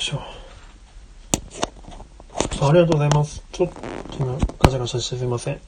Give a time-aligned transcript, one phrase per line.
[0.00, 0.20] しょ。
[2.62, 3.44] ありがとうございます。
[3.52, 3.74] ちょっと
[4.18, 5.60] 今、ガチャガチャしてすいません。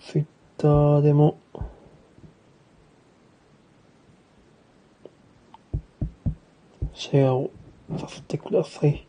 [0.00, 0.26] ツイッ
[0.56, 1.38] ターでも、
[6.94, 7.50] シェアを
[7.98, 8.86] させてくださ。
[8.86, 9.08] い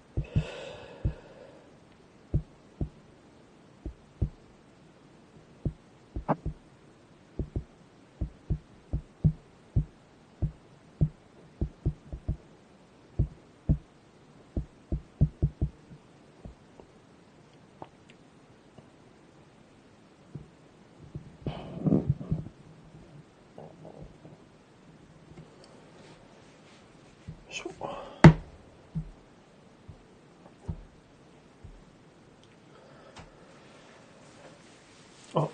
[27.49, 27.71] しょ
[35.35, 35.47] あ、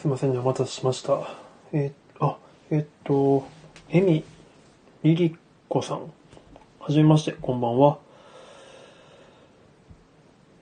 [0.00, 1.28] すいませんね、お待たせしました。
[1.72, 2.38] えーあ、
[2.72, 3.46] えっと、
[3.88, 4.24] エミ、
[5.04, 5.36] リリ
[5.68, 6.12] コさん。
[6.80, 7.98] はじめまして、こんばんは。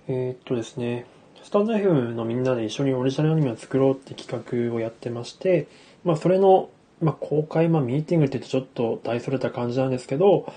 [0.08, 1.06] えーっとですね、
[1.42, 5.68] スタンド FM のみんなで一緒にオリジナルアニメを作ろうって企画をやってまして、
[6.04, 6.68] まあそれの、
[7.00, 10.52] まあ公開、まあミーティングって言うとちょっと大それた感じなんですけど、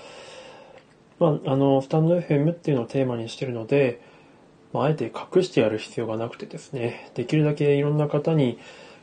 [1.18, 4.02] まああの、スタンド FM っていうのをテーマにしてるので、
[4.74, 8.58] まあ、あえて隠してやる必要がなくてですね、できるだけいろんな方に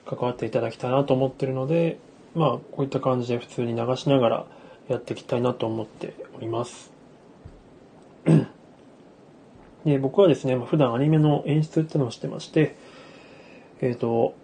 [0.07, 1.99] 関わっていただきたいなと思ってるので、
[2.35, 4.45] まあ、こういった感じで普通に流しながら
[4.87, 6.91] やっていきたいなと思っております。
[9.85, 12.75] で、僕はですね、まあ普段アニメの演出ってのをしてまして、
[13.81, 14.35] えっ、と、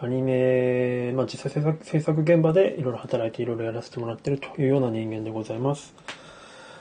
[0.00, 5.94] アニメ、まあ、実際制作制作現場でいろいろ働いていろいろやらせてもらってるというような人間でございます。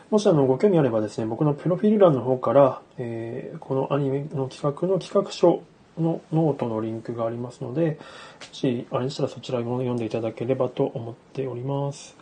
[0.10, 5.62] もしあのご興味あればですね、僕のプロフィール欄の方から、えーこのアニメの企画の企画書
[6.00, 8.00] のノートのリンクがありますので、
[8.40, 12.16] もしあれでしたらそちらも読んでいただければと思っております。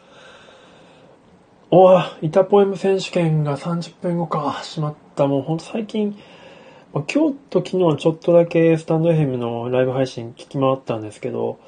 [1.71, 4.59] おー、イタポエム選手権が30分後か。
[4.63, 5.27] しまった。
[5.27, 6.17] もうほんと最近、
[6.91, 7.13] 今日
[7.51, 11.59] と昨日はちょっとだけスタンド FM のライブ配信聞き回ったんですけど、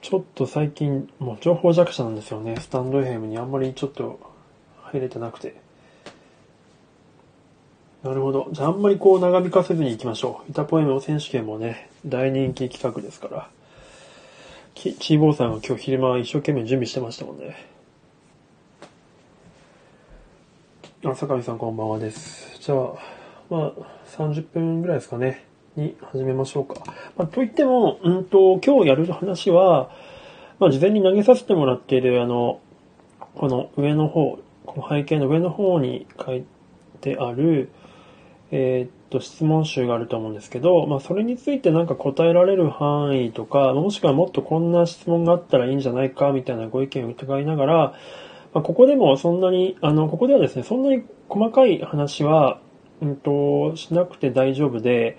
[0.00, 2.56] ちょっと最近、もう情報弱者なんですよね。
[2.58, 4.18] スタンド FM にあんまりちょっと
[4.80, 5.61] 入れてなくて。
[8.02, 8.48] なるほど。
[8.50, 10.50] じゃああんまりこう長引かせずに行きましょう。
[10.50, 13.48] イタポエム選手権もね、大人気企画ですから。
[14.74, 17.56] きチーボーさんが今日昼間一生懸命準備してましたもんね。
[21.04, 22.58] あ、坂井さんこんばんはです。
[22.60, 22.94] じゃあ、
[23.48, 23.72] まあ、
[24.16, 25.44] 30分ぐらいですかね。
[25.76, 26.82] に始めましょうか。
[27.16, 29.90] まあ、といっても、うんと、今日やる話は、
[30.58, 32.60] まあ、事前に投げさせてもらっている、あの、
[33.36, 36.44] この上の方、この背景の上の方に書い
[37.00, 37.70] てある、
[38.54, 47.74] えーっと、質問集があると思うんですけど、まあ、それについてなんか答えられる範囲とか、もしくはもっとこんな質問があったらいいんじゃないか、みたいなご意見を伺いながら、
[48.52, 52.60] まあ、ここでもそんなに、あの、ここではですね、そんなに細かい話は、
[53.00, 55.16] うんと、しなくて大丈夫で、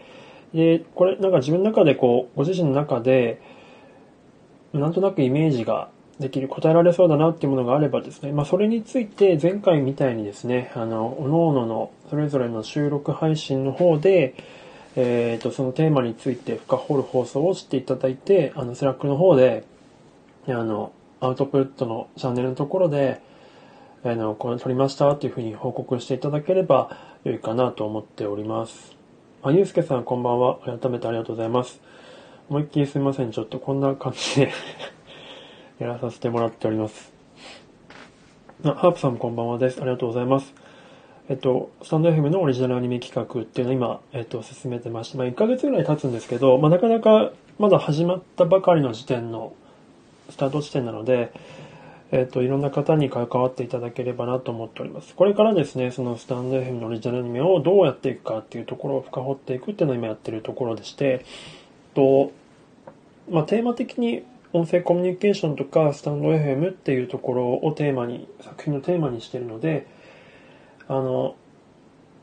[0.53, 3.41] で、これ、なんか自分の中でこう、ご自身の中で、
[4.73, 5.89] なんとなくイメージが
[6.19, 14.35] できる、答えられそうだなっていうものがあればですね、まあそれについて前回みたいにですね、あの、各々のそれぞれの収録配信の方で、
[14.95, 19.63] えっ、と、そのテーマについて深掘る放送をしていただいて、あの、スラックの方で、
[20.47, 23.21] あの、アウトプットのチャンネルのところで、
[24.03, 28.95] あの、これ撮りましたっていうふうに報告していただければ良いかなと思っております。
[29.41, 30.59] あ、ゆうすけさんこんばんは。
[30.59, 31.81] 改めてありがとうございます。
[32.49, 33.31] 思いっきりすみません。
[33.31, 34.51] ちょっとこんな感じで
[35.79, 37.11] やらさせてもらっております。
[38.63, 39.81] あ、ハープさんこんばんはです。
[39.81, 40.53] ありがとうございます。
[41.29, 49.53] えっと、スタンド FM のオリジナルアニメ企画っていうのを今、えっと、進めてまして、まあ、1ヶ月ぐらい経つんですけど、まあ、なかなかまだ始まったばかりの時点の
[50.29, 51.31] スタート地点なので、
[52.11, 55.15] えっと、いろんな方に関わっていただければなと思っております。
[55.15, 61.25] これからですね、そのスタンド FM のオリジナルアニメをどうやっていくかっていうところを深掘っていくっていうのを今やってるところでして、
[61.95, 62.31] と、
[63.31, 69.87] まあ、テーマ的に音声コミュニケーションとかスタンド FM っていうところをテーマに、作品のテーマにしてるので、
[70.87, 71.35] あの、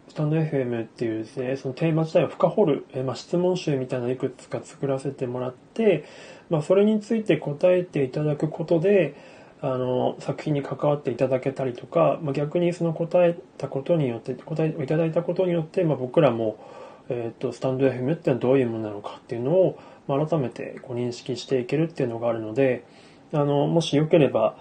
[0.09, 6.05] スタンド FM っていうですね、そのテーマ自体を深掘る、えまあ、質問集みたいなのいくつか作らせてもらって、
[6.50, 9.17] まあ、それについて答えていただくことで、
[9.61, 16.65] あの、作品に関わっていただけたりとか、まあ、逆にその答えたことによって、答えをいただいたことによって、まあ、僕らも、
[17.09, 19.79] えっ、と、スタンド FM ってのはどういうものなのかっていうのを、
[20.11, 22.85] まあ、改めてこう認識していけるっていうのがあるので、
[23.33, 24.57] あの、もしよければ、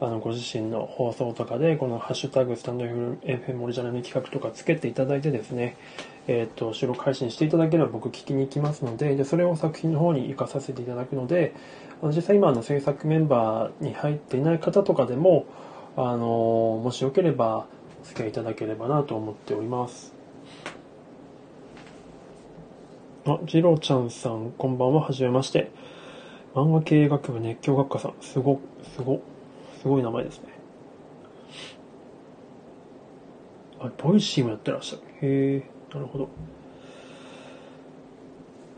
[0.00, 5.76] あの、ご自身の放送とかで、このハッシュタグスタンド FM オリジナルの企画とかつけていただいてですね、
[6.26, 11.54] えっ、と、収録配信していただければ僕聞きに行きますので、で、それを作品の方に活かさせていただくので、
[12.02, 15.46] あの実際今の制作メンバーに入っていない方とかでも、
[15.96, 17.66] あの、もしよければ、
[18.02, 20.13] お付き合いいただければなと思っております。
[23.26, 25.70] あ、ジロちゃんさん、こんばんは、はじめまして。
[26.54, 28.60] 漫画経営学部熱狂学科さん、すご、
[28.94, 29.22] すご、
[29.80, 30.48] すごい名前ですね。
[33.80, 35.02] あ、ボイシーもやってらっしゃる。
[35.26, 36.28] へえ、なるほど。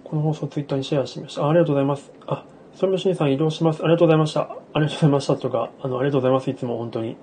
[0.05, 1.43] この放送ツイッターにシェアしてみました。
[1.43, 2.13] あありがとうございます。
[2.29, 2.45] あ、
[2.77, 3.83] ソムシンさん移動します。
[3.83, 4.43] ありがとうございました。
[4.43, 6.49] ありがとうございましたとか、あの、ありがとうございます。
[6.51, 7.17] いつも本当に。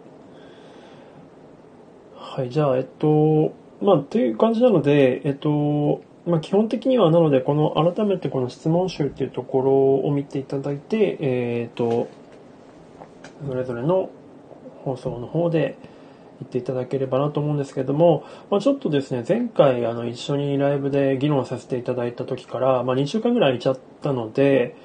[2.18, 12.08] はい、じゃあ、えっと、まあ、という感じなので、えっと、まあ、基本的にはなので、この、改めてこの質問集っていうところを見ていただいて、えっと、
[13.48, 14.10] それぞれの
[14.84, 15.78] 放送の方で
[16.40, 24.76] 言っていただければなと思うんですけれども、まあ、ちょっとですね、前回あの一緒にライブで議論させていただいた時から、まあ、2週間ぐらい空いちゃったので、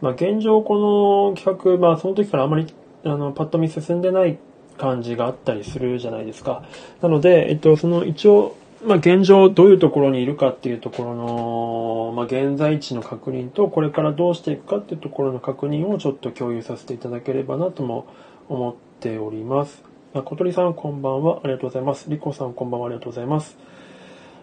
[0.00, 2.72] まあ、現状この企画、まあ、その時からあまり
[3.04, 4.38] あのパッと見進んでない
[4.78, 6.64] 感じがあったりするじゃないですか。
[7.02, 18.06] なので、えっと、その一応、まあ、現状どういうところにいるかっていうところの、まあ、現在地の確認と、これからどうしていくかっていうところの確認をちょっと共有させていただければなとも
[18.48, 19.82] 思っております。
[20.14, 21.40] あ小鳥さんこんばんは。
[21.44, 22.08] ありがとうございます。
[22.08, 22.86] リコさんこんばんは。
[22.86, 23.58] ありがとうございます。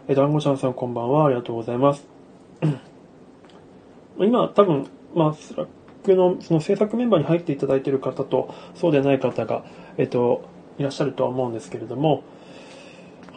[0.08, 1.26] え、団子ちゃんさんこんばんは。
[1.26, 2.08] ありがとうございます。
[4.20, 5.68] 今、多分、まあ、スラッ
[6.06, 9.66] クの、その制作メンバーに入っていただいている方と、そうでない方が、
[9.98, 10.44] えっと、
[10.78, 12.24] いらっしゃるとは思うんですけれども、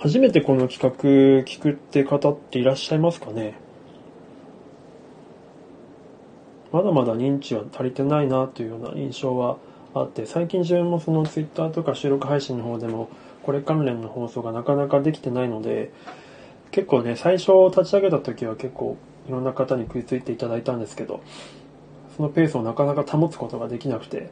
[0.03, 3.59] 初めてこの企画聞くって方っていらっしゃいますかね？
[6.73, 9.59] まだまだ認知は足りてないなというような印象は
[9.93, 13.11] あって、最近自分もそのツイッターとか収録配信の方でも、
[13.43, 15.93] これ関連の放送がなかなかできてないので、
[16.71, 18.97] 結構ね、最初立ち上げた時は結構
[19.29, 21.23] いろんな方に食いついていただいたんですけど、
[22.17, 24.31] そのペースをなかなか保つことができなくて、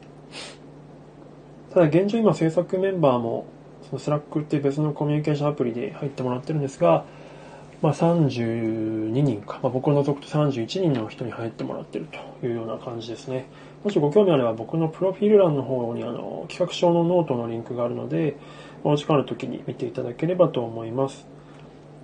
[1.74, 3.44] ただ現状今制作メンバーも、
[3.88, 7.04] そのスラックっていう別のコミュニケーションアプリで入ってもらってるんですが、
[7.80, 12.06] まあ32人か、まあ、僕を除くと31人の人に入ってもらってる
[12.40, 13.46] というような感じですね。
[13.84, 18.36] もしご興味あれば僕のプロフィール欄の方にあの企画書のノートのリンクがあるので、
[18.84, 21.26] お時間ある時に見ていただければと思います。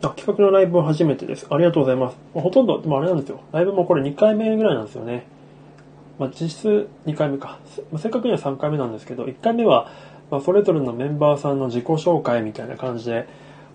[0.03, 1.47] あ、企画のライブは初めてです。
[1.51, 2.17] ありがとうございます。
[2.35, 3.41] ほとんど、でもあれなんですよ。
[3.53, 5.27] ライブもこれ2回目ぐらいなんですよね。
[6.19, 7.59] まあ、実質2回目か。
[7.91, 9.89] まあ正確には3回目なんですけど、1回目は、
[10.31, 13.27] まあ、それぞれのメンバーさんの自己紹介みたいな感じで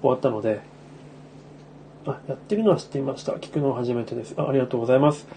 [0.02, 0.62] 終わったので、
[2.06, 3.34] あ、やってるのは知っていました。
[3.34, 4.34] 聞くのは初めてです。
[4.38, 5.28] あありがとうございます。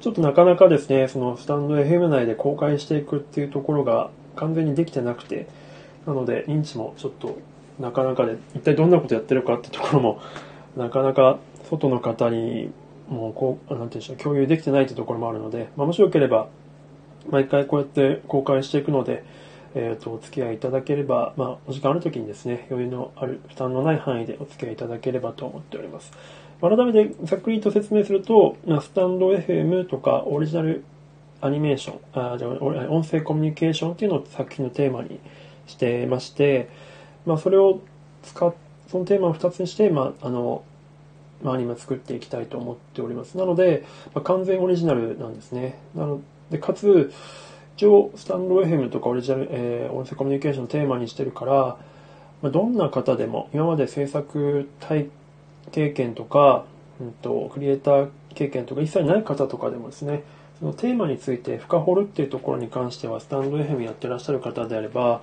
[0.00, 5.46] ちょっとなかなかですね、そのスタンド FM 内で公開していくっていうところが完全にできてなくて、
[6.06, 7.38] なので認知もちょっと
[7.78, 10.20] なかなかで、一体どんなことやってるかってところも、
[10.76, 12.70] なかなか外の方に
[13.08, 16.48] もうこう、なんていうんでしょう、共有できてないってところもあるので、まあ、もしよければ、
[17.28, 19.24] 毎回こうやって公開していくので、
[19.74, 26.12] えっ、と、お付き合いいただければ、まあ、お時間ある時にですね、余裕のある、負担のない範囲でお付き合いいただければと思っております。
[26.60, 30.84] 改めてざっくりと説明すると、スタンド FM とかオリジナル
[31.40, 32.50] アニメーション、あじゃあ
[32.90, 35.18] 音声コミュニケーションっていうのを作品のテーマに
[35.66, 36.68] してまして、
[37.24, 37.80] まあ、それを
[38.22, 38.52] 使っ、
[38.88, 40.62] そのテーマを2つにして、まあ、あの、
[41.42, 43.38] まあ、アニメ作っていきたいと思っております。
[43.38, 45.78] なので、まあ、完全オリジナルなんですね。
[45.94, 47.10] なので、かつ、
[47.80, 51.78] 一応、スタンド FM とかオリジナル、えー、音声コミュニケーションをテーマにしてるから、
[52.42, 55.08] まあ、どんな方でも、今まで制作体
[55.72, 56.66] 経験とか、
[57.00, 60.24] うんと、クリエイター経験とか一切ない方とかでもですね、
[60.58, 65.22] そのテーマについて深掘るっていうところに関しては、スタンド FM やってらっしゃる方であれば、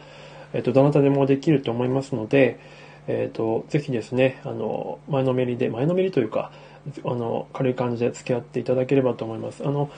[0.54, 2.60] えっ、と、どなたでもできると思いますので、
[3.06, 6.52] えっ、と、ぜひですね、あの、前のめりで、前のめりというか、
[7.06, 9.64] あの、軽い感じで付き合っていただければと思います。
[9.64, 9.92] あの、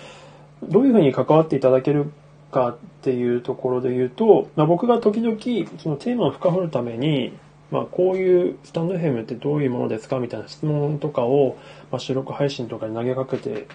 [0.61, 2.11] どういうふうに関わっていただける
[2.51, 5.37] かっていうところで言うと、まあ、僕が時々、
[5.79, 7.33] そのテーマを深掘るために、
[7.71, 11.57] まあ、こういうスタンド FM ってどういうものですかみたいな質問とかを、
[11.91, 13.67] まあ、収録配信とかで投げかけて、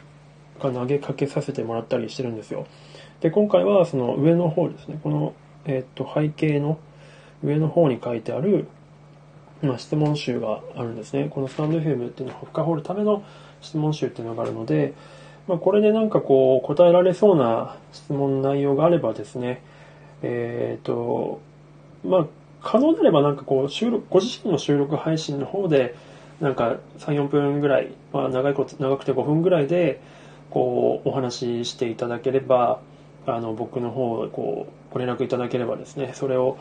[0.61, 2.67] か投げかけさせてもらったりしてるんですよ。
[3.21, 6.79] で、今回はその上の方ですね、この、えっと、背景の
[7.43, 8.67] 上の方に書いてある、
[9.63, 11.29] まあ、質問集があるんですね。
[11.31, 13.23] このスタンド FM っていうのを深掘るための
[13.61, 14.95] 質問集っていうのがあるので、
[15.47, 19.63] まあ、これでなんかこう、答えられそうな質問内容があればですね、
[20.23, 21.41] えっ、と、
[22.05, 22.27] まあ、
[22.63, 25.95] 可能であればなんかこう、収録、ご自身の収録配信の方で、
[26.41, 30.01] なんか3、4分ぐらい、まあ、長いこと、長くて5分ぐらいで、
[30.51, 32.81] こう、お話ししていただければ、
[33.27, 36.57] あの、僕の方、こう、ご連絡いただければですね、それを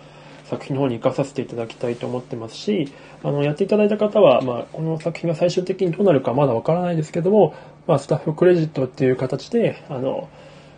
[0.46, 2.92] 作品の方に活かさせていただきたいと思ってますし、
[3.24, 10.30] あの、やっていただいた方は、まあ、この作品が最終的にどうなるかまだわからないですけども、まあ、スタッフクレジットっていう形で、あの、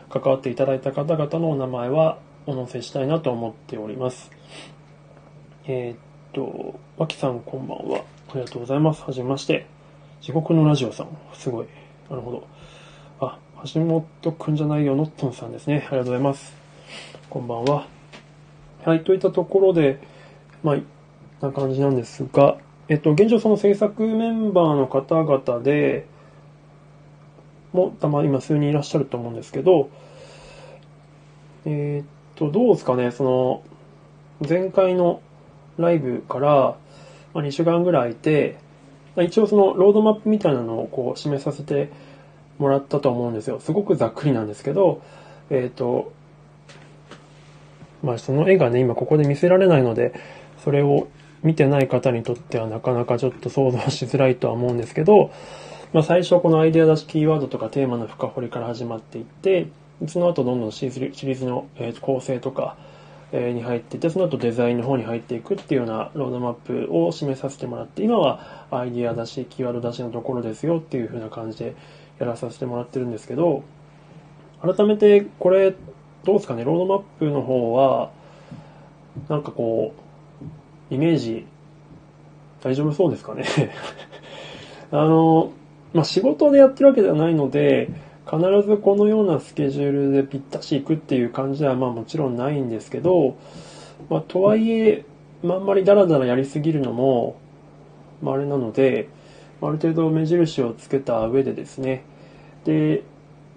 [0.10, 4.32] 関わっていただいた方々のお名前はお載せしたいなと思っております。
[5.68, 5.98] えー、っ
[6.34, 8.04] と、わきさんこんばんは。
[8.30, 9.04] ありがとうございます。
[9.04, 9.68] はじめまして。
[10.22, 11.10] 地獄のラジオさん。
[11.34, 11.68] すごい。
[12.10, 12.48] なるほど。
[13.20, 13.38] あ、
[13.72, 15.76] 橋本くんじゃないよ、のっとんさんですね。
[15.76, 16.54] ありがとうございます。
[17.30, 17.88] こんばんは。
[18.84, 20.00] はい、といったところで、
[20.64, 20.78] まあ、
[21.40, 22.58] な感じなんですが、
[22.88, 26.08] えっと、現状その制作メンバーの方々で、
[27.76, 29.90] も、たま今数人いらっしゃると思うんですけど、
[31.66, 32.06] えー、っ
[32.36, 33.64] と、どうですかね、その、
[34.48, 35.22] 前回の
[35.78, 36.78] ライブから、
[37.34, 38.58] まあ、2週間ぐらいいて、
[39.16, 41.90] まあ、一応そのロードマップみたいなのをこう示させて
[42.58, 43.60] もらったと思うんですよ。
[43.60, 45.02] すごくざっくりなんですけど、
[45.50, 46.12] えっ、と、
[48.04, 50.14] まあその絵がね、今ここで見せられないので、
[50.64, 51.08] それを
[51.44, 55.32] 見てない方にとってはなかなかちょっと想像しづらいとは思うんですけど、
[55.94, 59.68] まあ最初このアイデア出しキーワードとかテーマの深掘りから始まっていって、
[60.08, 61.68] その後どんどんシリーズの
[62.02, 62.76] 構成とか
[63.32, 71.76] に入っていって、その後デザインの方に入っていくっていうようなロードマップを示させてもらって、今はアイデア出し、キーワード出しのところですよっていう風な感じで
[72.20, 73.64] やらさせてもらってるんですけど、
[74.62, 75.76] 改めてこれ
[76.24, 78.12] どうですかね、ロードマップの方は、
[79.30, 79.94] なんかこ
[80.92, 81.46] う、イメージ、
[82.62, 83.46] 大丈夫そうですかね？
[84.92, 85.52] あの、
[85.96, 87.90] まあ、仕事でやってるわけではないので、
[88.30, 93.38] 必ずこのようなスケジュールでぴったし行くっていう感じはまあもちろんないんですけど、
[94.10, 95.06] まあ、とはいえ、
[95.42, 97.38] まあ、あんまりダラダラやりすぎるのも、
[98.22, 99.08] まあ、あれなので、
[99.62, 102.04] ある程度目印をつけた上でですね、
[102.66, 103.04] で、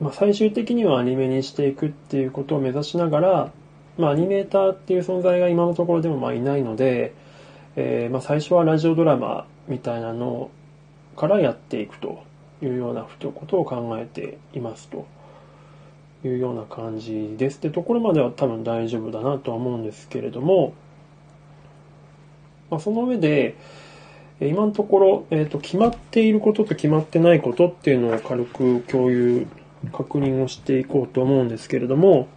[0.01, 3.53] まあ、最終的にはアニメにしていくっていうことを目指しながら、
[3.97, 7.15] まあ、アニメーターっていう存在が今のところでもまあいないので、
[7.75, 10.53] えー、まあ最初はラジオドラマみたいなの
[11.17, 12.28] からやっていくと。
[12.63, 15.07] いうようなことを考えていますと
[16.25, 20.75] いうような感じですってところまでは多分大丈夫だなとは思うんですけれども、
[22.71, 23.57] まあ、その上で、
[24.41, 29.47] 今のところ、え、ー、と、決まっていることと決まってないことっていうのを軽く共有
[29.93, 32.29] 確認をしていこうと思うんですけれども、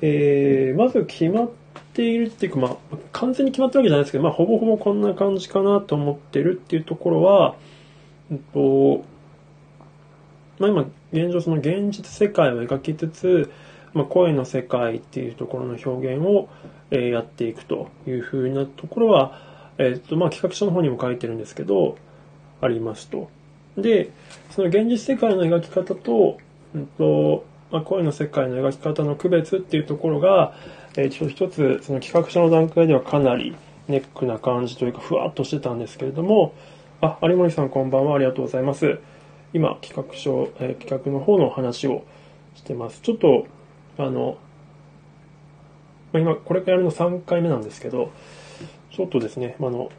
[0.00, 1.50] えー、まず決まっ
[1.94, 7.54] ているっていうか、まあ、完全に決まったわけじゃないですけど、まあ、ほぼほぼこんな感じかなと思ってるっていうところは、
[8.32, 9.04] えっと、
[10.58, 13.52] まあ、今、現状その現実世界を描きつつ、
[13.92, 16.48] まあ、声の世界っていうところの表現を、
[16.90, 19.38] え、やっていくというふうなところは、
[19.78, 21.96] えっと、まあ、企画書の方にも書いてるんですけど、
[22.60, 23.30] ありますと。
[23.76, 24.10] で、
[24.50, 26.38] その現実世界の描き方と、
[26.74, 30.54] うんとまあ、声の世界の描き方の区別っていうところが、
[30.96, 33.56] えー、一つ、その企画書の段階ではかなり
[33.88, 36.54] ネックな感じというか、ふわっとしてたんですけれども、
[37.04, 39.00] あ、有森さんこんばんは、ありがとうございます。
[39.52, 42.04] 今、企画書、えー、企画の方の話を
[42.54, 43.00] してます。
[43.00, 43.48] ちょっと、
[43.98, 44.38] あの、
[46.12, 48.12] まあ、今、これからやるの3回目なんですけど、
[48.92, 49.90] ちょっとですね、あの、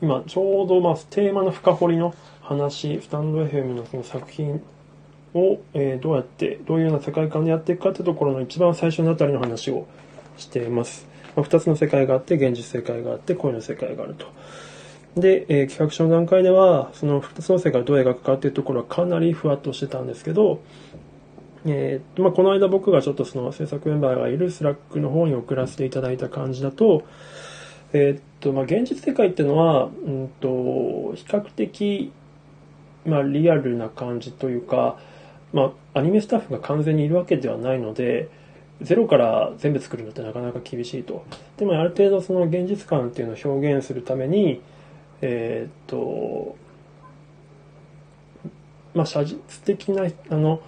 [0.00, 4.62] 今ちょうどまあテーマの深掘りの話、スタンド FM のその作品
[5.34, 9.86] を、えー、どうやって、どういうような世界観でやっていくかってところの一番最初のあたりの話を
[10.38, 11.11] しています。
[11.36, 14.26] まあ、2つの世界があって、現実世界があって、声の世界があると。
[15.16, 20.60] で、えー、企画書の段階では、その2つの世界をどう描くかっていうところはかなりふわっとしてたんですけど、
[21.64, 27.04] えーまあ、この間僕がちょっとその制作メンバーがいるスラックの方に送らせていただいた感じだと、
[27.92, 30.48] えー、っと、まあ、現実世界っていうのは、うんと、
[31.14, 32.10] 比較的、
[33.06, 34.98] まあ、リアルな感じというか、
[35.52, 38.28] まあ、アニメスタッフが完全にいるわけではないので、
[38.82, 41.24] ゼロから全部作るのってなかなか厳しいと。
[41.56, 44.60] でも、ある程度その現実感っていうのを表現するために、
[45.20, 46.56] えー、っと、
[48.94, 50.60] まあ、写実的な、あの、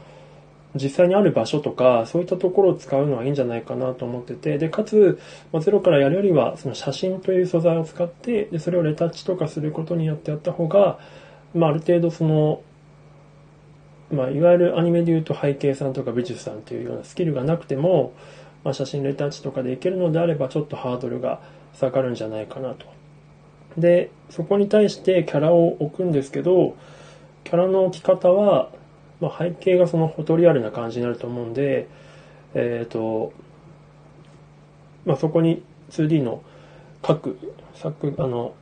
[0.75, 5.21] 実際にある場所とか、そういったところを使うのはいいんじゃないかなと思ってて、で、かつ、
[5.53, 10.99] まあ、ゼロからやるよりは、その写真という素材を使って、で、それをレタッチとかすることによってやった方が、
[11.55, 12.63] まあ、ある程度その、
[14.15, 18.13] まあ、いわゆるアニメで言うと背景さんとか美術さんというようなスキルがなくても、
[18.65, 21.41] まあ、写真レタッチとかでいけるのであれば、ちょっとハードルが
[21.75, 22.87] 下がるんじゃないかなと。
[23.77, 26.77] で、そこに対してキャラを置くんですけど、
[27.45, 28.71] キャラの置き方は、
[29.21, 31.89] まあ、背景がそのフォトリアルな感じになると思うんで、
[32.55, 33.33] えっ、ー、と、
[35.05, 36.43] まあ、そこに 2D の
[37.03, 37.39] 各
[37.75, 38.55] 作、あの、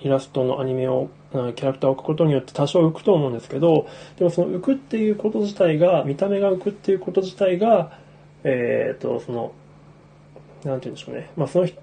[0.00, 1.08] イラストのアニメを、
[1.54, 7.98] キャラクターを置くことによって多少浮くと思うんですけど、でもその浮くっていうこと自体が、見た目が浮くっていうこと自体が、
[8.44, 9.52] えっ、と、その、
[10.64, 11.30] なんて言うんでしょうね。
[11.36, 11.80] まあ、その人、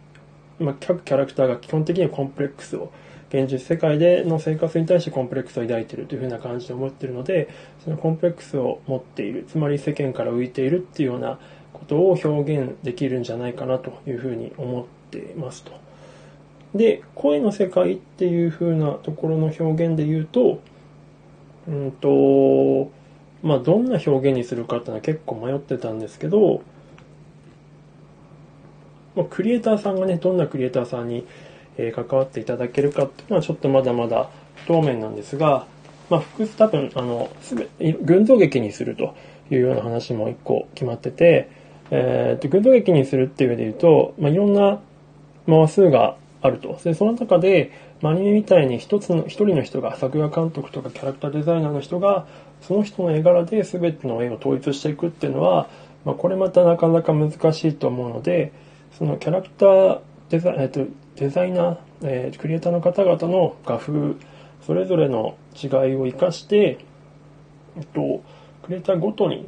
[0.60, 2.92] まあ、各キャラクターが基本的にはコンプレックスを、
[3.30, 7.48] 現実世界での生活に対してコンプレックスを抱いているというふうな感じで思っているので、
[7.84, 11.40] そのコンプレックスを持っている、つまり世間から浮いているっていうような
[11.72, 15.81] ことを表現できるんじゃないかなというふうに思っていますと。
[16.76, 20.62] で、声の世界っていうふうなところの表現で言うと、
[21.68, 22.92] うんと、
[23.44, 26.64] まあ、どんな表現にするかっていうのは結構迷ってたんですけど、
[29.16, 31.26] まあ、クリエイターさんがね、どんなクリエイターさんに、
[31.78, 35.66] えー、関わっていただけるかっていうのはちょっとまだまだ不透明なんですが、
[36.10, 37.68] まあ、複数多分、あの、すべ、
[38.02, 39.16] 群像劇にすると
[39.50, 41.50] いうような話も一個決まってて、
[41.90, 44.80] えー、と、群像劇にするっていう上で言うと、まあ、いろんな
[45.48, 46.80] 話数があると。
[46.84, 47.72] で、その中で、
[48.04, 52.26] アニメみたいに一つの、一人の人が、作画監督とかキャラクターデザイナーの人が、
[52.62, 55.68] その人の絵柄で全ての絵を統一していくっていうのは、
[56.06, 58.52] まあ、これまたなかなか難しいと思うので、
[58.98, 64.16] そのキャラクターデザ,、えっと、デザイナー、えー、クリエイターの方々の画風、
[64.66, 66.80] それぞれの違いを生かして、
[67.78, 68.24] えっと、
[68.64, 69.48] クリエイターごとに、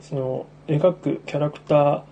[0.00, 2.04] その、描くキャラクター、ま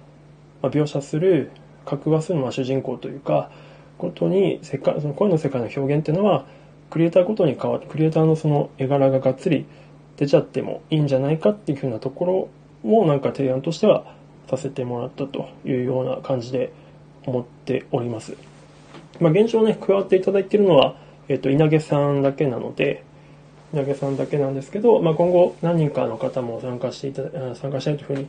[0.63, 1.51] あ、描写する、
[1.85, 3.51] 格話するの主人公というか、
[3.99, 6.47] ごとに世界、その声の世界の表現っていうのは、
[6.91, 9.67] クリエイターごとに変わって、クリエイターのその絵柄ががっつり
[10.17, 12.49] 出ちゃってもいいんじゃないかっていうふうなところ
[12.83, 14.15] もなんか提案としては
[14.49, 16.73] させてもらったというような感じで
[17.27, 18.37] 思っております。
[19.21, 20.97] まあ、現状ね、加わっていただいているのは、
[21.29, 23.05] えっ、と、稲毛さんだけなので、
[23.75, 27.23] 稲毛さんだけなんですけど、まあ、今後何人かの方も参加していた
[27.55, 28.29] 参加したいというふうに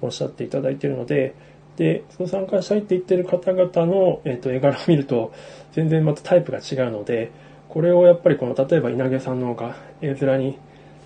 [0.00, 1.34] おっしゃっていただいているので、
[1.78, 5.32] で、その参加したいって言ってる方々の、えっ、と、絵柄を見ると、
[5.72, 7.30] 全然またタイプが違うので、
[7.68, 10.58] これをやっぱりこの、例えば稲毛さんの方が絵面に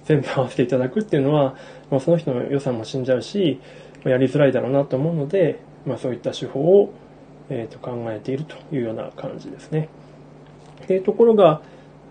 [0.06, 1.56] 全部合わせていただくっていうのは、
[1.90, 3.60] まあ、その人の良さも死んじゃうし
[4.02, 6.92] ま、やりづらいだろうなと思うので、まあ、そういった手法を、
[7.50, 9.90] えー、と考えているというような感じですね。
[10.86, 11.60] で、ところが、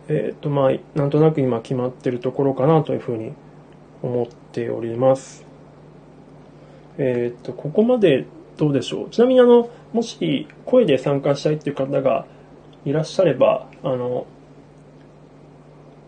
[0.08, 3.34] えっ、ー、と、まあ、なんとなく今決まってるところかなというふうに
[4.04, 5.46] 思っております。
[6.98, 8.26] えっ、ー、と、ここまで
[8.62, 9.10] どうでしょう？
[9.10, 12.28] ちなみにあの、もし声で参加したいっていう方が
[12.86, 14.28] いらっしゃれば、あの、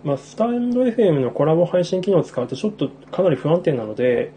[0.03, 4.33] まあ、スタンド FM のコラボ配信機能を使うとちょっとかなり不安定なので、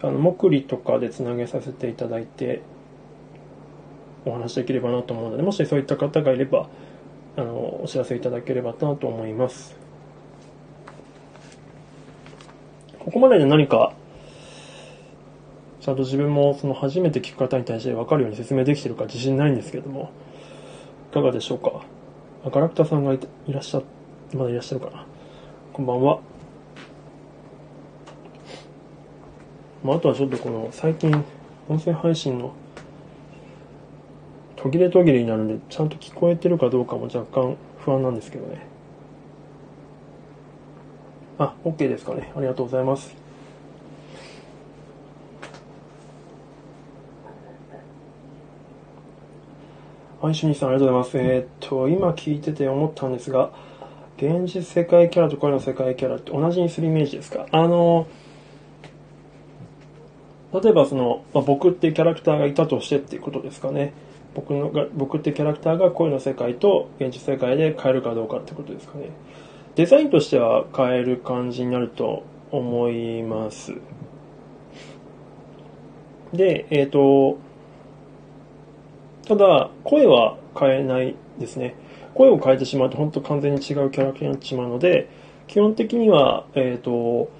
[0.00, 2.62] あの、もくりとかでつなげさせていただいて、
[4.24, 6.70] お話できればなと思うので、もしそういった方がいれば、
[7.36, 9.76] あの、お知らせいただければなと思います。
[12.98, 13.92] ここまでで何か、
[15.80, 20.10] ちゃんと自分もその初めて聞く方に対して分かるように説明できてるか自信ないんですけども、
[21.10, 21.82] いかがでしょうか？
[22.44, 22.50] あ。
[22.50, 23.82] ガラクタさんがいらっしゃ、
[24.34, 25.06] まだいらっしゃるかな？
[25.72, 26.20] こんばんは。
[29.82, 31.24] まあ、あとはちょっとこの最近
[31.66, 32.52] 音声配信の
[34.56, 38.60] 途切れ途切れになるんでちゃんと聞こえてるかどうかも若干不安なんですけどね
[41.38, 43.16] あ OK ですかねありがとうございます
[50.20, 51.32] はい、しにさんありがとうございます。
[51.32, 53.52] えー、っと、今聞いてて思ったんですが、
[54.18, 57.46] 現実世界キャラと声の世界キャラって同じにするイメージですか？
[57.50, 58.06] あの
[60.52, 63.94] 例えばその、まあ、僕ってキャラクターがいたとしてっていうことですかね。
[64.34, 69.08] 僕のが、僕ってキャラクターが声の世界と現実世界で変えるかどうかってことですかね。
[69.74, 73.72] デザインとしては変える感じになると思います。
[76.34, 77.38] で、えっ、ー、と、
[79.26, 81.74] ただ、声は変えないですね。
[82.14, 85.08] 声を変えてしまうと本当完全に違うキャラクターになってしまうので、
[85.46, 87.30] 基本的には、えっ、ー、と、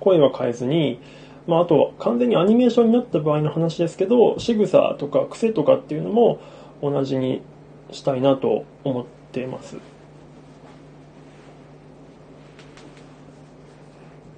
[0.00, 1.00] 声は変えずに、
[1.46, 6.40] まあ、あと、完全にアニメーションになった場合の話ですけど、仕草とか癖とかっていうのも
[6.82, 7.42] 同じに
[7.90, 9.76] したいなと思っています。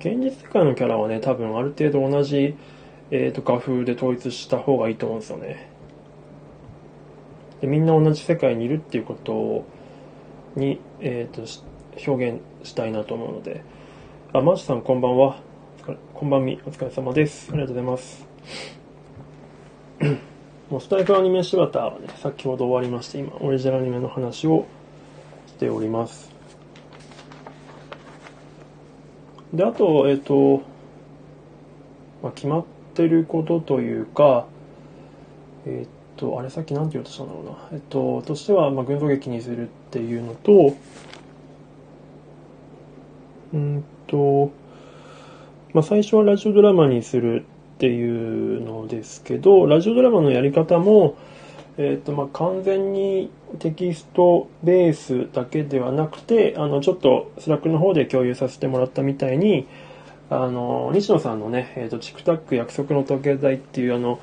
[0.01, 2.55] 現実世界のキャラはね、多分ある程度同じ、
[3.11, 5.71] えーと、画風で統一した方がいいと思うんですよね。
[7.61, 9.64] でみんな同じ世界にいるっていうこと
[10.61, 13.62] に、えーと、と表現したいなと思うので。
[14.33, 15.40] あ、マーシさんこんばんは。
[16.12, 17.51] こんばんみ、お疲れ様です。
[17.51, 18.29] ありがとうございます。
[20.68, 24.66] もうスタイフアニメシバターはね、先ほど終わりまして、今、オリジナルアニメの話を
[25.47, 26.31] しております。
[29.55, 30.62] で、あと、えっ、ー、と、
[32.23, 32.64] まあ、決まっ
[32.98, 34.46] てることというか、
[35.66, 37.68] えっ、と、あれさっき何て言おうとしたんだろうな。
[37.72, 40.76] えっ、と、としては、まあ、群像劇にするっていうのと、
[43.54, 44.50] うんと、
[45.72, 47.44] まあ、最初はラジオドラマにする
[47.76, 51.16] っていうのですけど、ラジオドラマのやり方も、
[51.76, 53.30] えっ、と、まあ、完全に
[53.61, 59.68] テキストベースだけではなくて、あの、ちょっとスラックの方で共有させてもらったみたいに、
[60.31, 64.21] あの、西野さんのね、えっ、と、チックタック約束の時計台っていうあの、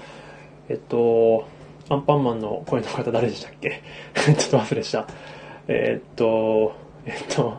[0.70, 1.48] えっと、
[1.90, 3.82] アンパンマンの声の方誰でしたっけ？
[4.14, 5.08] ちょっとど忘れした。
[5.68, 6.74] えっと、
[7.06, 7.58] えっと、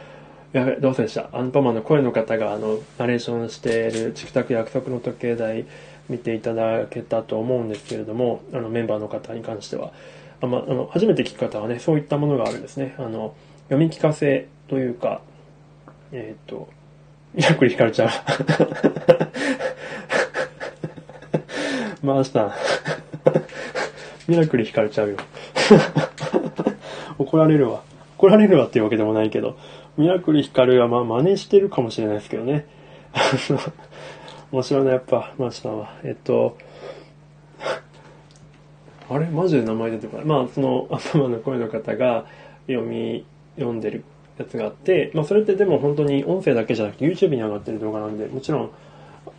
[0.52, 1.28] やべ、どうせでした。
[1.32, 5.64] アンパンマンの声の方が、あの、ナレーションしている、チックタック約束の時計台、
[6.08, 9.92] 見ていただけたと思うんですけれども、あの、メンバーの方に関しては。
[10.40, 12.94] あまあの、初めて聞く方はね、そういったものがあるんですね。
[12.98, 13.34] あの、
[13.68, 15.20] 読み聞かせというか、
[16.12, 16.68] えっ、と、
[17.36, 18.08] ミラクルひかるちゃん。
[22.04, 22.54] 回した。
[24.26, 25.16] ミラクルひかるちゃうよ。
[27.18, 27.82] 怒られるわ。
[28.16, 29.58] 怒られるわっていうわけでもないけど、
[29.98, 32.66] ミラクルヒカルはまあ真似してるかもしれないですけどね。
[34.50, 35.94] 面白いな、やっぱ、マジさんは。
[36.04, 36.56] えっと、
[39.10, 39.26] あれ？
[39.26, 40.26] マジで名前出てこない。
[40.26, 42.26] まあ、その、頭の声の方が
[42.66, 44.04] 読み、読んでる
[44.38, 48.70] やつがあって、まあ、それってでも本当に音声だけじゃなくて YouTube に上がってる動画なんで、もちろん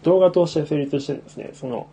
[0.03, 1.51] 動画として成立してですね。
[1.53, 1.87] その、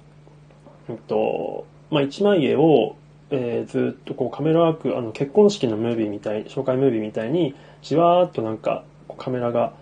[0.88, 2.96] えっと、まあ、一枚絵を
[3.30, 8.84] えー、ずっとこうカメラワーク、あの結婚式のムービーみたい、紹介ムービーみたいに、じわーっとなんか
[9.18, 9.72] カメラが、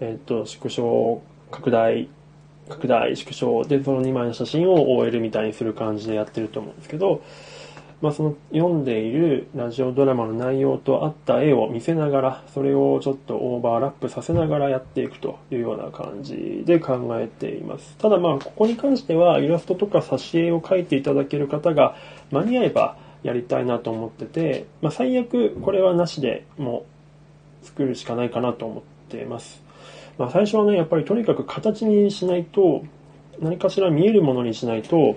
[0.00, 2.08] えっ、と、縮小、拡大、
[2.68, 7.22] 拡大、縮小で、その2枚の写真を OL みたいにする感じでやってると思うんですけど、
[8.02, 17.96] まあ、その読んでいるラジオドラマの内容と合った絵を見せながら、それをちょっとオーバーラップさせながらやっていくというような感じで考えています。
[17.98, 21.94] ただまあ、ここに関してはイラストとか挿絵を描いていただける方が
[22.32, 26.84] 間に合えばやりたいなと思ってて、まあ、最悪これはなしでも
[27.62, 29.62] 作るしかないかなと思っています。
[30.18, 32.82] まあ、最初はね、やっぱりとにかく形にしないと、
[33.38, 35.16] 何かしら見えるものにしないと、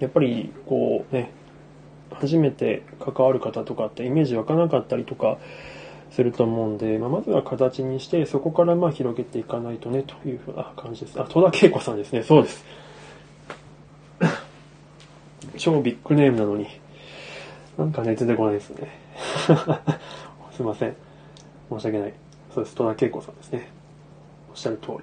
[0.00, 1.30] やっぱりこうね、
[2.20, 5.38] 初めて関わる方とかってイメージ湧かなかったりとか
[6.10, 11.20] すると思うんで、まあ、まずは形にして、そこからまあ広げていかないとね、というふうな感じです。
[11.20, 12.22] あ、戸田恵子さんですね。
[12.22, 12.64] そうです。
[15.56, 16.68] 超ビッグネームなのに、
[17.76, 18.88] なんかね、出てこないですね。
[20.52, 20.96] すいません。
[21.70, 22.14] 申し訳ない。
[22.54, 22.76] そうです。
[22.76, 23.68] 戸田恵子さんですね。
[24.50, 24.98] おっしゃる通り。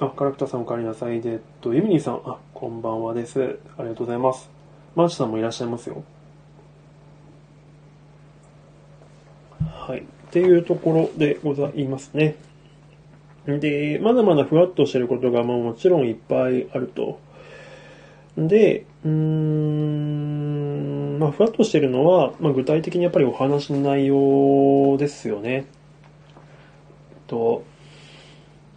[0.00, 1.20] あ、カラクタさんお帰りなさい。
[1.20, 3.58] で、えっと、ユミニーさん、あ、こんばんはです。
[3.78, 4.50] ありがとうございます。
[4.94, 6.04] マーチさんもいらっしゃいますよ。
[9.64, 10.00] はい。
[10.00, 12.36] っていうところでございますね。
[13.46, 17.18] で、まだまだふわっとしてることが、まあもちろんいっぱいあると。
[18.36, 25.64] で、うーん、まあふわっとしてるのは、まあ具体的にやっぱりお話の内容ですよね。
[27.26, 27.64] と、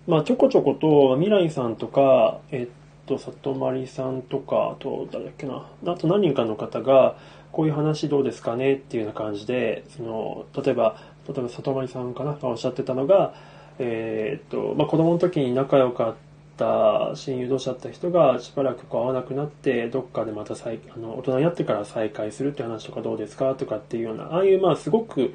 [0.07, 7.17] まあ、ちょこちょこと、未来さんとか、えっと、と里まりさんとか、あと、誰だっけな、あと何人かの方が、
[7.51, 13.35] こういう話どうですかねっていうような感じで、その、例えば、例えば里まりさんかながおっしゃってたのが、
[13.79, 16.15] えー、っと、まあ、子供の時に仲良かっ
[16.57, 25.33] た親友同士だった人がしばらくこう会わなくなって、どっかでまた再、あの、大人になってから再会するって話とかどうですかとかっていうような、ああいう、まあ、すごく、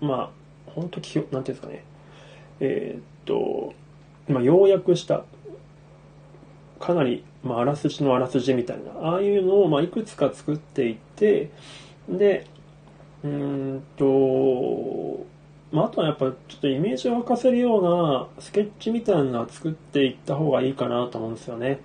[0.00, 0.30] まあ、
[0.66, 1.84] 本当き、なんていうんですかね、
[2.60, 3.74] えー、っと、
[4.28, 5.24] まあ、要約した、
[6.80, 11.50] かなり、まあ、あらすじのあらすじみたいな、ああいうのを、まあ、いくつか作っていって、
[12.08, 12.46] で、
[13.24, 15.26] うんと、
[15.72, 21.80] まあ、あとはやっぱちょっとイメージを沸かせるようなスケッチみたいなのは作っていった方がいいかなと思うんですよね。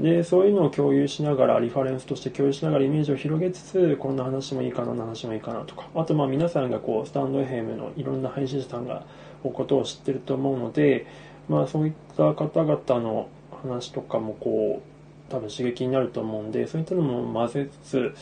[0.00, 5.88] で、そういうのを共有しながら、リファレンスとして共有しながらイメージを広げつつ、こんな話もいいかな、な話もいいかなとか。
[5.94, 9.04] あと、まあ皆さんがこう、スタンド FM のいろんな配信者さんが、
[9.44, 11.06] おことを知ってると思うので、
[11.50, 13.28] まあそういった方々の
[13.62, 18.14] 話とかもこう、多分刺激になると思うんで、そういったのも混ぜつつ、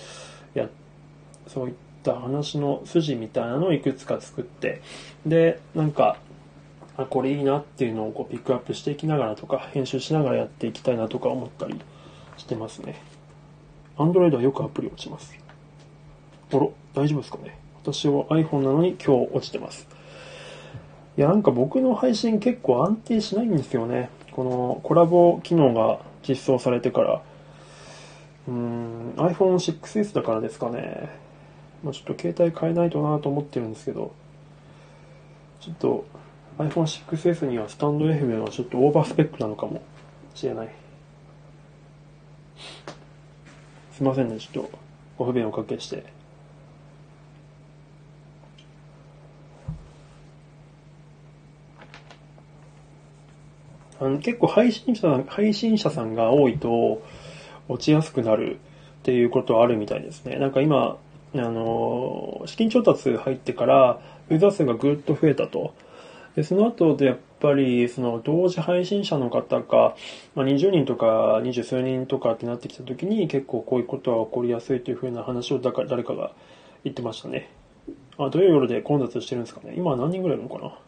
[0.54, 0.68] や、
[1.46, 4.82] そういった話の筋みたいなのをいくつか作って、
[5.26, 6.16] で、なんか、
[6.96, 11.80] あ、これいいなっていうのをこうピックアップしていきながらとか、編集しながらやっていきたいなとか思ったり
[12.36, 13.00] してますね。
[13.96, 15.36] Android はよくアプリ落ちます。
[16.52, 19.88] あら、大丈夫ですかね私は iPhone なのに今日落ちてます。
[21.16, 24.10] いや、なんか僕の配信結構安定しないんですよね。
[24.38, 27.22] このコラボ機能が実装されてから。
[28.46, 31.08] うーん、iPhone 6S だからですかね。
[31.82, 34.12] まあ、ちょっと携帯変えないとなと思ってるんですけど、
[35.58, 36.04] ちょっと
[36.56, 39.82] iPhone 6S にはスタンド FM はちょっとオーバースペックなのかも
[40.36, 40.68] しれない。
[43.90, 44.78] すいませんね、ちょっと
[45.18, 46.17] ご不便をおかけして。
[54.00, 57.02] あの結構配信者さん、配信者さんが多いと
[57.68, 58.56] 落ちやすくなる
[59.00, 60.36] っていうことはあるみたいですね。
[60.36, 60.98] なんか今、
[61.34, 65.74] あの、資金調達入ってからユーザー数がぐっと増えたと。
[66.36, 69.96] で、その後でやっぱり、その同時配信者の方が、
[70.34, 76.32] まあ、20人とか20数人とかってなってきた時に結構こういうことは起こりやすいというふうな話をだか誰かが
[76.84, 77.50] 言ってましたね。
[78.18, 79.74] あ、土曜夜で混雑してるんですかね。
[79.76, 80.78] 今は何人ぐらいいるのかな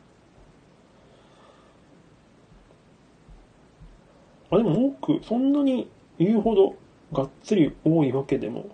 [4.50, 6.74] あ、でも多く、そんなに言うほど
[7.12, 8.66] がっつり多いわけでも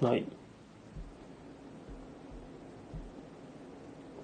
[0.00, 0.24] ない。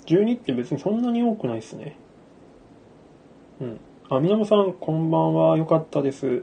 [0.06, 1.96] 12って別にそんなに多くないですね。
[3.60, 3.80] うん。
[4.08, 5.56] あ、みなもさん、こんばんは。
[5.56, 6.42] よかったです。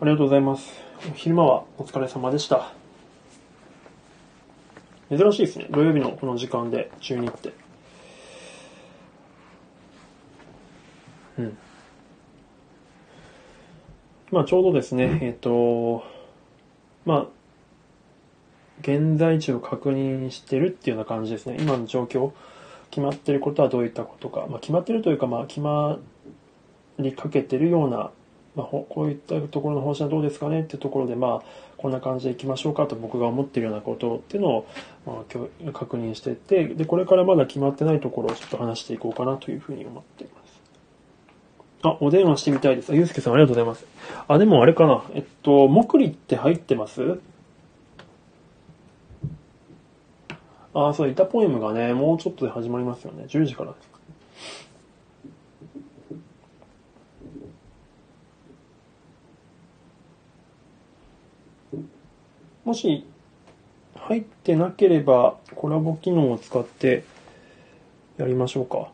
[0.00, 0.80] ありがとうございます。
[1.14, 2.72] 昼間はお疲れ様でした。
[5.16, 5.68] 珍しいですね。
[5.70, 7.52] 土曜日のこの時間で12って。
[11.38, 11.58] うん。
[14.30, 16.04] まあちょうどですね、えっ、ー、と、
[17.04, 17.26] まあ、
[18.80, 21.56] 現在地を確認してるっていうような感じですね。
[21.60, 22.32] 今の状況、
[22.90, 24.46] 決まってることはどういったことか。
[24.48, 25.98] まあ、決まってるというか、まあ、決ま
[26.98, 28.10] りかけてるような、
[28.54, 30.60] まあ、こういったところの方針はどうですかね？
[30.60, 32.86] っていうところで、まあ、こんな感じでいきましょうか？
[32.86, 34.66] と僕が思ってるようなことっていうのを、
[35.06, 40.41] まあ、今日確認していって、で、これからまだ決まってないところをちょっと話していこうかなというふうに思っています。
[41.82, 42.92] あ、お電話してみたいです。
[42.92, 43.84] あ、ゆうすけさんありがとうございます。
[44.28, 45.02] あ、でもあれかな。
[45.14, 47.18] えっと、もくりって入ってます？
[50.74, 53.24] あ、そう、イタポエムがね、もうちょっとで始まりますよね。
[53.28, 53.92] 10時からです。
[62.64, 63.04] もし、
[63.96, 67.02] 入ってなければ、コラボ機能を使って
[68.18, 68.88] やりましょうか。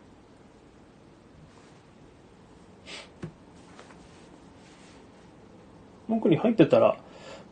[6.09, 6.97] モクリ入ってたら、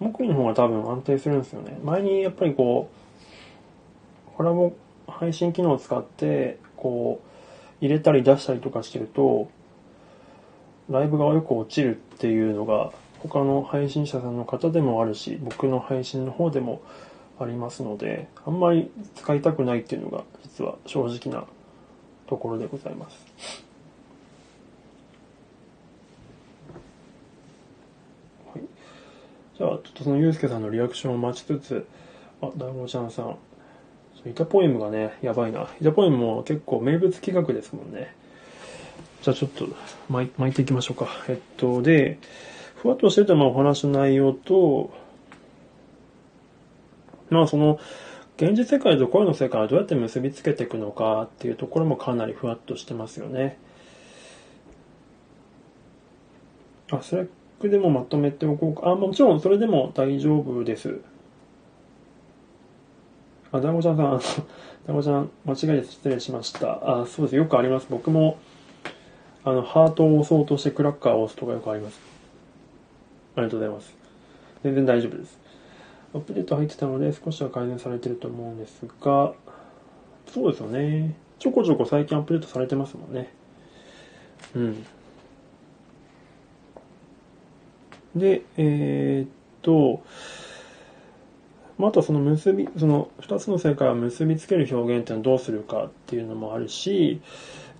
[0.00, 1.78] モクリの方が多分安定するんですよね。
[1.84, 4.72] 前にやっぱりこう、コラボ
[5.06, 9.48] 配信機能を使って、こう、入れたり出したりとかしてると、
[10.90, 16.80] ライブがよく落ちるっていうのが、他の配信者さんの方でもあるし、僕の配信の方でも
[17.38, 21.46] ありますので、あんまり使いたくないっていうのが、実は正直な
[22.26, 23.26] ところでございます。
[28.54, 28.62] はい。
[29.56, 31.86] じゃあ、ちょっとそのゆうすけさんのリアクションを待ちつつ、
[32.42, 33.38] あ、ダイゴちゃんさん、
[34.26, 35.68] イタポエムがね、やばいな。
[35.80, 38.14] イタポエムも結構名物企画ですもんね。
[39.22, 39.66] じゃあちょっと
[40.08, 41.08] 巻いていきましょうか。
[41.28, 42.18] えっと、で、
[42.74, 44.92] ふわっとしてたまあお話の内容と、
[47.30, 47.78] まあその、
[48.36, 53.58] 現実世界と声の世界をどうやって結びつけていくのかっていうところもかなりふわっとしてますよね。
[56.90, 57.28] あ、スラッ
[57.60, 58.90] クでもまとめておこうか。
[58.90, 61.00] あ、もちろんそれでも大丈夫です。
[63.52, 64.20] あ、団子ちゃんさん、あの、
[64.86, 67.00] 団子ちゃん、間違いです失礼しました。
[67.02, 67.36] あ、そうです。
[67.36, 67.86] よくあります。
[67.90, 68.38] 僕も、
[69.44, 72.00] あの、ハートを押そうとしてクラッカーを押すとかよくあります。
[73.36, 73.94] ありがとうございます。
[74.62, 75.38] 全然大丈夫です。
[76.14, 79.34] アップデート入ってたので少しは改善されてると思うんですが、
[80.32, 81.14] そうですよね。
[81.38, 83.32] ちょこちょこ最近アップデートされてますもんね。
[84.54, 84.86] うん。
[88.16, 89.28] で、えー、っ
[89.62, 90.02] と、
[91.78, 97.20] まあ、あとその結び、その二つの世界を結びつける表現っていうのはどうするかっていうのもあるし、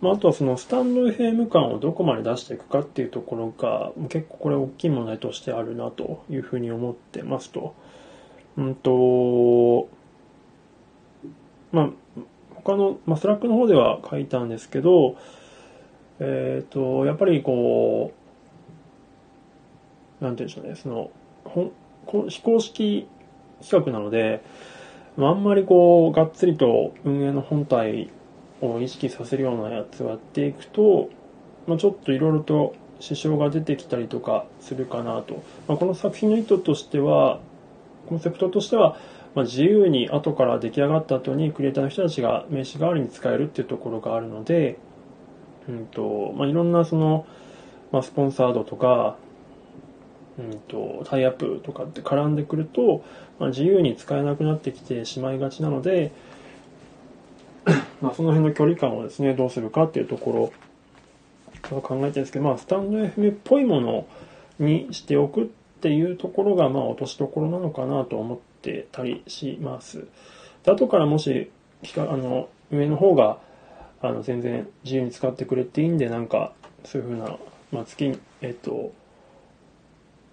[0.03, 7.75] まあ、あとはそのスタンド FM 感をどこまで出していくかっていうところが、結構これ大きい問題としてあるなというふうに思ってますと。
[8.59, 9.89] うんと、
[11.73, 11.91] まあ、
[12.55, 15.17] 他の、まあ、スラックの方では書いたんですけど、
[16.21, 18.26] えっ、ー、と、やっぱりこう、
[20.21, 21.11] なんて言うんでしょうね、その、
[21.45, 21.73] ほん
[22.29, 23.09] 非公式
[23.61, 24.43] 企画なので、
[25.17, 28.11] まあんまりこう、がっつりと運営の本体
[28.61, 31.11] を意識させるようなやつをやっていくと、
[31.67, 35.43] まあ、ちょっといろいろと支障が出てきたりとかするかなと。
[35.69, 37.41] まあ、この作品の意図としては、
[38.09, 38.97] コンセプトとしては、
[39.35, 44.79] まあ、自由に後から出来上がった後にクリエイターの人たちが名刺代わりに使えるっていうところがあるので、
[45.69, 47.27] うんとまあ、いろんなその、
[47.93, 49.17] まあ、スポンサードとか、
[50.39, 53.05] うんと、タイアップとかって絡んでくると、
[53.39, 56.13] まあ、自由に使えなくなってきてしまいがちなので、
[58.01, 60.53] まあその辺の距離感をですね、どうするかっていうとこ
[61.71, 64.07] ろを考えてるんですけど、まあ、スタンド FM っぽいもの
[64.59, 65.47] にしておくっ
[65.81, 70.07] ていうところが、まあ、落としどころなのかなと思ってたりします。
[70.65, 71.51] で後からもし、
[71.97, 73.39] あの、上の方が、
[74.01, 76.53] あの、全然自由に使ってくれていいんで、なんか、
[76.85, 77.37] そういうふうな、
[77.73, 78.93] まあ、月に、えっと、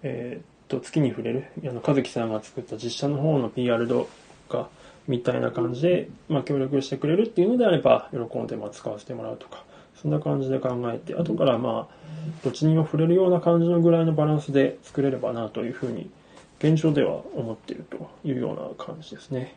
[0.04, 4.08] えっと、月に触れる、あの、和樹さんが作った実写の方の PR 動
[4.50, 4.68] 画
[5.08, 9.64] みたいな感じで、まあ、協力してくれるっていうのであれば、喜んで、まあ、使わせてもらうとか、
[10.00, 11.94] そんな感じで考えて、後からまあ、
[12.42, 16.10] どっちにも触れるような感じのぐらいのバランスで作れればなというふうに、
[16.58, 19.54] 現状では思っているというような感じですね。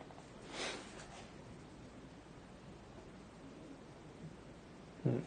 [5.04, 5.24] うん。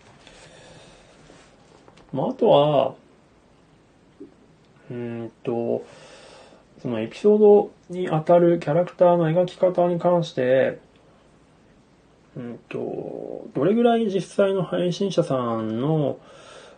[2.11, 2.95] まあ、あとは、
[4.91, 5.85] うんと、
[6.81, 10.79] そのエピソードに当たるキャラクターの描き方に関して、
[12.35, 16.19] うんと、どれぐらい実際の配信者さんの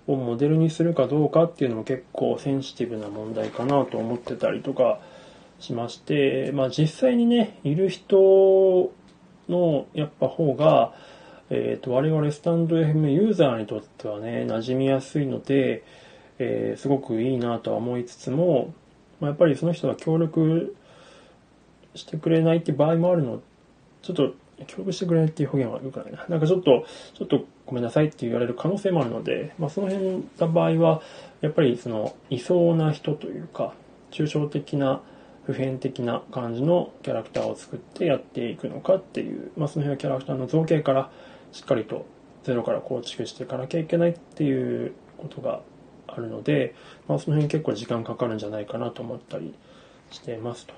[0.06, 5.00] をモデルにするかどうかっていうのも結構センシティブな問題かなと思ってたりとか
[5.60, 8.92] しまして、まあ実際にね、いる人
[9.48, 10.94] のやっぱ方が、
[11.50, 15.84] えっ、ー、と、我々スタンド FM ユーザーにとってはね、馴染みやすいので、
[16.44, 18.74] えー、すごくいいなとは思いつつも、
[19.20, 20.76] まあ、やっぱりその人が協力
[21.96, 23.42] してくれないって場合もあるの、
[24.02, 24.34] ちょっと
[24.68, 26.26] 協力してくれないっていう表現はよくないな。
[26.28, 31.02] なんかちょっと、ちょっとごめんなさいって言われる可能性もあるので、まあその辺の場合は、
[31.42, 33.74] やっぱりその、いそうな人というか、
[34.12, 35.02] 抽象的な、
[35.46, 41.12] 普遍的な感じのキャラクターを作ってやっていくのかっていう、まあその辺はキャラクターの造形から
[41.52, 42.06] しっかりと
[42.44, 45.62] ゼロから構築していかなきゃいけないっていうことが
[46.16, 46.76] あるので、
[47.08, 49.54] まあその辺結構時間かかるんじゃないかなと思ったり
[50.12, 50.74] していますと。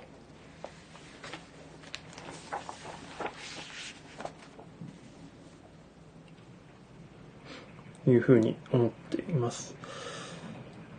[8.08, 9.76] いうふうに思っています。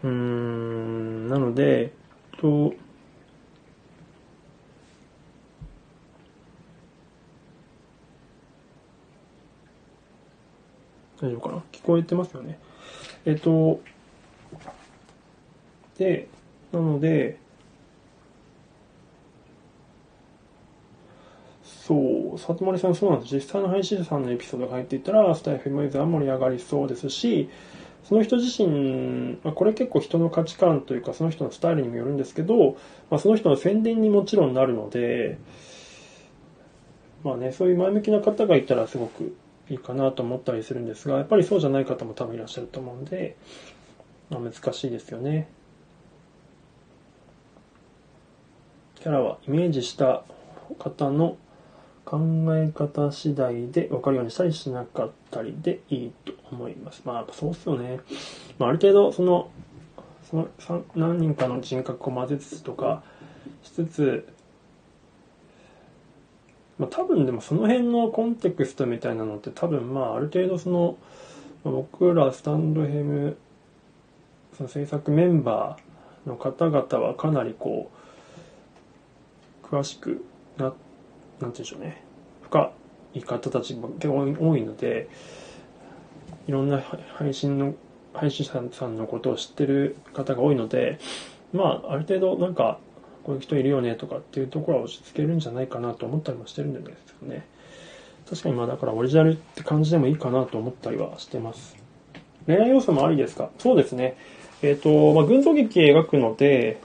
[0.02, 1.92] うーん、なので、
[2.38, 2.74] と、
[11.20, 11.62] 大丈夫かな？
[11.70, 12.58] 聞こえてますよね？
[13.24, 13.80] えっと、
[15.98, 16.28] で、
[16.72, 17.38] なので、
[21.64, 23.34] そう、里森さんそうなんです。
[23.34, 27.48] 実際の配信者さんのエピソードが入っていたら、スタイフムイズは盛り上がりそうですし、
[28.02, 32.76] その人自身、まあ、これ結構人の価値観というか、その人のスタイルにもよるんですけど、
[33.10, 35.38] まあ、その人の宣伝にもちろんなるので、
[37.24, 39.36] まあね、そういう前向きな方がいたらすごく
[39.68, 43.36] いいかなと思ったりするんですが、やっぱりそうじゃない方も多分いらっしゃると思うんで、
[44.30, 45.48] まあ、難しいですよね。
[49.06, 50.24] キャラはイメージした
[50.80, 51.36] 方の
[52.04, 52.18] 考
[52.56, 57.02] え方次第で分かるようにしたりしなかったりでいいと思います。
[57.04, 58.00] まあ、やっぱそうっすよね。
[58.58, 59.48] まあ、ある程度、その、
[60.24, 63.04] その何人かの人格を混ぜつつとか
[63.62, 64.28] しつつ、
[66.76, 70.96] まあ、多分でもその辺のコンテクストみたいなのって多分まあある程度その、
[71.62, 73.36] まあ、僕らスタンドヘム
[74.56, 78.05] その制作メンバーの方々はかなりこう
[79.70, 80.24] 詳しく
[80.56, 80.78] ななんて
[81.40, 82.02] 言うんでしょうね、
[82.42, 82.72] 深
[83.14, 85.08] い方たちも結構多いので、
[86.46, 86.82] いろんな
[87.14, 87.74] 配信の、
[88.14, 90.98] 配信者さんのことを知ってる方が多いので、
[91.52, 92.78] まあ、ある程度なんか、
[93.24, 97.44] こういう人いるよねとかっていうところは押し付けるんじゃないかなと思ったりもしてるんですよね。
[98.30, 101.76] 確かにまあだからオリジナルって感じでもいいかなと思ったりはしてます。
[102.46, 103.50] 恋愛要素もありですか？
[103.58, 104.16] そうですね。
[104.62, 106.80] えっ、ー、と、まあ、群像劇描くので、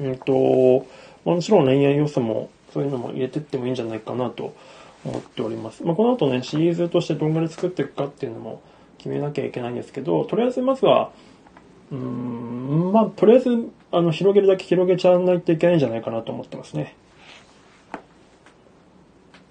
[0.00, 0.86] うんと、
[1.24, 4.54] もちろん恋愛要素もそういうのも入れてってもいいんじゃないかなと
[5.04, 5.84] 思っております。
[5.84, 8.62] まあ、この後ね、シリーズとしてどんぐらい作っていくかっていうのも
[8.98, 11.10] 決めなきゃいけないんですけど、とりあえずまずは、
[11.90, 16.94] うん、まあ、とりあえず、あの、広げるだけ広げちゃわないといけないんじゃないかなと思ってますね。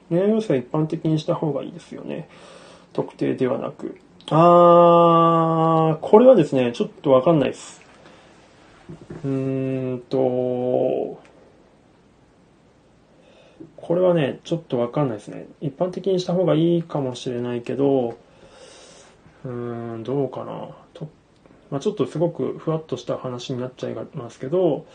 [0.09, 2.29] 恋愛要素は一般的にした方がいいですよね。
[2.93, 3.97] 特定ではなく。
[4.29, 7.81] あー、これはですね、ちょっとわかんないです。
[9.23, 11.19] うーんと、
[13.77, 15.47] これはね、ちょっとわかんないですね。
[15.61, 18.17] 一般的にした方がいいかもしれないけど、
[19.45, 20.69] うーん、どうかな。
[20.93, 21.07] と
[21.69, 24.85] まあ、ちょっとすごくふわっとした話になっちゃいますけど、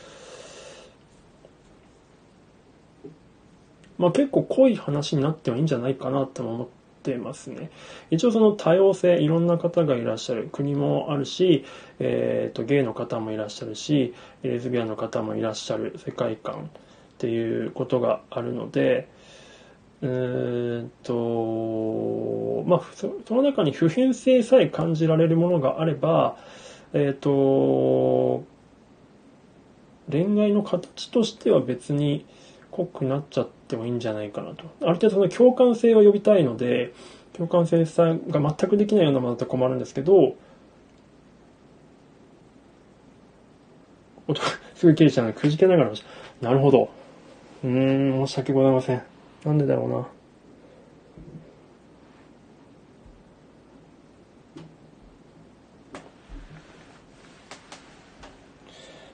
[3.99, 6.69] まあ、結構濃い話になってもいいんじゃないかなと思っ
[7.05, 7.71] てますね。
[8.11, 11.65] 一応その多様性、いろんな方がいらっしゃる国もあるし、
[12.01, 14.13] えっ、ー、と、ゲイの方もいらっしゃるし、
[14.43, 16.71] レズビアンの方もいらっしゃる世界観。
[17.23, 19.09] っていうことがあるので、
[20.01, 26.37] うーんと、まあ、その中に普遍性さえ感じられるものがあれば、
[26.93, 28.45] えっ、ー、と、
[30.11, 32.27] 恋愛の形としては別に
[32.73, 34.65] 濃くなっちゃってもいいんじゃないかなと。
[34.81, 36.93] ある程度その共感性を呼びたいので、
[37.35, 40.35] 共感性さが全くできないようなものだと困るんですけど、
[44.27, 44.43] 音
[44.75, 45.93] すぐ切れちゃうのくじけながら、
[46.41, 46.91] なるほど。
[47.65, 49.03] うーん、申し訳ございません。
[49.45, 50.07] なんでだろうな。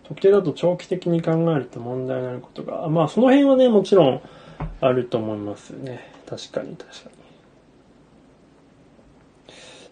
[0.04, 4.22] 特定だと長期的に考えると問題になることが、まあその辺はね、もちろん
[4.80, 6.10] あると思いますね。
[6.26, 7.18] 確かに確かに。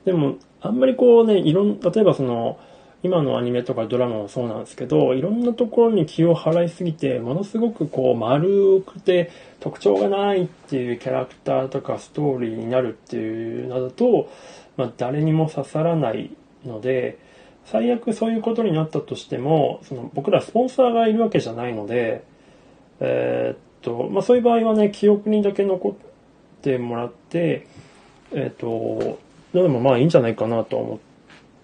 [0.07, 2.59] でも、あんまりこうね、いろん、例えばその、
[3.03, 9.31] 今のアニメとかドラマもそうなんですけど、いろんなところに気を払いすぎて、ものすごくこう丸くて
[9.61, 14.31] 特徴がないっていうキャラクターとかストーリーになるっていうのだと、
[14.77, 16.31] まあ誰にも刺さらない
[16.65, 17.19] ので、
[17.67, 22.25] 最悪そういうことになったとしても、その僕らスポンサーがいるわけじゃないので、
[23.01, 25.95] えー、っと、まあそういう場合はね、記憶にだけ残っ
[26.63, 27.67] てもらって、
[28.33, 29.19] えー、っと、
[29.53, 30.99] でもまあいいんじゃないかなと思っ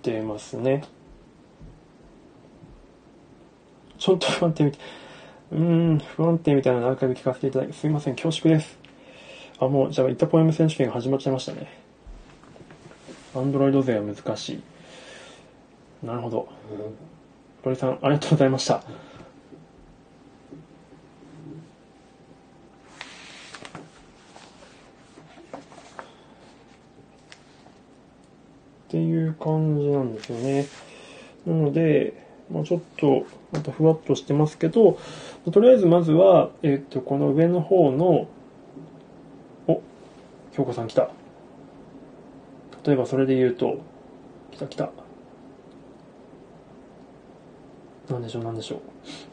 [0.02, 0.84] てますね。
[4.02, 4.80] ちょっと不安定みたい。
[5.52, 8.76] うん、不安定みたいなのアーカイブ聞かせていただき、すいません、恐縮です。
[9.60, 11.68] あ、もう、じゃあ、イタポエム選手権が始まっちゃいましたね。
[13.36, 14.62] アンドロイド勢は難しい。
[16.04, 16.48] なるほど。
[17.62, 18.78] ロリさん、ありがとうございました。
[18.78, 18.82] っ
[28.88, 30.66] ていう感じなんですよね。
[31.46, 32.21] なので、
[32.52, 34.98] まあ、ちょっと、またふわっとしてますけど、
[35.50, 38.28] とりあえずまずは、えっ、と、この上の方の、
[39.66, 39.80] お、
[40.52, 41.08] 京子さん来た。
[42.84, 43.78] 例えばそれで言うと、
[44.50, 44.90] 来た来た。
[48.10, 48.82] なんでしょう、なんでしょ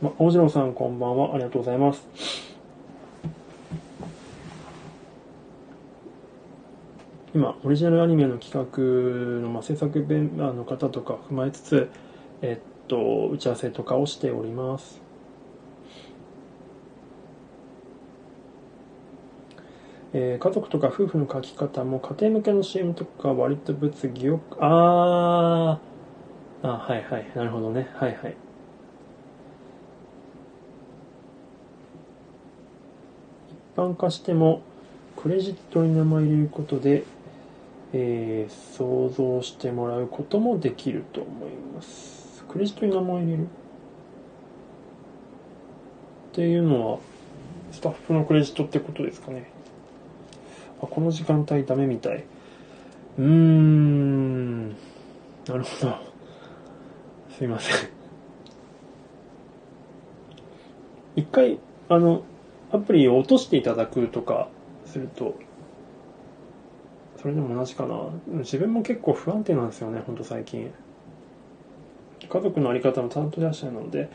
[0.02, 0.06] う。
[0.06, 1.34] ま、大次郎さんこんばんは。
[1.34, 2.08] ありがとうございます。
[7.36, 11.90] 今、オリジナルアニメの企画の、まあ制作メンバーの方とか踏まえつつ、
[12.42, 15.02] えっと、打ち合わせとかをしております。
[20.12, 27.90] えー、家族とか夫婦の書き方も家庭向けの CM とか割と物議を、あー、あ、はいはい、なるほどね。
[27.96, 28.36] はいはい。
[33.76, 34.62] 一般化しても
[35.16, 37.04] クレジットに名前入れることで、
[37.94, 42.19] えー、想像してもらうこともできると思います。
[42.50, 43.46] クレジットに名前入れるっ
[46.34, 47.00] ていうのは、
[47.72, 49.50] スタッフのクレジットってことですかね。
[50.82, 52.26] あ、この時間帯ダメみたい。
[53.18, 54.70] うーん。
[54.70, 54.76] な
[55.48, 55.98] るほど。
[57.38, 57.90] すいません。
[61.16, 62.24] 一回、あの、
[62.72, 64.50] アプリを落としていただくとか
[64.86, 65.36] すると、
[67.18, 68.10] それでも同じかな。
[68.40, 70.72] 自分も結構不安定なんですよね、ほんと最近。
[72.30, 74.10] 家族のあり方も担当いらっしゃるので、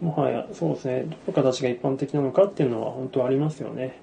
[0.00, 3.98] もはや、そうですね、どの形が一般的なのかっていうのは本当ありますよね。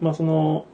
[0.00, 0.66] まあその、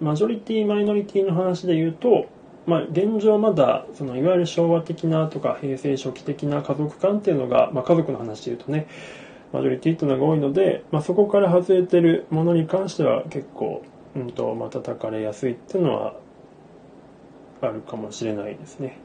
[0.00, 2.26] マジョリティ、マイノリティの話で言うと、
[2.66, 8.86] まあ現状まだ、そのいわゆる昭和的なとか平成初期的な家族観っていうのが、まあ家族の話で言うとね、
[9.52, 13.82] マジョリティっていうのが多いので、まあ、そこから外れてるものに関しては結構、
[14.16, 16.14] うんと、まあ、叩かれやすいっていうのは
[17.60, 18.98] あるかもしれないですね。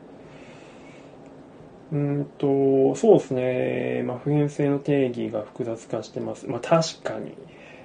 [1.91, 4.03] うんと、そうですね。
[4.05, 6.47] まあ、普遍性の定義が複雑化してます。
[6.47, 7.33] まあ、確かに。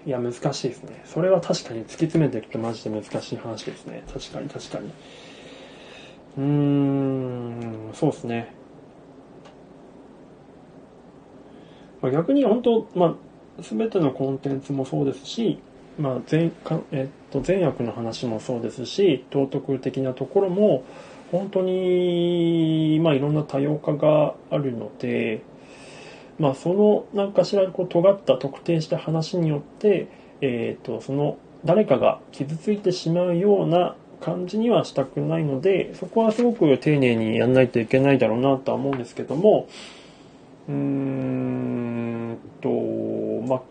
[0.04, 1.00] いや、難しいですね。
[1.04, 4.02] それは確かに突き詰めていくとマジで難しい話ですね。
[4.12, 4.90] 確かに、確かに。
[6.38, 8.52] うーん、そうですね。
[12.00, 15.60] まあ、逆に本当、まあ、全てのコンテンツもそうですし、
[15.98, 20.84] まあ善かえっと、善悪の話もそうですし道徳的なところも
[21.32, 25.42] 本当に、まあ、いろんな多様化があるので、
[26.38, 30.08] まあ、その何かしらこう尖った特定した話によって、
[30.42, 39.68] えーと、その誰かが傷ついてしまうような感じにはしたくないのでそこはすごく丁寧にやんないといけないだろうなとは思うんですけども
[40.68, 42.68] うーんと、
[43.48, 43.62] まあ、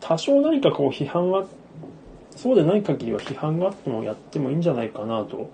[0.00, 1.44] 多少何かこう批判が、
[2.36, 5.50] そうでない限りは批判があってもやってもいいんじゃないかなと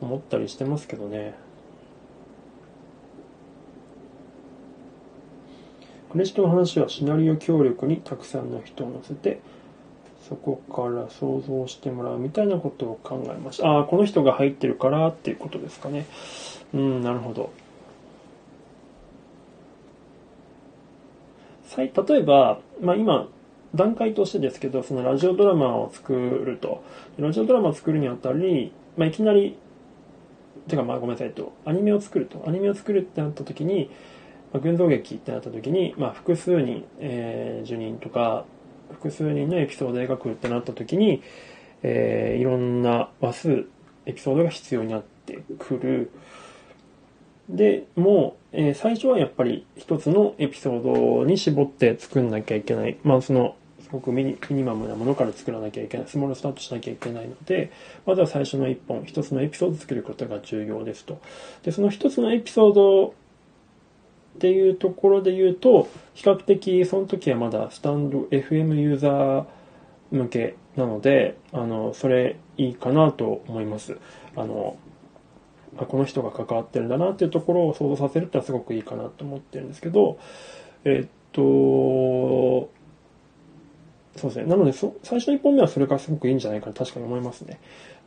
[0.00, 1.34] 思ったりしてますけどね。
[6.10, 9.40] クレジットの話はシナリオ協力にたくさんの人を乗せて、
[10.28, 13.68] そこから想像してもらうみたいなことを考えました。
[13.68, 16.06] ああ、この人が入ってるからっていうことですかね。
[16.74, 17.50] うん、なるほど。
[21.76, 23.28] 例えば、まあ、今
[23.74, 26.82] 段階としてですけど、そのラジオドラマを作ると。
[27.18, 29.58] ラジオドラマを作るにあたり、まあ、いきなり、
[30.68, 32.44] てかまあごめんなさいと、アニメを作ると。
[32.46, 33.90] アニメを作るってなった時に、
[34.52, 38.44] まあ、群像劇ってなった時に、まあ、複数人、えー、受人とか、
[38.92, 41.22] 複数人のエピソードを描くってなった時に、
[41.82, 43.66] えー、いろんな話数、
[44.06, 46.10] エピソードが必要になってくる。
[47.48, 52.96] で、もう、えー、最初はやっぱり一つのエピソードに絞って作んなきゃいけない。
[53.04, 53.56] まあ、その、
[53.86, 56.08] すごくミニミニマムなものから作らなきゃいけない。
[56.08, 57.70] スモールスタートしなきゃいけないので、
[58.04, 61.20] まずは最初の一本、一つのエピソード作ることが重要ですと。
[61.62, 63.12] で、その一つのエピソードっ
[64.40, 69.46] ていうところで言うと、比較的その時はまだスタンド FM ユーザー
[70.10, 73.98] 向けなので、あの、それいいかなと思います。
[74.34, 74.78] あの、
[75.78, 80.18] あこの人が関わってるんだなっていうところを想像させるってのはすごくいいかなと思ってるんですけど、
[80.84, 82.70] えっと、
[84.16, 84.46] そうですね。
[84.46, 87.58] なので、そ最初の1本目はそれがすごくいいんじゃないかな確かに思いますね。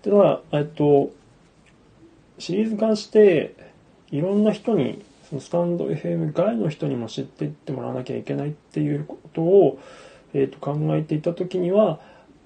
[0.01, 1.11] ただ、えっと、
[2.37, 3.55] シリーズ化して、
[4.11, 9.79] いろんな人に、そのスタンド FM 外の人にも知っていってもらわなきゃいけないっていうことを、
[10.33, 11.99] えっと、考えていたときには、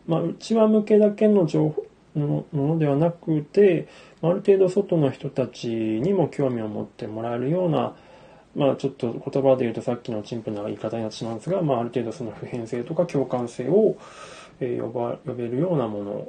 [0.08, 1.86] まあ、内輪向けだけの情報、
[2.16, 3.88] のものではなくて、
[4.22, 7.96] ある程度外の人たちにも興味を持ってもらえるような、
[8.56, 13.98] まあちょっと言葉で言うとさっきの陳腐な言い方になってしまうんですが、まあある程度その普遍性とか共感性を、
[14.60, 16.28] え呼ば呼べるようなもの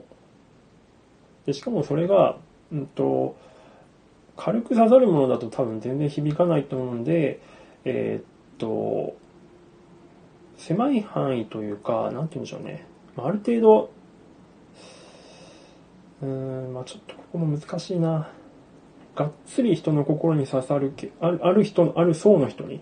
[1.47, 2.37] で、しかもそれが、
[2.73, 3.37] うんと、
[4.37, 7.41] 軽く刺さるものだと多分全然響かないと思うんで、
[7.85, 8.25] えー、っ
[8.59, 9.17] と、
[10.57, 12.87] 狭い範囲というか、なんて言うんでしょうね。
[13.17, 13.91] まあある程度、
[16.23, 18.29] うん、まあちょっとここも難しいな。
[19.15, 22.81] がっつり人の心に刺さる系、ある人、ある層の人に、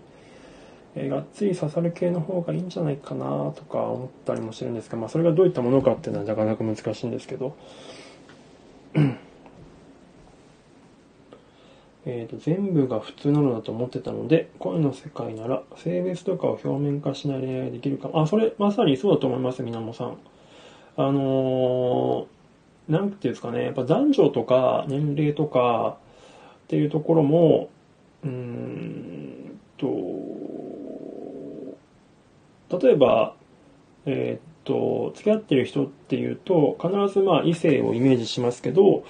[0.95, 3.25] えー、がっつり刺さる系の方がいいんじゃないかな
[3.55, 7.55] とか思ったりもしてるんですが、まあそれがどういったものかっていうのはなかなか難しいんですけど、
[12.05, 20.17] えーと、全部が普通なのだと思ってたので、声の世界なら性別とかを表面化しない恋愛できるかあ、それまさにそうだと思います、みなもさん。
[20.95, 25.97] あのー、なんていうんですかね、やっぱ男女とか年齢とか
[26.63, 27.69] っていうところも、
[28.23, 29.87] うんと、
[32.79, 33.35] 例えば、
[34.05, 39.03] えっ、と、付き合ってる人っていうと、必ずまあ異性をイメージしますけど、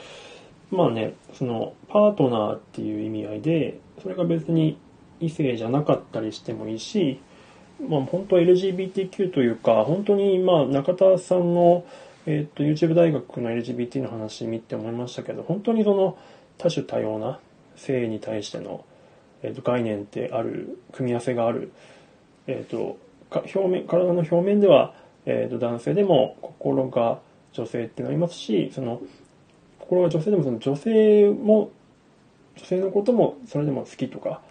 [0.71, 4.77] まあね、その、パートナーっていう意味合いで、それが別に
[5.19, 7.19] 異性じゃなかったりしてもいいし、
[7.87, 11.85] まあ本当 LGBTQ というか、本当にまあ中田さんの、
[12.25, 16.17] えっ、と YouTube 大学の LGBT の話見て思いましたけど、本当にその
[16.57, 17.39] 多種多様な
[17.75, 18.85] 性に対しての、
[19.41, 21.71] えー、と概念ってある、組み合わせがある、
[22.47, 22.97] えっ、ー、と、
[23.31, 24.93] 表面、体の表面では、
[25.25, 27.19] えっ、と男性でも心が
[27.53, 29.01] 女性っていうのありますし、その
[29.79, 31.71] 心が女性でもその女性も、
[32.55, 34.41] 女性のこともそれでも好きとか、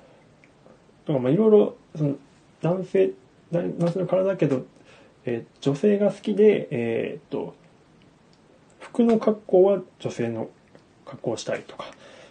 [1.05, 2.17] とかまあいろいろ、その
[2.61, 3.13] 男性、
[3.51, 4.65] 男性の体だけど、
[5.25, 7.55] えー、女性が好きで、えー、っと、
[8.81, 10.49] 服の格好は女性の
[11.05, 11.87] 格好をしたいとか、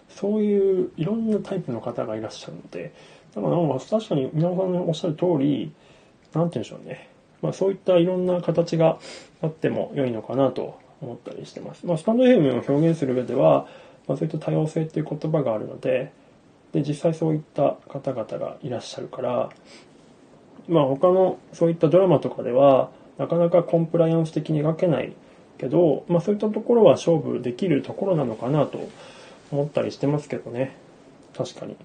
[0.09, 2.93] そういういろんなタイプの方がいらっしゃるので、
[3.35, 5.71] だから確かに皆さんのおっしゃる通り、
[6.33, 7.09] なんて言うんでしょうね。
[7.41, 8.99] まあそういったいろんな形が
[9.41, 11.85] あっても良いのかなと思ったりしてます。
[11.85, 13.67] まあ、スタンド FM を表現する上では、
[14.07, 16.11] まあ、そういった多様性っていう言葉があるので、
[16.71, 19.49] で、実際そういった方々がいらっしゃるから、
[20.67, 25.13] まあ他のそういったドラマとかでは、なかなかコンプライアンス的に描けない
[25.61, 28.89] けど、まあそういったところは勝負できるところなのかなと
[29.51, 30.75] 思ったりしてますけどね。
[31.37, 31.77] 確かに。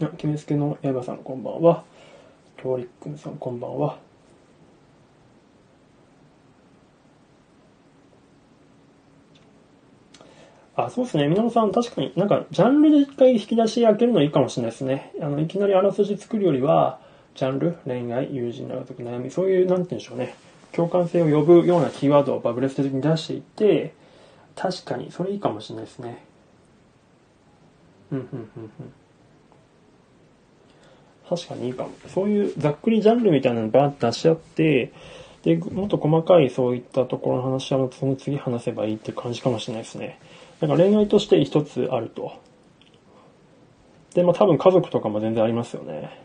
[0.00, 1.82] あ、決めつけの刃さんこんばんは。
[2.56, 3.98] トーリックンさんこんばんは。
[10.76, 11.26] あ、そうですね。
[11.26, 15.12] 皆さん、確かになんか、ジャンルで一回引き出し開けるのいいかもしれないですね。
[15.20, 17.00] あの、いきなりあらすじ作るよりは、
[17.34, 20.34] ジャンル、恋愛、友人、長時悩み、そういう、なんて言うんでしょうね。
[20.74, 23.94] 共感性を呼ぶようなキーワードをバブレス的に出していって、
[24.56, 26.24] 確かに、それいいかもしれないですね。
[28.10, 28.70] うん、うん、うん、うん。
[31.28, 31.90] 確かにいいかも。
[32.08, 34.92] そういうざっくりジャンルみたいなのバーって出し合って、
[35.42, 40.18] で、もっと細かいそういったところの話はその次話せばいいって感じかもしれないですね。
[40.60, 42.32] なんか恋愛として一つあると。
[44.14, 46.18] で、まあ多分家族とかも全然ありますよね。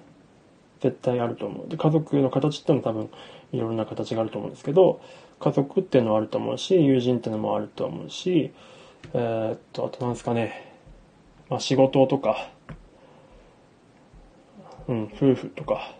[0.82, 1.70] 絶対あると思う。
[1.70, 3.10] で、家族の形ってのも多分
[3.52, 5.02] いろんな形があると思うんですけど、
[5.40, 8.52] 家族っていうのはあると思うし、友人っていうのもあると思うし、
[9.14, 10.74] えー、っと、あとなんですかね。
[11.50, 12.50] まあ仕事とか、
[14.88, 15.96] うん、夫婦とか、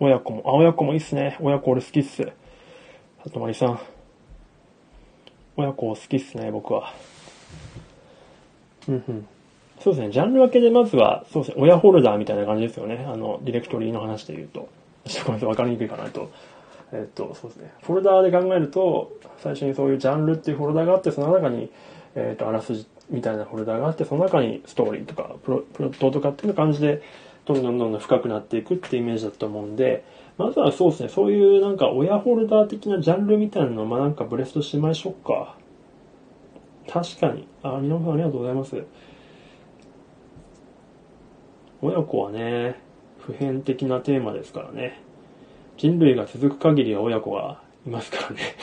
[0.00, 1.36] 親子も、あ、親子もいいっすね。
[1.40, 2.32] 親子俺好きっす。
[3.24, 3.80] 里まりさん。
[5.56, 6.92] 親子好きっすね、僕は。
[8.88, 9.28] うんうん。
[9.80, 13.04] そうですね、ジャンル分けでまずは、そうですね、親ホルダーみたいな感じですよね。
[13.08, 14.68] あの、ディレクトリーの話で言うと。
[15.06, 16.30] ちょっとごめんなさい、わかりにくいかなと。
[16.92, 17.72] えっと、そうですね。
[17.82, 21.70] フォルダーで考えると、最初にそういうジャンルっていうフォルダーがあって、その中に、
[22.14, 27.02] えっと、あらすじみたいなフォルダーがあって、その中にストーリーとか、プロプロットとかっていう感じで、
[27.46, 30.04] どんどんどんどん深くなっていくっていうイメージだと思うんで、
[30.38, 35.56] まずはそうですね、そういうなんか親ホルダー的なジャンルみたいなのを、まあなんかブレストしましょうか。
[36.88, 37.46] 確かに。
[37.62, 38.84] あ、皆さんありがとうございます。
[41.82, 42.80] 親子はね、
[43.26, 45.00] 普遍的なテーマですからね。
[45.78, 48.56] 人類が続く限りは親子がいますからね。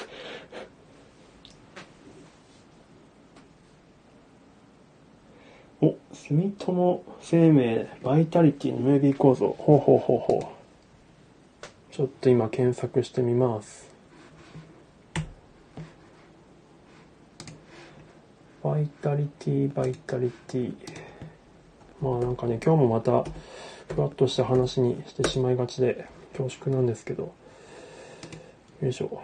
[5.82, 9.56] お、住友生命バイタリティのムービー構造。
[9.58, 10.62] ほうほうほうほう。
[11.92, 13.90] ちょっと今検索してみます。
[18.64, 20.74] バイタリティ、バイタリティ。
[22.00, 23.24] まあなんかね、今日もまた、
[23.96, 27.34] ふわっとした話にしてしまいがちで、恐縮なんですけど。
[28.82, 29.08] よいしょ。
[29.08, 29.22] こ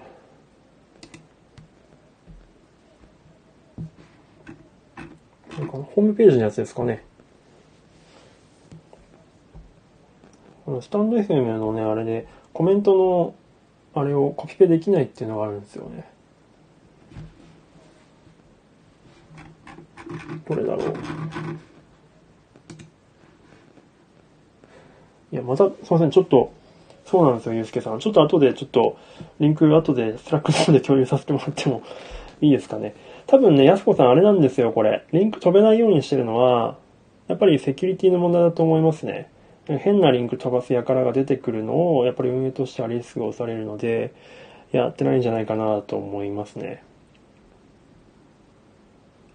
[5.62, 7.04] れかホームページのやつですかね。
[10.66, 13.36] このスタンド FM のね、あれで、コメントの、
[13.96, 16.06] あれをコピペできないっていうのがあるんですよね。
[20.48, 20.94] どれだろう。
[25.32, 26.52] いや、また、すいません、ちょっと、
[27.06, 28.00] そうなんですよ、ゆうすけさん。
[28.00, 28.98] ちょっと後で、ちょっと、
[29.40, 31.82] リンク後で、スラックの方で共有させてもらっても
[32.42, 32.96] いいですかね。
[33.28, 35.06] 多分ね、やすこさんあれなんですよ、これ。
[35.12, 36.78] リンク飛べないようにしてるのは、
[37.28, 39.30] やっぱりセキュリティの問題だと思いますね。
[39.68, 44.14] 変なリンク飛ばす輩が出てくるのを、やっぱり運営としてはリスクを恐れるので、
[44.72, 46.84] やってないんじゃないかなと思いますね。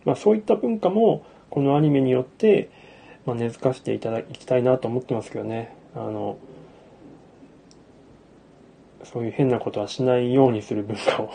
[0.04, 2.70] まあそういった文化も、このアニメによって、
[3.26, 5.74] まあ、根付かせていただきたいなと思ってますけどね。
[5.94, 6.38] あの、
[9.04, 11.30] そういう変なことはしないようにする文化を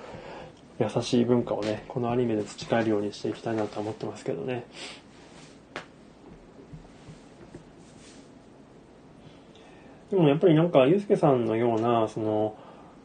[0.78, 4.64] 優しい文化をね、このアニメで培えるようにしていきたいなと思ってますけどね。
[10.10, 12.54] でもやっぱりなんか、ゆうすけさんのような、その、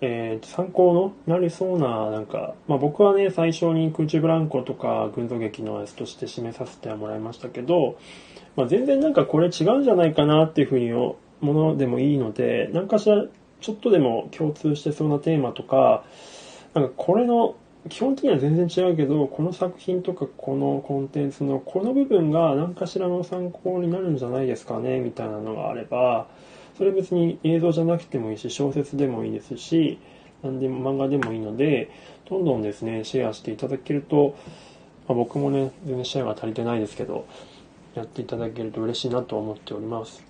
[0.02, 7.98] えー、参考のなりそうな、なんか、まあ僕はね、最初に空中ブランコとか群像劇のやつとして示させてもらいましたけど、
[8.56, 13.26] まあ全然なんかこれ違うんじゃないかなっていうふうにものでもいいので、なんかしら
[13.62, 16.04] ちょっとでも共通してそうなテーマとか、
[16.74, 17.56] なんかこれの
[17.90, 26.28] 基本的には全然違うけど、この作品とかこのコンテンツのこの部分が何かしらの参考になるんじゃないですかね、みたいなのがあれば、
[26.78, 30.00] それ別に映像じゃなくてもいいし、小説でもいいですし、
[30.44, 31.90] 何でも漫画でもいいので、
[32.30, 34.36] どんどんですね、シェアしていただけると、
[35.08, 37.26] まあ、僕もね、全然シェアが足りてないですけど、
[37.96, 40.24] やっていただけると嬉しいなと思っております。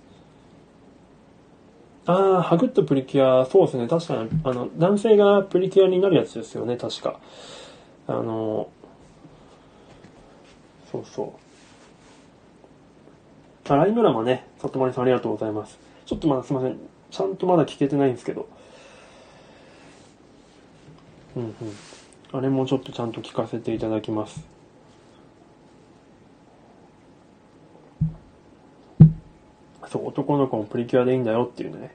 [2.06, 7.18] ああ、ハグッとプリキュア、そうですね、確かに、あの、男性がプリキュアになるやつですよね、確か。
[8.06, 8.68] あの、
[10.92, 11.28] そうそう。
[13.72, 15.78] あ、ラインドラマね、里丸さんありがとうございます。
[16.04, 16.78] ちょっとまだすいません。
[17.10, 18.48] ちゃんとまだ聞けてないんですけど。
[21.36, 21.54] うんうん。
[22.32, 24.53] あれもちょっとちゃんと聞かせていただきます。
[29.94, 31.94] そう、男の子もプリキュアでいいんだよっていうね。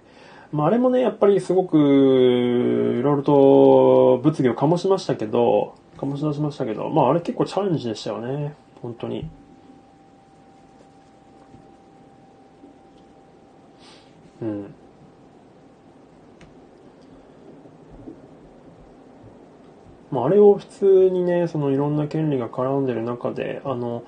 [0.53, 8.55] まあ、あれもね、やっぱりすごく、いろいろと物議を醸しましたけど、醸し出しましたけど、まあ、あれ結構チャレンジでしたよね。
[8.81, 9.29] 本当に。
[14.41, 14.73] うん。
[20.09, 24.03] まあ、あれを普通にね、そのいろんな権利が絡んでる中で、あの、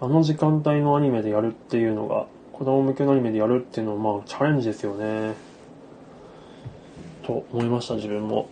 [0.00, 5.34] あの時間帯のアニメでやるっていうのが、子供向けのアニメでやるっていうのは、まあ、チャレンジですよね。
[7.24, 8.48] と思いました、自分も。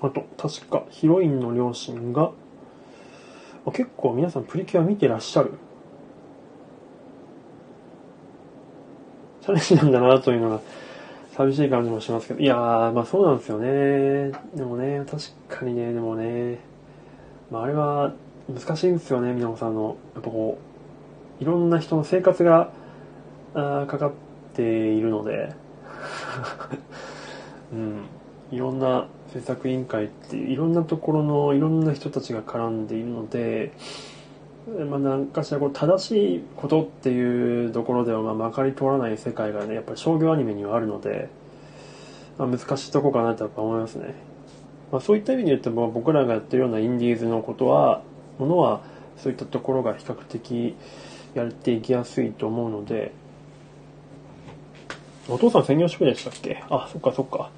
[0.00, 2.30] あと、確かヒロインの両親が、
[3.72, 5.54] 結構皆さんプリキュア見てらっしゃる
[9.42, 10.60] チャレンジなんだなというのが
[11.36, 14.32] 寂しい感じもしますけど、いやー、まあそうなんですよね。
[14.54, 16.60] でもね、確かにね、でもね、
[17.50, 18.12] まああれは
[18.48, 19.96] 難しいんですよね、皆さんの。
[20.14, 20.58] やっぱこ
[21.40, 22.72] う、いろんな人の生活が、
[23.54, 24.12] あかかっ
[24.54, 25.54] ているので、
[27.72, 28.04] うん。
[28.52, 33.72] いろんな制作委員会っていういろんなところのいろんな人たちが絡んでいるので、
[34.88, 41.28] まあ、何かしらこう正しいことっていうところではまあまかり通らない世界がねやっぱり商業アニメにはあるので、
[42.38, 44.14] まあ、難しいとこかなとやっぱ思いますね、
[44.92, 48.02] まあ、そういった意味で言うと僕らがやってるようなインディーズのことは
[48.38, 48.82] ものは
[49.18, 50.76] そういったところが比較的
[51.34, 53.12] やっていきやすいと思うので
[55.28, 56.62] お父さん専業主婦でしたっけ？
[56.70, 57.50] あそっかそっか。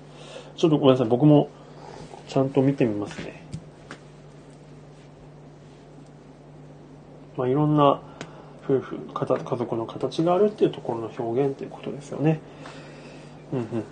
[0.56, 1.08] ちょっとごめんなさい。
[1.08, 1.48] 僕も
[2.28, 3.43] ちゃんと見てみますね。
[7.36, 8.00] まあ、いろんな
[8.64, 9.26] 夫婦家
[9.56, 12.40] 族の形があるっていうところの表現ということですよね。
[13.52, 13.84] うんうんうん。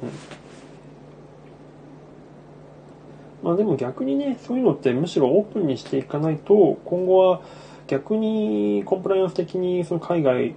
[3.43, 7.41] まあでも逆にね、そういうのってむしろオープンにしていかないと、今後は
[7.89, 10.55] 逆にコンプライアンス的にその海外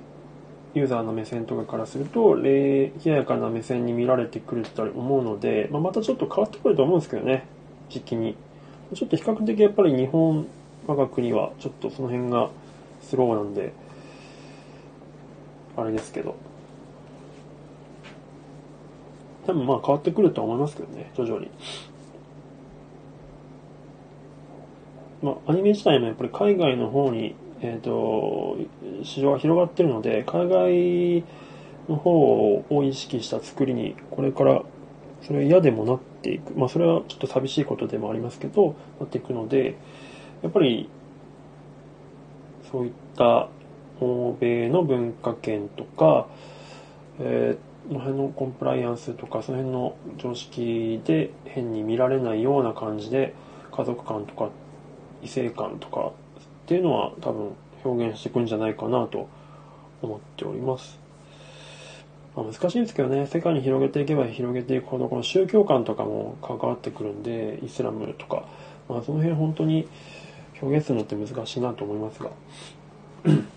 [0.75, 7.47] ユーザーの目線とかからすると、冷ややかな目線に見られてくると思うので、まあ、またちょっと変わってくると思うんですけどね、
[7.89, 8.36] 時期に。
[8.93, 10.45] ちょっと比較的やっぱり日本、
[10.86, 12.49] 我が国はちょっとその辺が
[13.10, 13.74] スローなんで、
[15.78, 16.36] あれですけど。
[19.45, 21.49] 多分まあ変わってくるとは思いますけどね、徐々に。
[25.22, 28.58] まあ、アニメ自体もやっぱり海外の方に、えっ、ー、と、
[29.03, 31.24] 市場が広がってるので、海外
[31.88, 34.64] の方を意識した作りに、これから
[35.22, 36.53] それ嫌でもなっていく。
[36.53, 39.76] まあ、それはちょっと寂しいことでもありますけど、なっていくので、
[40.41, 40.89] やっぱり
[42.76, 43.47] そういった
[44.01, 46.28] 欧米の文化圏とか、
[47.21, 53.34] えー、の辺のコンプライアンスとか、その辺の常識で変に見られないような感じで、
[53.71, 54.49] 家族観とか
[55.23, 56.11] 異性観とかっ
[56.65, 57.51] ていうのは多分
[57.86, 59.30] 表現していくんじゃないかなと
[60.01, 60.99] 思っております。
[62.36, 68.43] まあ、難しいんですけどね、世界に広げていけば広げていくほど、この宗教観とかも関わってくるんで、イスラムとか、
[68.89, 69.88] まあ、その辺本当に
[70.62, 72.30] 表現するのって難しいなと思いますが。
[73.26, 73.47] うん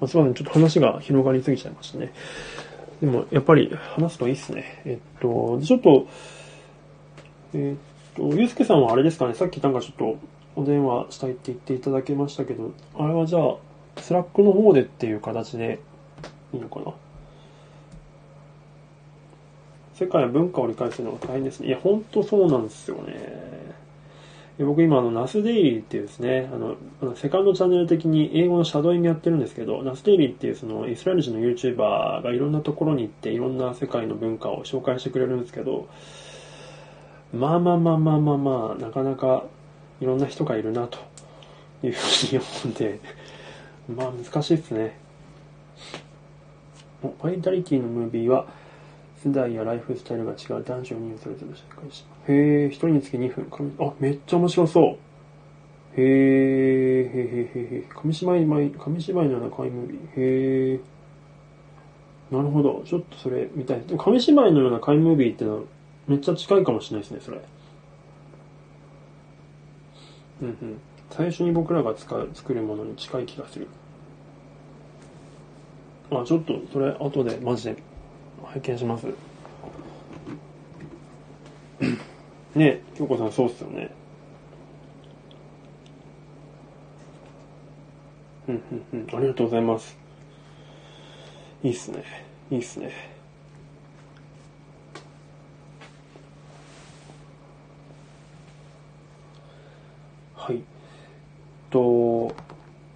[0.00, 2.12] まあ、すみません、ちょっと話が広がりすぎちゃいましたね。
[3.00, 4.82] でも、やっぱり話すといいっすね。
[4.84, 6.06] えっと、ちょっと、
[7.52, 10.18] えっと、ゆうすけさんはあれですかね、さっきなんかちょっと
[10.54, 13.56] お電話したいって言っていただけましたけど、あれはじゃあ、
[13.96, 15.80] スラックの方でっていう形で
[16.52, 16.92] いいのかな？
[19.98, 21.68] 世界の文化を理解するのが大変ですね。
[21.68, 23.58] いや、ほんとそうなんですよね。
[24.60, 35.88] 僕今、あの、ナスデイリーっていうですね、あの、セカンドチャンネル的に英語のシャドウイングやってるんですけど、ナスデイリーっていうそのイスラエル人の YouTuber がいろんなところに行っていろんな世界の文化を紹介してくれるんですけど、
[37.32, 39.44] まあまあまあまあまあまあ、なかなか
[40.00, 40.98] いろんな人がいるなと
[41.84, 43.00] いうふうに思うんで、
[43.94, 44.98] まあ難しいですね。
[47.22, 48.46] バイタリティのムービーは、
[49.24, 52.32] 世代やライフスタイルが違う男女4人それぞれ紹介します。
[52.32, 53.74] へえ、一人につき2分。
[53.80, 56.00] あ、めっちゃ面白そう。
[56.00, 57.84] へえ、へへへへ。
[57.88, 59.98] 紙芝居、紙芝居のような怪ムービー。
[60.16, 60.80] へえ。
[62.30, 62.82] なるほど。
[62.84, 63.80] ちょっとそれ見たい。
[63.80, 65.62] でも紙芝居のような怪ムービーってのは
[66.06, 67.40] めっちゃ近いかもしれないですね、それ。
[70.42, 70.80] うんうん。
[71.10, 73.66] 最初に僕らが使う、作るものに近い気がする。
[76.10, 77.82] あ、ちょっと、それ、後で、マジで
[78.58, 79.06] 拝見します。
[82.54, 83.90] ね京子さんそうっすよね。
[88.48, 89.16] うんうんうん。
[89.16, 89.96] ありがとうございます。
[91.62, 92.02] いいっすね。
[92.50, 92.90] いいっすね。
[100.34, 100.62] はい。
[101.70, 102.34] と、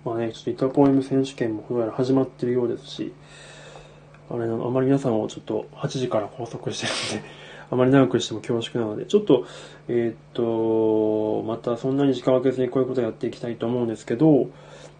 [0.04, 3.12] まあね、ちょっとイタポエム選手権もどうやら始まってるようですし、
[4.32, 7.28] あれのあまり皆さんをちょっと8時から拘束してるので
[7.70, 9.44] あまり長くしても恐縮なので、ちょっと、
[9.88, 14.48] えー、っと、またそんなに時間を空けずにこういうことをやっていきたいと思うんですけど、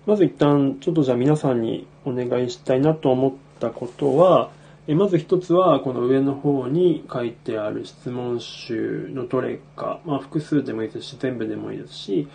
[0.07, 4.51] まず一旦、ちょっとじゃあ皆さんにお願いしたいなと思ったことは、
[4.89, 12.27] えまず一つは、この上の方に書いてある質問集のどれか、まあ複数でもいいですし、全部でもいいですし、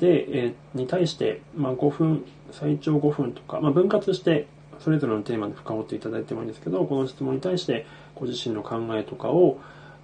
[0.00, 4.48] で、えー、に対して、まあ5分、最長5分とか、まあ分割して
[4.80, 9.58] それぞれのテーマで深掘っていただいてもいいんですけど、この質問に対してご自身の考えとかを、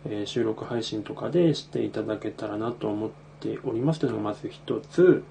[0.06, 3.10] え、収録配信とかでしていただけたらなと思っ
[3.40, 5.22] ておりますというのがまず一つ。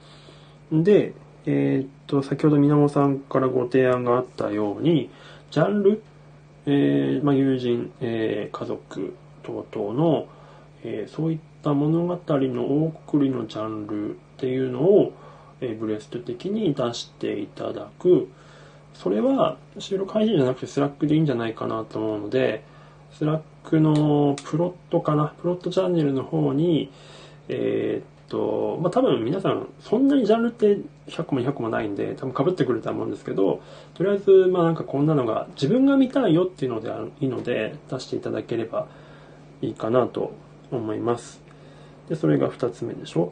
[0.71, 1.13] で、
[1.45, 5.09] えー、っと、先ほど皆本さんからご提案があったように、
[5.51, 6.03] ジャンル、
[6.65, 10.27] えー、まあ、友人、え家族等々の、
[10.83, 15.13] えそういった物語の送りのジャンルっていうのを、
[15.61, 18.29] えブレスト的に出していただく。
[19.01, 22.65] それは収録配信じゃなくてスラックでいいんじゃないかなと思うので、
[23.13, 26.91] スラックのプロットかな、プロットチャンネルの方に、
[27.47, 33.61] えー、っと、まあ、多分皆さん、そんなにジャンルって100個も200個もないんで、多分被ってくると思うんですけど、
[33.93, 36.91] とりあえず、まあなんかこんなのが自分が見たいよっていうので
[37.21, 38.87] いいので、出していただければ
[39.61, 40.33] いいかなと
[40.71, 41.41] 思います。
[42.09, 43.31] で、それが2つ目でしょ？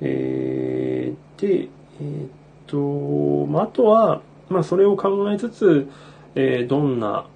[0.00, 1.68] えー、で、
[2.00, 2.28] えー、っ
[2.68, 5.88] と、まあ、あとは、まあ、それを考えつつ、
[6.34, 7.26] えー、どんな、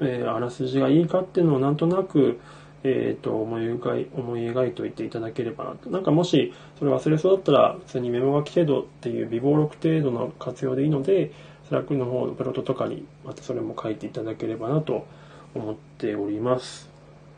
[0.00, 2.40] えー、あらすじがいいかっていうのをなんとなく、
[2.84, 5.90] えっ、ー、と、思い描い、思い描いておいていただければなと。
[5.90, 11.32] なんかもし、それ忘れそうだったら、普通にメモ書き程度っていう備忘録程度の活用でいいので、
[11.68, 15.06] スラックの方のプロットとかに、またそれも書いていただければなと
[15.54, 16.88] 思っております。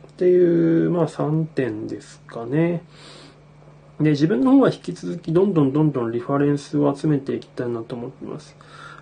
[0.09, 2.83] っていう、まあ3点ですかね。
[3.99, 8.57] で、自分の方は引き続きどんどんどんどんリファレンスを集めていきたいなと思ってます。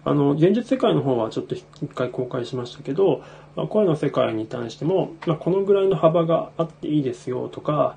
[0.08, 3.22] あの、現実世界の方はちょっと一回公開しましたけど、
[3.56, 7.96] まあ、声の世界に対しても、まあ、このぐらいの幅があっていいですよとか、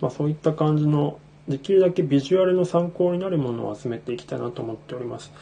[0.00, 1.18] まあ、そういった感じの、
[1.48, 5.32] できるだけビジュアルの参考になるものを集めていきたいなと思っております。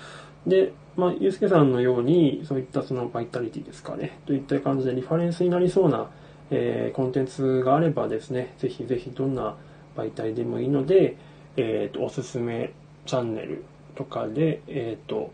[0.47, 6.09] で、まあ、ゆうすけさんのように、そういったそのバイタリティですかね、といった感じでリファレンスになりそうな、
[6.51, 9.55] えー、コンテンツがあればですね、ぜひぜひどんな
[9.97, 11.17] 媒体でもいいので、
[11.57, 12.73] えっ、ー、と、おすすめ
[13.07, 13.65] チャンネル
[13.99, 15.33] とかで、えっ、ー、と、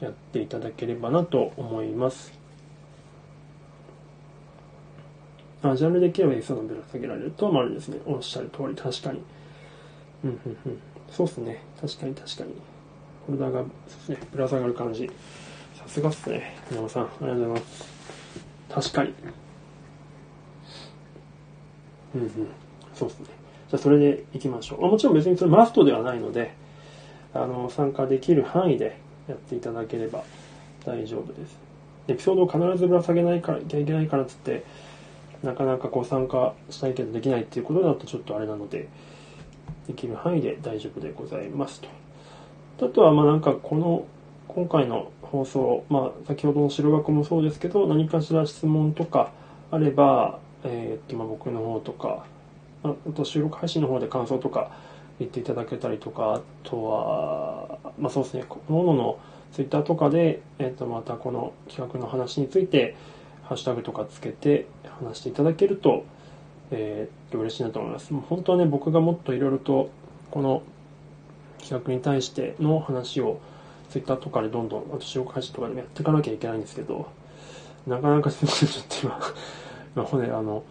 [0.00, 2.30] やっていただければなと思います。
[5.62, 7.98] あ、ジャンルできれば餌がぶら下げられるとは丸ですね。
[8.04, 9.22] おっしゃる通り、確かに。
[10.24, 10.80] うん、うん、うん。
[11.10, 11.62] そうっすね。
[11.80, 12.54] 確かに、確かに。
[13.26, 15.10] ホルダーが、そうですね、ぶら下がる感じ。
[15.74, 16.54] さすがっすね。
[16.70, 17.88] 山さん、ありがとうございます。
[18.68, 19.14] 確かに。
[22.16, 22.30] うんうん。
[22.92, 23.26] そうっすね。
[23.70, 24.82] じゃあ、それでいきましょう。
[24.82, 26.60] もちろん別にそれマストではないので、
[27.34, 30.24] あの、参加できる範囲でやっていただければ
[30.84, 31.58] 大丈夫です。
[32.08, 34.64] エピソードを必ずぶら下げないから、いけないからっつって、
[35.42, 38.88] なかなかこう参加したいけどできないっていうことだとちょっとあれなので、
[39.86, 42.86] できる範囲で大丈夫でございますと。
[42.86, 44.04] あとは、まあなんかこの、
[44.48, 49.32] 今回の放送、まあ先ほどの白箱もそうですけど、何かしら質問とか
[49.70, 52.26] あれば、えー、っと、まあ僕の方とか、
[52.84, 54.72] あと収録配信の方で感想とか
[55.18, 59.18] 言っていただけたりとか、あとは、まあそうですね、各々の
[59.52, 62.96] ツイッターとかで、えっ、と、またこの企画の話について、
[63.44, 64.66] ハッシュタグとかつけて
[65.00, 66.04] 話していただけると、
[66.70, 68.12] えー、嬉しいなと思います。
[68.12, 69.90] もう本当はね、僕がもっといろいろと、
[70.30, 70.62] この
[71.60, 73.40] 企画に対しての話を、
[73.90, 77.10] ツイッターとかでどんどん、あと収録配信とかでもやっていかなきゃいけないんですけど、
[77.86, 79.20] なかなかすみません、ちょっと今、
[79.96, 80.62] 今、骨、あの、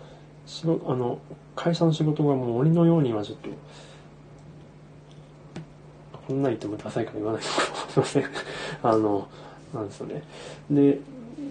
[0.47, 1.19] 仕事、あの、
[1.55, 3.49] 会社の仕事がもう鬼のように今ちょっと、
[6.31, 8.23] こんな言ってもダサいから言わないとすいません。
[8.83, 9.27] あの、
[9.73, 10.23] なんですよね。
[10.71, 10.97] で、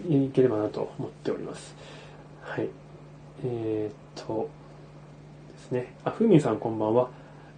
[0.09, 1.75] いければなと思っております。
[2.41, 2.69] はい。
[3.45, 4.49] えー、っと、
[5.53, 5.95] ですね。
[6.03, 7.11] あ、ふみさんこんばんは。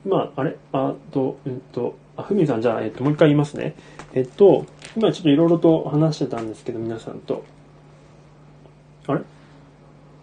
[0.04, 0.56] 今、あれ？
[0.72, 3.76] あと、うんと、あ、ふみさんじゃあ、えっと、もう一回言いますね。
[4.14, 4.66] えっと、
[4.96, 7.44] 今ちょっといろいろと話してたんですけど、皆さんと。
[9.06, 9.20] あれ？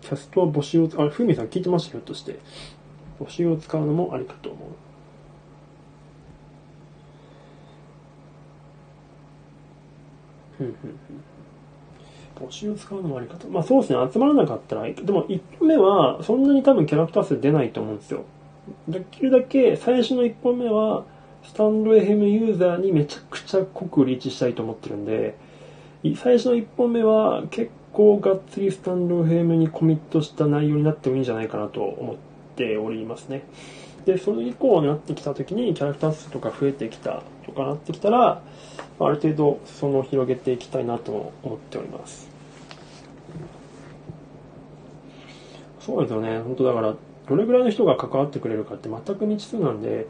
[0.01, 2.39] キャストは募集を、あれ、ふみさん聞いてましたひょっとして。
[3.21, 4.88] 募集を使うのもありかと思う。
[10.59, 12.47] うんうんうん。
[12.47, 13.47] 募集を使うのもありかと。
[13.47, 18.23] まあそうですね、集まらなかったら、でも1本目はそんなに多分キャラクター数出ないと思うんですよ。
[18.87, 21.05] できるだけ最初の1本目は、
[21.43, 25.35] スタンド FM ユーザーにめちゃくちゃ濃くリーチしたいと思ってるんで、
[26.15, 32.15] 最初の1本目は結構がっつりスタンド FM にコミットした内容になってもいいんじゃないかなと思っ
[32.55, 33.43] ておりますね。
[34.05, 38.41] で、それ以降になってきた時にキャラクター数とか増えてきたとかなってきたら、
[38.99, 42.29] ある程度裾野を広げていきたいなと思っております。
[45.79, 46.39] そうですよね。
[46.39, 46.95] 本当だから、
[47.27, 50.07] どれぐらいの人が関わってくれるかって全く未知数なんで、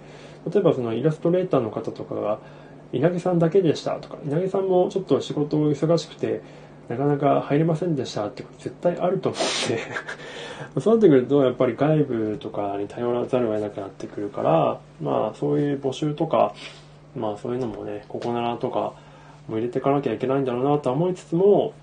[0.52, 2.40] 例えばそのイラストレーターの方とかが、
[2.92, 6.42] 稲毛さんだけでしたとか、稲毛さんもちょっと仕事忙しくて、
[6.90, 9.80] なかなか入れませんでしたってこと絶対あると思って
[10.82, 16.54] そうなってくると、やっぱり外部とかに頼らざるを得なくなってくるから、まあそういう募集とか、
[17.16, 18.94] まあそういうのもね、ここならとか
[19.48, 21.74] も入れていかなきゃいけないんだろうなとは思いつつも、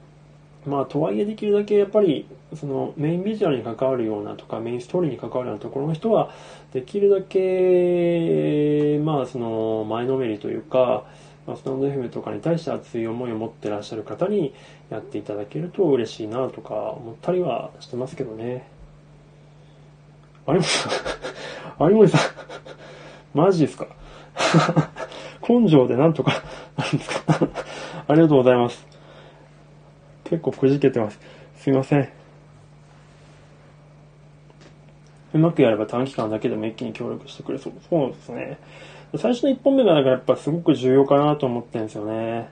[0.67, 6.31] まあとはいえできるだけやっぱりそのメインビジュアルに関わるようなとかメインストーリーに関わるようなところの人は
[6.73, 11.05] できるだけまあその前のめりというか、
[11.47, 14.53] まあ、スタンド FM とかに対して熱い思いを持ってらっしゃる方に
[14.91, 18.67] やっていただけると嬉しいなとか思ったりはしてますけどね。
[20.49, 20.93] 有森さん。
[21.91, 22.21] 有森さん。
[23.39, 23.87] マジですか？
[25.49, 26.43] 根性でなんとか、
[26.77, 27.49] なんですか
[28.09, 28.87] ありがとうございます。
[30.25, 31.21] 結構くじけてます。
[31.57, 32.09] すいません。
[35.35, 37.73] うまくやれば短期間だけでも一気に協力してくれそう。
[37.89, 38.59] そうですね。
[39.17, 42.49] 最初の1本目がなんかやっぱすごく重要かなと思ってるんですよね。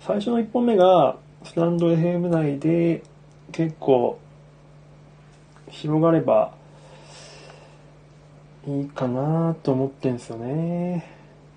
[0.00, 3.02] 最初の1本目が、スタンド FM 内で
[3.50, 4.18] 結構
[5.68, 6.54] 広がれば
[8.66, 11.04] いいかなと思ってんすよね。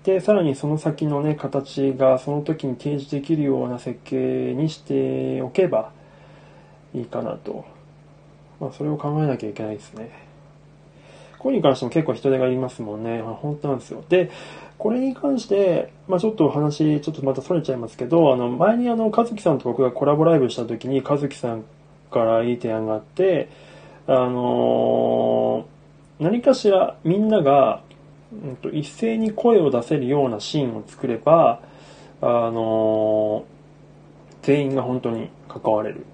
[0.04, 5.92] で、さらにその先のね、形がその時に提示できるような設計にしておけば
[6.94, 7.64] いいかなと。
[8.60, 10.10] まあ、それを考えなきゃいけないですね。
[11.38, 13.22] これに関しても結構人手がいますもんね。
[13.22, 14.02] ま本当なんですよ。
[14.08, 14.30] で、
[14.78, 21.64] これに関して、まあ、ちょっとお話、ちょっとまた逸れちゃいますけど、あの、前にあの、和樹さんと僕がコラボライブした時に、和樹さん
[22.10, 23.48] からいい提案があって、
[24.06, 25.75] あのー、
[26.18, 27.82] 何かしらみんなが、
[28.32, 31.60] うんと、一斉に声を出せるようなシーンを作れば、
[32.20, 36.06] あのー、全員が本当に関われる。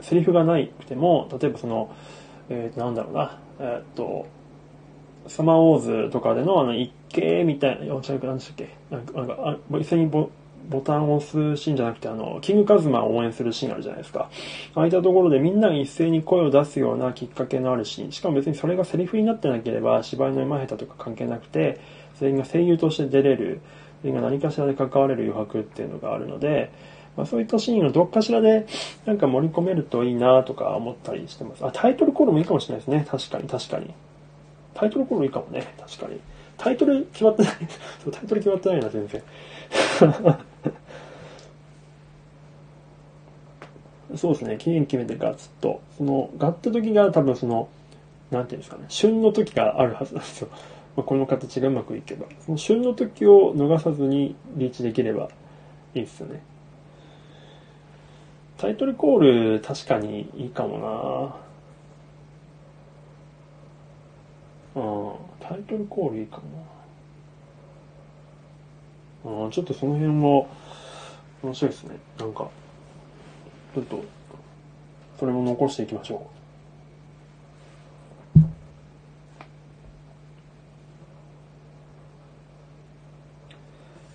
[0.00, 1.94] セリフがないくても、例えばその、
[2.50, 4.26] えー、なんだろうな、えっと、
[5.26, 8.68] サマーウォーズとかでのあの一景みたいな、よちゃくなんでしたっけ？
[8.90, 10.28] なんか、なんか一斉にボ
[10.68, 14.30] ボタンを押すシーンじゃなくて、あの、キングカズマを応援するシーンあるじゃないですか。
[14.74, 18.12] ああいったところでみんなが一斉に声を出すようなきっかけのあるシーン。
[18.12, 21.80] しかも別にそれがセリフになってなければ、芝居の上手下手とか関係なくて、
[22.18, 23.60] 全員が声優として出れる、
[24.02, 26.70] 全員が何かしらで関われる余白っていうのがあるので、
[27.16, 28.66] まあ、そういったシーンをどっかしらで
[29.06, 31.64] なんか盛り込めるといいなとか思ったりしてます。
[31.64, 33.06] あ、タイトルコールもいいかもしれないですね。
[33.08, 33.94] 確かに、確かに。
[34.74, 35.74] タイトルコールいいかもね。
[35.78, 36.20] 確かに。
[36.56, 37.52] タイトル決まってない。
[38.02, 39.22] そう、タイトル決まってないな、全然。
[44.16, 44.56] そうですね。
[44.58, 45.80] 期限決めてガツッと。
[45.96, 47.68] その、ガッて時が多分その、
[48.30, 48.84] なんていうんですかね。
[48.88, 50.48] 旬の時があるはずなんですよ。
[50.96, 52.26] まあ、この形がうまくいけば。
[52.40, 55.28] その旬の時を逃さずにリーチできれば
[55.94, 56.42] いいですよね。
[58.58, 61.36] タイトルコール確かにいいかも
[64.74, 65.48] なうん。
[65.48, 66.42] タイトルコールいいかも
[69.24, 70.48] なうん、ちょっとその辺も
[71.42, 71.96] 面白いですね。
[72.18, 72.48] なんか、
[73.74, 74.04] ちょっと、
[75.18, 76.34] それも残していきましょう。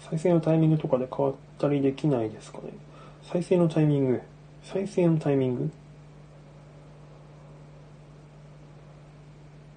[0.10, 2.70] 再生のタイミングとかで変わったりできないですかね。
[3.22, 4.22] 再生のタイミング？
[4.64, 5.72] 再生のタイミング？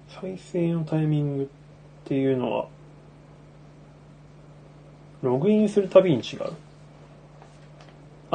[0.09, 1.47] 再生のタイミングっ
[2.05, 2.67] ていうのは、
[5.21, 6.53] ログインするたびに違う。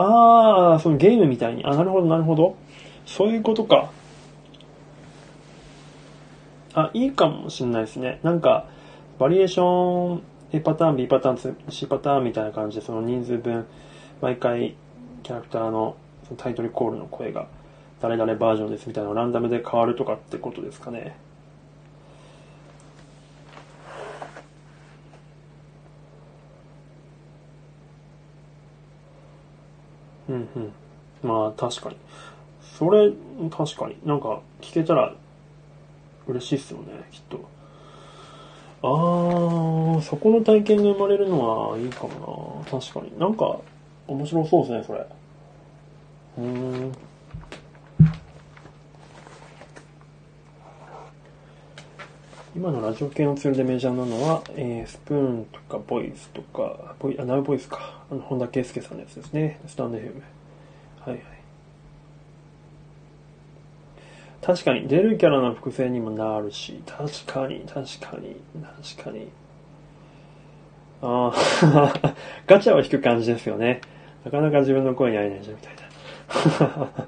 [0.00, 1.64] ああ、そのゲームみたいに。
[1.64, 2.56] あ、なるほど、なるほど。
[3.04, 3.90] そういうことか。
[6.74, 8.20] あ、いいかもしれないですね。
[8.22, 8.66] なんか、
[9.18, 10.22] バリエーション
[10.52, 13.66] A パターン、B パターン、C パターンみたいな感じで、その人数分、
[14.20, 14.76] 毎回、
[15.24, 17.48] キャラクターのそのタイトルコールの声が、
[18.00, 21.16] 誰々バージョンですみたいなのランダムで変わるとかってことですかね。
[30.54, 30.72] うん。
[31.22, 31.96] まあ確かに。
[32.78, 33.10] それ、
[33.50, 33.96] 確かに。
[34.04, 35.14] なんか聞けたら
[36.26, 37.48] 嬉しいっすよね、きっと。
[38.82, 42.78] あー、そこの体験が生まれるのはいいかもな。
[42.80, 43.18] 確かに。
[43.18, 43.58] なんか
[44.06, 45.06] 面白そうですね、それ。
[46.38, 46.92] うん。
[52.58, 58.02] 今のラジオ系のツールでメジャーなのは、えー、スプーンとかボイスとか、ボイあ、ナウボイスか。
[58.10, 59.60] あの、本田圭佑さんのやつですね。
[59.68, 60.02] スタンド FM。
[60.02, 60.10] は
[61.06, 61.20] いはい。
[64.42, 68.34] 確かに、出るキャラの複製にもなるし、確かに、確かに、
[68.96, 69.28] 確かに。
[71.00, 71.32] あ
[71.62, 72.14] あ、
[72.48, 73.82] ガチャを引く感じですよね。
[74.24, 77.06] なかなか自分の声に会えないじゃん、みたいな。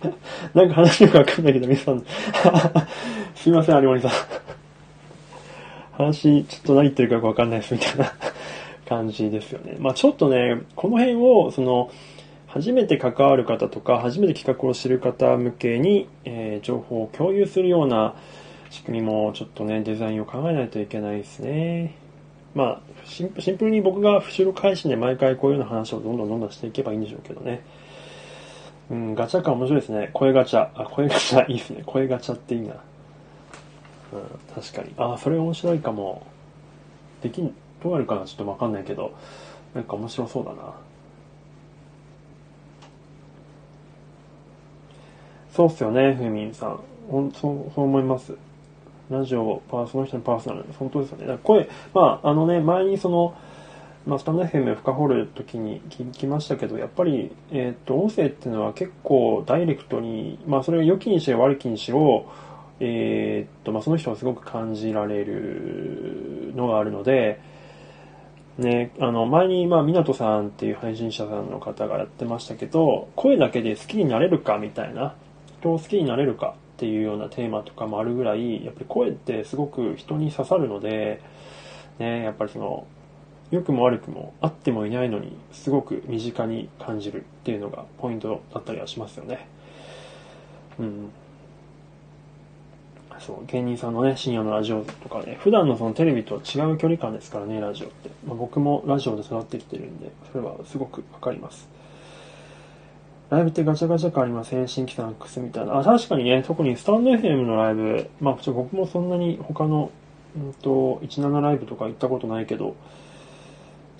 [0.54, 2.04] なんか話よくわかんないけど、皆さん、
[3.34, 4.10] すいません、有森さん。
[5.92, 8.12] 話、ちょっと何言ってるかよくわかんないです、みたいな
[8.86, 9.76] 感じですよね。
[9.78, 11.90] まあちょっとね、この辺を、その、
[12.46, 18.14] 初めて関わる方とか、初めて企画を知る方向けに、えー、情報を共有するような
[18.70, 21.94] 仕組みも、ちょっとね、デザインを考えないといけないですね。
[22.54, 23.28] まあシン、
[23.58, 27.62] プルに僕が後ろ返しで毎回こういうような話をどんどんどんどんしていけばいいんでしょうけどね。
[28.90, 30.10] うん、ガチャ感面白いですね。
[30.12, 30.70] 声ガチャ。
[30.74, 31.82] あ、声ガチャ いいですね。
[31.84, 32.74] 声ガチャっていいな。
[34.12, 34.94] うん、確かに。
[34.96, 36.22] あ、それ面白いかも。
[37.20, 39.12] できん、どうやるかなちょっとわかんないけど、
[39.74, 40.74] なんか面白そうだな。
[45.50, 46.80] そうっすよね、ふみんさん。
[47.10, 48.34] ほん、そう、そう思います。
[49.10, 51.38] ラジオ、パーその人のパーソナル、本当ですよね。
[51.42, 53.34] 声、まあ、あのね、前にその、
[54.06, 62.30] まあ、スタンド FM 深掘るときに聞きましたけど、やっぱり、えっ、と、音声っていうのは結構ダイレクトに、まあ、それが良きにしろ悪きにしろ、
[62.78, 67.40] えっと、まあ、その人はすごく感じられるのがあるので、
[68.58, 75.16] ね、あの、前に、まあ、湊さんっていう配信者さんの方がやってましたけど、声だけで好きになれるかみたいな、
[75.58, 81.20] 人を好きになれるかっていうようなテーマとかもあるぐらい、やっぱり声ってすごく人に刺さるので、
[81.98, 82.86] ね、やっぱりその、
[83.50, 89.46] 良くも悪くもあってもいないのにすごく身近に感じるっていうのがポイントだったりはしますよね。
[90.78, 91.10] うん。
[93.18, 98.10] そう、芸人さんのね、深夜のラジオとかね、普段のそのテレビとは違う距離感ですからね、ラジオって。
[98.26, 101.68] まあ、僕もラジオで育ってきてるんで、それはすごくわかります。
[103.30, 104.68] ライブってガチャガチャ感ありません？
[104.68, 105.78] 新規さんクスみたいな。
[105.78, 109.90] あ、確かにね、特にスタンド FM のライブ、まあ、僕もそんなに他の、
[110.36, 112.76] うんと、17ライブとか行ったことないけど、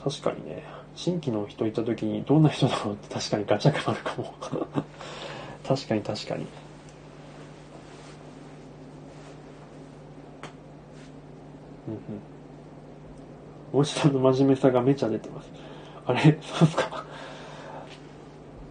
[0.09, 0.63] 確かにね、
[0.95, 4.35] 新規の人いた時にどんな人だろうって確かにガチャ感あるかも。
[5.67, 6.47] 確かに確かに。
[11.89, 12.01] うんうん。
[13.73, 15.51] おじさんの真面目さがめちゃ出てます。
[16.07, 16.21] あれ？
[16.41, 17.05] そうっすか？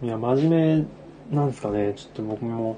[0.02, 0.86] いや、真面
[1.32, 1.94] 目なんですかね。
[1.98, 2.78] ちょっと僕も、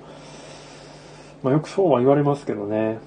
[1.44, 2.98] まあよくそうは言われますけどね。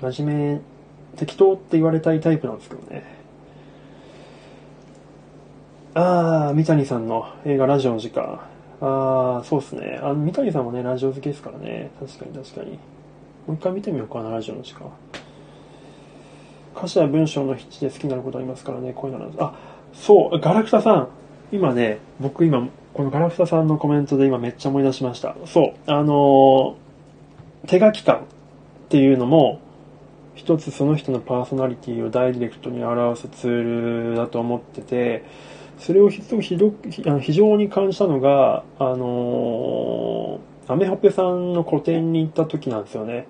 [0.00, 0.73] 真面目
[1.16, 3.04] 適当って言われたいタイプなんですけどね。
[5.94, 8.40] ああ、三谷さんの映画ラジオの時間。
[8.80, 10.00] ああ、そうっすね。
[10.02, 11.90] あの三谷さんもね、ラジオ好きですからね。
[12.00, 12.72] 確かに確かに。
[12.72, 12.78] も
[13.48, 14.90] う一回見てみようかな、ラジオの時間。
[16.76, 19.42] 歌詞や文章の筆致で好きになることありますからね、こういうのなんです。
[19.42, 19.54] あ、
[19.92, 21.08] そう、ガラクタさん。
[21.52, 25.36] 今ね、僕今、このガラクタさんのコメントで今めっちゃ思い出しました。
[25.46, 28.20] そう、あのー、手書き感っ
[28.88, 29.60] ていうのも、
[30.34, 35.24] 一つその人のパーソナリティをダイレクトに表すツールだと思ってて、
[35.78, 36.72] それをひひど
[37.20, 43.26] 非常に感じたのが、あのー、アメホペさんの個展に行った時なんですよね。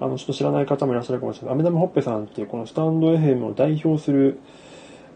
[0.00, 1.54] あの、ちょっと知らない方もいらっしゃるかもしれない。
[1.54, 4.40] アメダムホッペさんっていうこのスタンド FM を代表する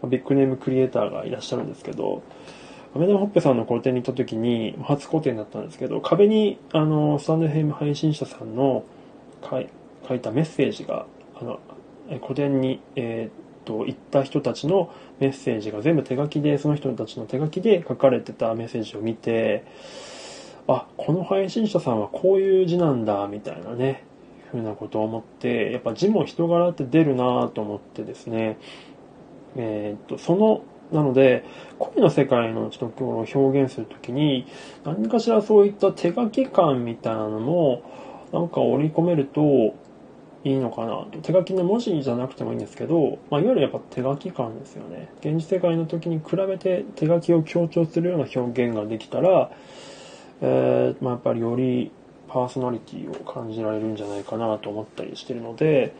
[0.03, 2.21] ビッグネームクリエイターがいらっしゃるんですけど、
[2.95, 8.83] アメダムホッペさんの個展に行った時に、初個展だったんですけど、壁に、あの、スタンド FM 配信者さんの
[9.49, 11.07] 書いたメッセージが
[11.39, 11.59] あの
[12.21, 19.65] 個展に、えー、と行った人たちのメッセージが全部手書きでその人たちの手書きで書かれてたメッセージを見て
[20.67, 24.03] あこの配信者さんはこういう字なんだみたいなね
[24.51, 28.57] ふうなことを思ってやっぱ字も人柄って出るなと思ってですね
[29.55, 31.43] えっ、ー、とそのなので、
[31.79, 34.45] 声の世界のちょっとを表現するときに、
[34.83, 37.81] 何かしらそういった手書き感みたいなのも、
[38.31, 39.75] なんか織り込めると、
[40.45, 41.17] いいのかなと。
[41.23, 45.09] 手書きの文字じゃなくてもいいんですけど、まあ、いわゆるやっぱ手書き感ですよね。
[45.19, 49.49] 現実世界の時に比べて手書きを強調するような表現ができたら、
[50.41, 51.91] えー、まあ、やっぱりより
[52.27, 55.95] パーソナリティを感じられるんじゃないかなと思ったりしてるので、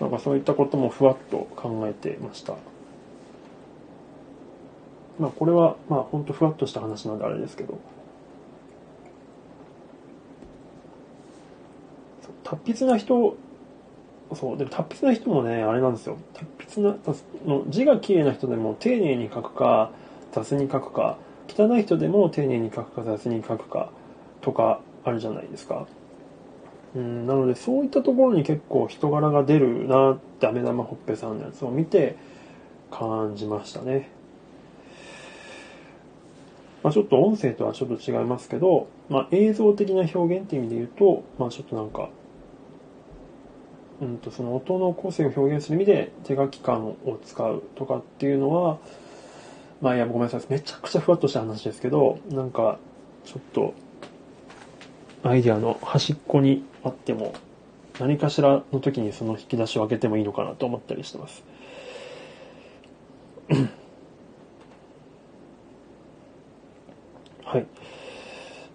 [0.00, 2.54] なんかそういったこともふわっと考えてました。
[5.18, 7.78] まあこれは、まあほんとふわっとした話なんであれですけど、
[12.42, 13.36] 達筆な人
[14.34, 16.16] そう、でも達筆な人もね、あれなんですよ。
[16.34, 16.96] 達筆な、
[17.46, 19.90] の字が綺麗な人でも丁寧に書くか、
[20.32, 23.90] 雑に書くか、汚い人でも丁寧に書くか、雑に書くか、
[24.40, 25.86] とかあるじゃないですか。
[26.96, 32.16] うん、なのでそういったところに結構人柄が出るなって飴玉ほっぺさんのやつを見て
[32.90, 34.08] 感じましたね。
[36.82, 42.08] まあ、ちょっと音声とはちょっと違いますけど、まあ、映像的な表現っていう意味で言うと、まあ、ちょっとなんか
[44.00, 48.78] うんと、その音の個性を表現する意味で手書き感を使うとかっていうのは、
[49.80, 50.42] まあいや、ごめんなさい。
[50.48, 52.78] めちゃくちゃふわっとした話ですけど、なんか、
[53.24, 53.74] ちょっと、
[55.22, 57.34] アイディアの端っこにあっても、
[57.98, 61.42] 何かしらの時にその引き出しを開けてもいいのかなと思ったりしてます。
[67.44, 67.66] はい。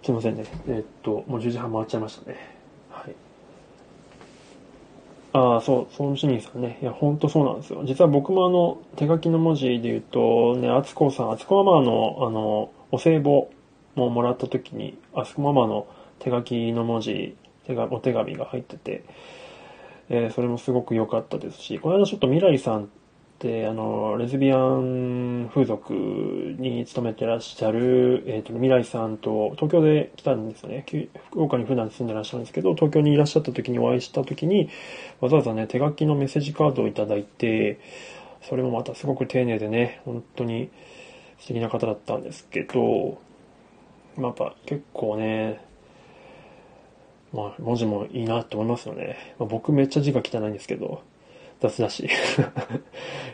[0.02, 0.44] すいませんね。
[0.66, 2.61] えー、っと、もう10時半回っちゃいましたね。
[5.32, 6.78] ああ、そう、ソン・ジニーさんね。
[6.82, 7.82] いや、ほんとそうなんですよ。
[7.84, 13.48] 実は僕もあの、手書きの文字で言うと、ね、あつこさん、あつこママの、あの、お歳暮
[13.94, 15.86] ももらった時に、あつこママの
[16.18, 17.34] 手書きの文字、
[17.66, 19.04] 手が、お手紙が入ってて、
[20.10, 22.90] えー、それもすごく良かったですし、この間ちょっと未来さん、
[23.68, 30.84] あの、レズビアン風俗に勤めてらっしゃる、えっ、ー、と、未来さんと東京で来たんですよね。
[31.30, 34.70] 福岡に普段住んでらっしゃるんですけど、東京にいらっしゃった時にお会いした時に、
[35.20, 37.80] わざわざね、手書きのメッセージカードをいただいて、
[38.42, 40.70] それもまたすごく丁寧でね、本当に
[41.38, 43.18] 素敵な方だったんですけど、
[44.16, 45.60] まあ、やっぱ結構ね、
[47.32, 49.34] まあ、文字もいいなって思いますよね。
[49.38, 51.02] まあ、僕めっちゃ字が汚いんですけど、
[51.62, 52.08] 雑だし。
[52.36, 52.66] だか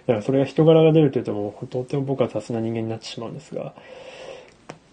[0.07, 3.75] らそれが人柄が出るというともう、とっても僕は雑な人間になってしまうんですが、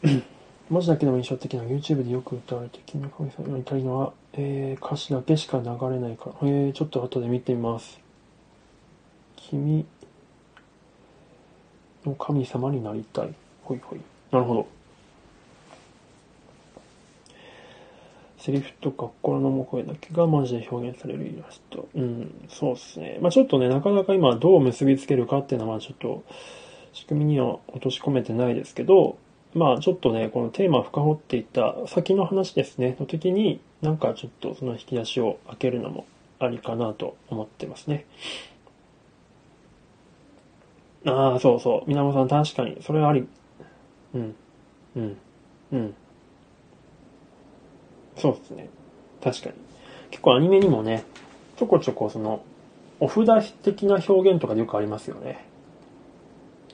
[0.70, 7.99] 文字だけでも印象的な YouTube でよく歌われて、君の神様にたいのは、えー、歌詞だけしか流れないから、えー、ちょっと後で見てみます。
[9.36, 9.86] 君
[12.06, 13.34] の神様になりたい。
[13.64, 13.99] ほいほい。
[14.32, 14.68] なるほど。
[18.45, 21.88] セリフとか心の声だけがマジで表現されるイラスト。
[21.95, 23.17] うん、そうですね。
[23.19, 26.23] まあちょっとね、なかなか今どう結びつけるかっていうのはちょっと
[26.93, 29.17] 仕組みには落とし込めてないですけど、
[29.55, 36.05] まあちょっとね、このテーマを深掘っていった先の話ですね、の時になんかちょっとその引き出しを開けるのも
[36.38, 38.05] ありかなと思ってますね。
[41.07, 41.84] ああ、そうそう。
[41.88, 43.27] 皆さん確かに、それはあり。
[44.13, 44.35] うん。
[44.95, 45.17] うん。
[45.72, 45.95] うん。
[48.17, 48.69] そうですね。
[49.23, 49.55] 確かに。
[50.11, 51.03] 結構アニメにもね、
[51.57, 52.43] ちょこちょこその、
[52.99, 55.45] お札的な表現とかでよくありますよね。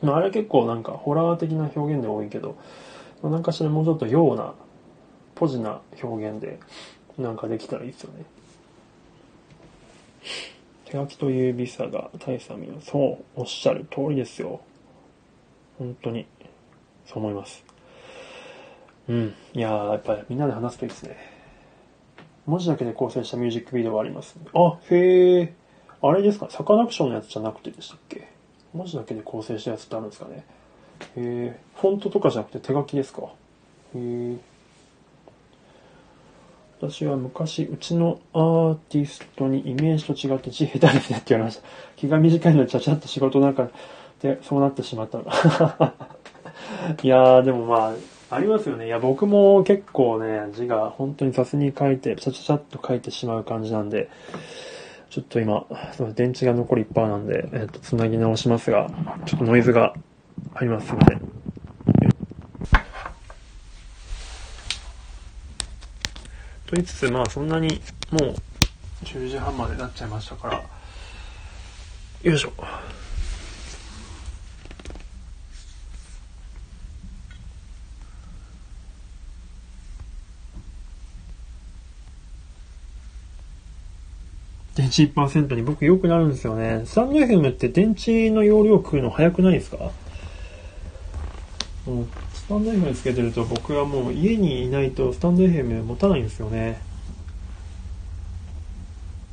[0.02, 2.56] まあ、あれ結構なんかホラー的な表現で多いけど、
[3.24, 4.54] なんかしらもうちょっとような、
[5.36, 6.60] ポジな表現で、
[7.18, 8.26] なんかできたらいいですよね。
[10.86, 14.62] 手書きと指さが大差見そう、おっしゃる通りですよ。
[15.78, 16.26] 本当に、
[17.06, 17.64] そう思います。
[19.08, 19.34] うん。
[19.54, 21.31] いやー、やっぱりみんなで話すといいですね。
[22.46, 24.46] 文字だけで構成したミュージックビデオがあります、ね。
[24.54, 25.54] あ、へえ。
[26.02, 26.48] あれですか？
[26.50, 28.28] サカナクションのやつじゃなくてでしたっけ？
[28.74, 30.38] 文字だけで構成したやつってあるんですかね？
[30.38, 30.44] へ
[31.18, 31.60] え。
[31.76, 33.22] フォントとかじゃなくて手書きですか？
[33.24, 33.28] へ
[33.96, 34.36] え。
[36.80, 41.68] 私は昔、うちのアーティストにイメージと違って字下手ですねって言われました。
[41.96, 43.70] 気が短いのでちゃちゃっと仕事なんか
[44.20, 45.26] で、そうなってしまったの。
[47.04, 47.94] いやー、でもまあ、
[48.32, 48.86] ありますよね。
[48.86, 54.10] いや、僕も結構ね、字が本当に雑に書いて、ちゃちゃちゃっと書いてしまう感じなんで、
[55.10, 55.66] ちょっと今、
[56.16, 58.90] 電池が残り1%なんで、えっ、と、つなぎ直しますが、
[59.26, 59.94] ちょっとノイズが
[60.54, 60.88] あります。
[60.88, 61.20] すいません。
[61.20, 61.28] と
[66.72, 67.82] 言いつつ、まあそんなに
[68.12, 68.36] もう
[69.04, 70.64] 10時半までなっちゃいましたから、
[72.24, 72.54] よいしょ。
[84.76, 86.84] 電池1%に僕良くなるんですよね。
[86.86, 89.92] スタンド FM って電池の容量食うの早くないですか？
[91.88, 96.82] うスタンド FM つけてると僕はもう家にいないとスタンド FM 持たないんですよね。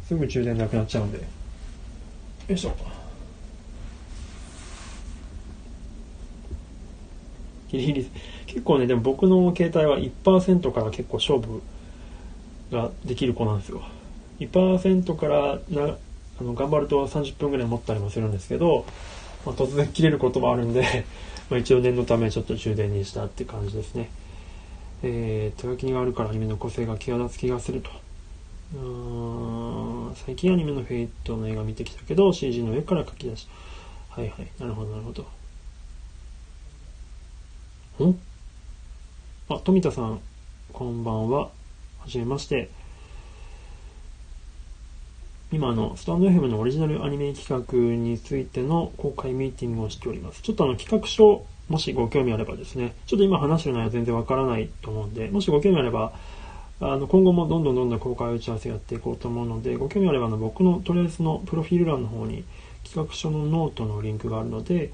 [0.09, 1.19] すぐ充電なくなっちゃうんで。
[1.19, 1.25] よ
[2.49, 2.75] いしょ。
[7.71, 8.11] ギリギリ。
[8.47, 11.61] 結構ね、でも僕の携帯は1%から結構勝負
[12.73, 13.83] ができる子なんですよ。
[14.41, 15.97] 2%からな
[16.41, 18.87] あの頑張ると30分ぐらい持ったりもするんですけど、
[19.45, 21.05] まあ、突然切れることもあるんで
[21.51, 24.11] まあ一応念のためちょっと充電にしたって感じですね。
[25.03, 27.91] えー、手書きがあるからアニメの個性が際立つ気がすると。
[28.75, 33.49] うん最近アニメのフェイトの映画見てきたけど CG の上から書き出し。
[34.11, 34.49] はいはい。
[34.59, 35.23] なるほどなるほど。
[38.05, 38.19] ん？
[39.49, 40.21] あ、富田さん、
[40.73, 41.45] こんばんは。
[41.45, 41.51] は
[42.07, 42.69] じめまして。
[45.51, 50.43] 今のスタンド FM のオリジナルアニメ企画についての公開ミーティングをしております。
[50.43, 56.13] ちょっとあの企画書、もしご興味あればですね、ちょっと今話してる内容は全然わからないと思うんで、もしご興味あれば、
[56.81, 62.45] あの今後もどんどんどんどん公開打ち合わせやっていこうと思うので、ご興味あればあの僕のとりあえずのプロフィール欄の方に
[62.85, 64.93] 企画書のノートのリンクがあるので、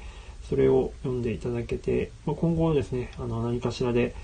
[0.48, 4.14] それを読んでいただけて、ま、今後ですね、あの何かしらで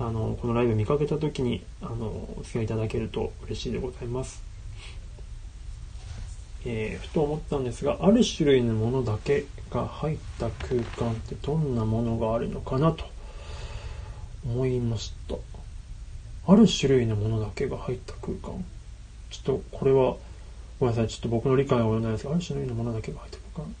[0.00, 2.06] あのこのライブ見かけた時にあの
[2.36, 4.49] お付き合いいただけると嬉しいでございます。
[6.64, 13.04] えー、ふと思ったんですが、ある種類のものだけが入った空間ってどんなものがあるのかなと
[14.44, 15.36] 思いました。
[16.46, 18.64] ある種類のものだけが入った空間。
[19.30, 20.16] ちょっとこれは、
[20.78, 23.72] ごめんなさい、ちょっと僕の理解は及ばないですが、ある種類のものだけが入った空間。
[23.72, 23.74] っ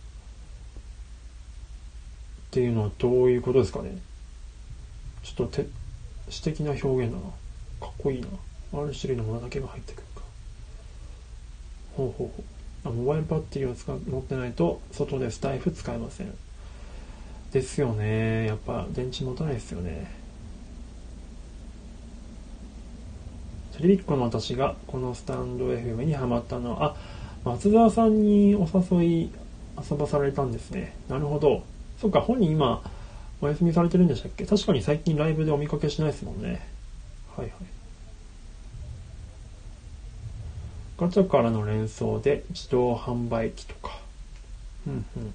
[2.52, 3.98] ていうのはどういうことですかね。
[5.22, 5.68] ちょっとて
[6.28, 7.24] 詩的な表現だな。
[7.80, 8.28] かっこいいな。
[8.72, 10.22] ある種類のものだけが入ってくるか。
[11.96, 12.59] ほうほうほう。
[12.84, 16.34] モバイルバッテリーを使持ってないと外でスタイフ使えません
[17.52, 20.10] ですよねやっぱ電池持たないですよね
[23.76, 26.96] テレビっ子の私がこのスタンド FM にハマったのはあ
[27.44, 29.30] 松沢さんにお誘い
[29.90, 30.94] 遊ばされたんですね。
[31.08, 31.64] なるほど。
[31.98, 32.82] そっか、本人今、
[33.40, 34.44] お休みされてるんでしたっけ？
[34.44, 36.60] 確かに最近ライブでお見かけしないですもんね。
[37.34, 37.79] はいはい。
[41.00, 43.98] ガチャからの連想で自動販売機とか。
[44.86, 45.34] うんうん。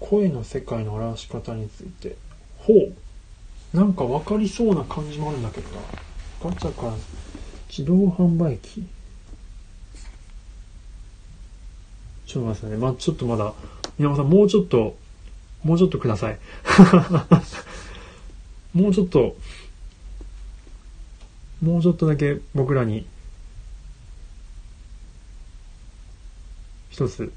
[0.00, 2.16] 声の世界の表し方について。
[2.56, 3.76] ほう。
[3.76, 5.82] なんか分かりそうな感じもあるんだけどな。
[6.42, 6.94] ガチャから
[7.68, 8.86] 自動販売機。
[12.24, 12.78] ちょっと待ってね。
[12.78, 13.52] まあ、ちょっとまだ、
[13.98, 15.03] 宮本さん、もうちょっと
[15.64, 16.38] もうちょっとください。
[18.74, 19.36] もうちょっと、
[21.62, 23.06] もうちょっとだけ僕らに、
[26.90, 27.32] 一つ、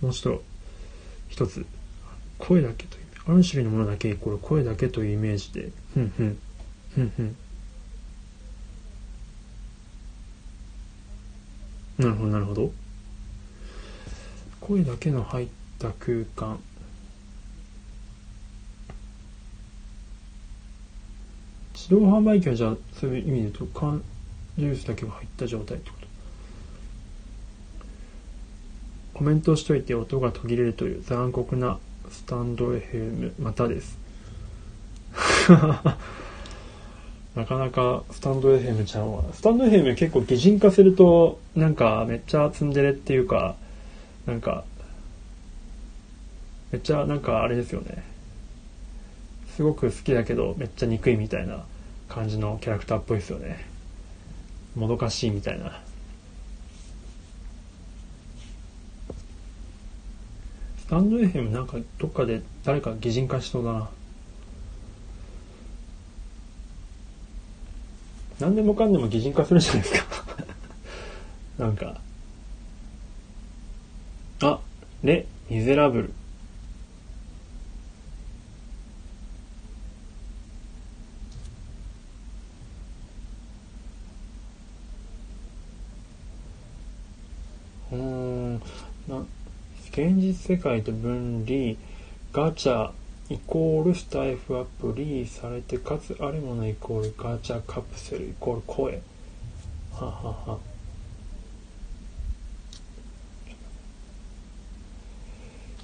[0.00, 0.44] もうちょっと、
[1.28, 1.66] 一つ、
[2.38, 6.38] 声だけという、ある種類のものだけイコール声だけというイメージで、ふんふん、
[6.94, 7.36] ふんふん。
[11.98, 12.72] なるほど、なるほど。
[14.60, 15.46] 声だけの入
[15.88, 16.58] ってた空間。
[21.74, 24.02] 自動販売機はじゃあそういう意味で言うと缶
[24.56, 26.06] ジュースだけが入った状態ってこと？
[29.18, 31.78] コメントしといて音が途切れるという残酷な
[32.10, 33.98] スタンド FM またです。
[37.36, 39.24] なかなかスタンド FM ちゃんは。
[39.34, 43.56] スタンド FM 結構擬人化するとなんかめっちゃ積んでるっていうか
[44.26, 44.64] なんか
[46.74, 48.02] めっちゃなんかあれですよね。
[49.54, 51.64] すごく好きだけどめっちゃ憎いみたいな
[52.08, 53.64] 感じのキャラクターっぽいですよね。
[54.74, 55.80] もどかしいみたいな。
[60.78, 63.88] スタンド FM なんかどっかで誰か擬人化しそうだな。
[68.40, 70.24] 何でもかんでも擬人化するじゃないですか。
[71.56, 72.00] なんか。
[74.42, 74.58] あ
[75.04, 76.14] レ・ミゼラブル
[89.96, 91.76] 現実世界と分離
[92.30, 92.90] ガチャ
[93.30, 99.00] イコールスタイフアプリされてかつあるものイコールガチャカプセルイコール声。
[99.94, 100.58] ははは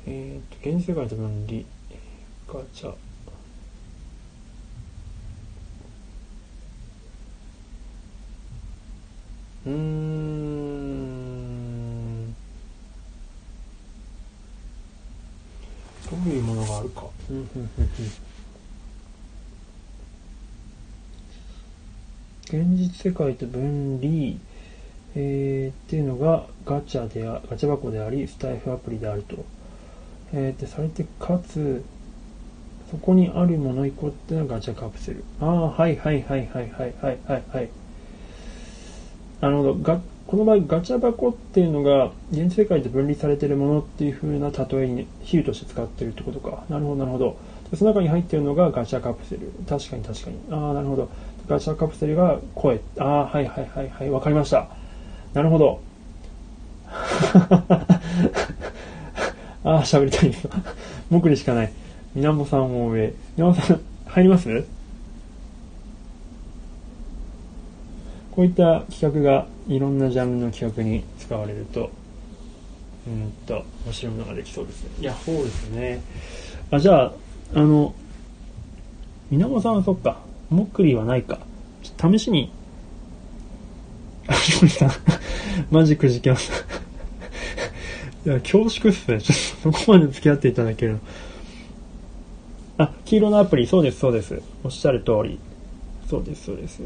[0.07, 1.63] えっ、ー、と現実世界と分離
[2.47, 2.93] ガチャ。
[9.67, 10.41] うん
[16.11, 17.05] どういうものがあるか。
[22.51, 24.41] 現実世界と分離、
[25.15, 29.37] えー、っていうのがガチャであ、ガチャ箱であり、スタイフアプリであると。
[30.33, 31.85] えー、で、されて、かつ、
[32.91, 35.23] そこにあるもの一個っていうのがガチャカプセル。
[35.41, 37.69] ああ、はいはいはいはいはいはいはいはい。
[39.41, 39.75] なるほど。
[39.75, 40.01] が
[40.31, 47.37] この場合ガチャ箱っていうのが現実世界で分離されてるものっていう風な例えに比喩として使ってるってことかなるほどなるほど
[47.77, 51.11] その中に入っているのがガチャカプセル確かに確かにああなるほど
[51.51, 52.81] ガチャカプセルが声。
[52.97, 54.11] ああはいはいはいはい。
[54.11, 54.69] わかりました。
[55.35, 55.81] なるほど。
[56.87, 57.89] あ
[59.65, 60.33] あ喋りたい。
[61.11, 61.73] 僕にしかない。
[62.15, 63.09] みなもさんも上。
[63.37, 64.65] みなもさん入ります？
[68.31, 71.91] こういった企画がいろんなジャンルの企画に使われると、
[73.09, 74.91] うんと、面白いものができそうですね。
[75.01, 76.01] いや、そうですね。
[76.71, 77.13] あ、じゃあ、
[77.55, 77.93] あの、
[79.31, 80.21] みなもさんはそっか、
[80.51, 81.39] もっくりはないか。
[81.83, 82.53] ちょっと試しに、
[84.27, 84.91] あ、ひもさん、
[85.71, 86.57] マジくじきました。
[88.31, 89.21] いや、恐縮っすね。
[89.21, 90.99] ちょっとそこまで付き合っていただけるの。
[92.79, 94.41] あ、黄色のアプリ、そうです、そうです。
[94.65, 95.39] おっしゃる通り。
[96.09, 96.83] そうです、そうです。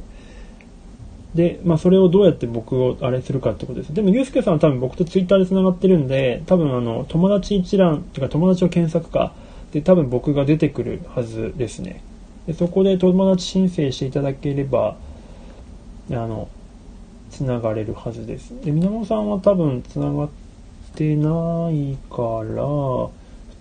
[1.35, 3.95] で、まあ、それをどうやって僕をあれするかってことです。
[3.95, 9.33] でも、ゆうすけさんは多分僕とツイッターで繋がってるんで、多分あの、友達一覧、っていうか友達を検索か、
[9.73, 12.03] で、多分僕が出てくるはずですね。
[12.47, 14.97] で、そこで友達申請していただければ、
[16.11, 16.49] あの、
[17.31, 18.55] 繋がれるはずです。
[18.63, 20.29] で、みなもさんは多分繋がっ
[20.95, 22.63] てないから、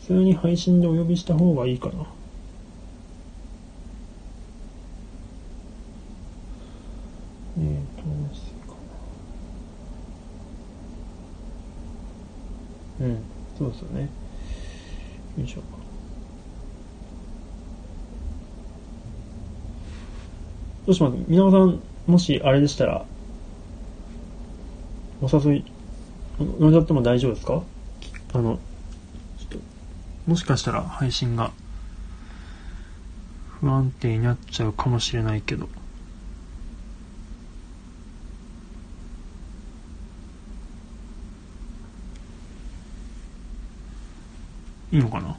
[0.03, 1.93] 普通に配信でお呼びした方がいいかな。
[7.57, 8.73] えー、どうしてか
[12.99, 13.07] な。
[13.07, 13.17] うん、
[13.57, 14.09] そうですよね。
[15.37, 15.82] よいしょ。
[20.85, 21.15] どうします？
[21.27, 23.05] 皆さん、もしあれでしたら、
[25.21, 25.65] お誘い、
[26.39, 27.63] 飲んじゃっても大丈夫ですか？
[28.33, 28.59] あの、
[29.37, 29.57] ちょっと、
[30.27, 31.51] もしかしたら配信が
[33.61, 35.69] 不安定になっちゃうかもしれないけど。
[44.91, 45.37] いいのかな？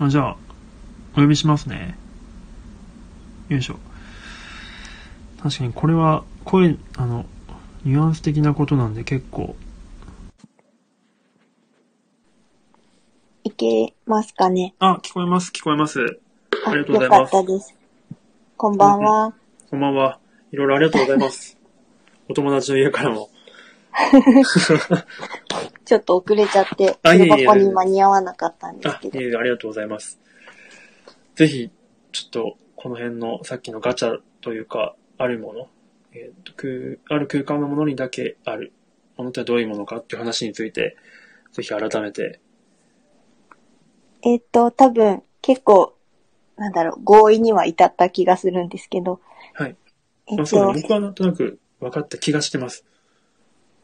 [0.00, 0.36] あ、じゃあ、
[1.12, 1.94] お呼びしますね。
[3.50, 3.76] よいしょ。
[5.42, 7.26] 確かにこれは声、あの、
[7.84, 9.56] ニュアンス的なことなんで結構。
[13.44, 16.00] いけますかねあ、聞こえます、聞こえます。
[16.64, 17.74] あありがとうございますよかったです。
[18.56, 19.34] こんばんは。
[19.70, 20.18] こんばんは。
[20.50, 21.58] いろいろありがとうございます。
[22.30, 23.28] お友達の家からも。
[25.90, 29.18] ちょっと遅れちゃって、あいえいえ昼箱に間に合わなかったんですあ、けど。
[29.18, 30.20] いえいえ、ありがとうございます。
[31.34, 31.68] ぜひ、
[32.12, 35.66] ちょっと、この辺のさっきのガチャというか、あるもの、
[36.12, 38.72] えーと空ある空間のものにだけある
[39.16, 40.96] ものってどういうものかっていう話について、
[41.50, 42.38] ぜひ改めて、
[44.22, 45.96] えっと、多分、結構、
[46.56, 49.20] なんだろう、合意には至った気がするんですけど。
[49.54, 49.76] はい。
[50.28, 52.84] えっまあ、そう僕はなんとなく分かった気がしてます。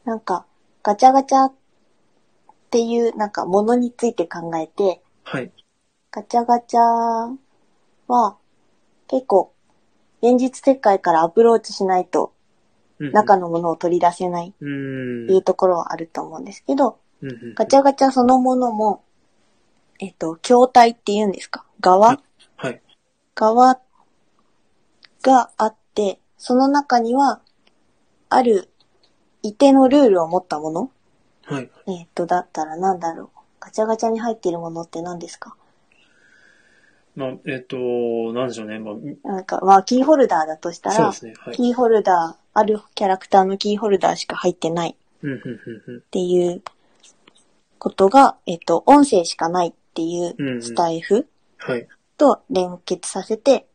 [0.05, 0.47] なんか、
[0.85, 1.53] ガチャガチャっ
[2.77, 5.51] ていう、なんか、ものについて考えて、はい。
[6.11, 6.81] ガチャガチャ
[8.07, 8.37] は、
[9.09, 9.55] 結構、
[10.21, 12.35] 現実世界からアプローチしないと、
[12.99, 14.49] 中のものを取り出せない。
[14.49, 16.99] っていうところはあると思うんですけど、
[17.55, 19.03] ガチャガチャそのものも、
[19.99, 21.65] えっと、筐体って言うんですか？
[21.81, 22.21] 側？
[22.57, 22.83] はい。
[23.35, 23.81] 側
[25.23, 27.41] があって、その中には、
[28.29, 28.69] ある
[29.43, 30.91] 一定のルールを持ったもの
[31.47, 31.71] はい。
[31.87, 33.29] えっと、だったらなんだろう。
[33.61, 35.57] ガチャガチャに入っているものって何ですか？
[37.17, 37.77] まあ、えっ、と、
[38.35, 38.79] なんでしょうね。
[38.79, 41.35] まあ、みなんか、まあ、キーホルダーだとしたら、そうですね。
[41.39, 41.55] はい。
[41.57, 44.97] キーホルダー、あるキャラクターのキーホルダーしか入ってない。
[45.25, 46.63] っていう
[47.79, 51.89] ことが、えっと、音声しかないっていうスタイフはい。
[52.19, 53.67] と連結させて。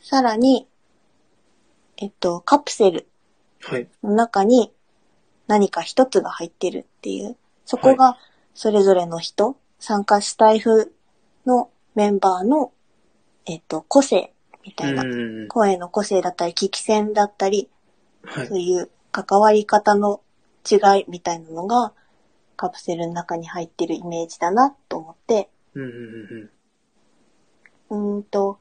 [0.00, 0.68] さらに、
[1.96, 3.08] えっと、カプセル
[3.62, 3.88] はい。
[4.04, 4.72] の中に
[5.48, 8.16] 何か一つが入ってるっていう、そこが
[8.54, 10.94] それぞれの人、参加スタイフ
[11.44, 12.72] のメンバーの、
[13.46, 14.32] えっと、個性
[14.64, 15.02] みたいな。
[15.48, 17.68] 声の個性だったり、聞き戦だったり、
[18.22, 18.60] はいそう。
[18.60, 20.20] いう関わり方の
[20.70, 21.92] 違いみたいなのが
[22.56, 25.48] カプセルの中に入ってるイメージだなと思って、
[27.90, 28.58] うんと、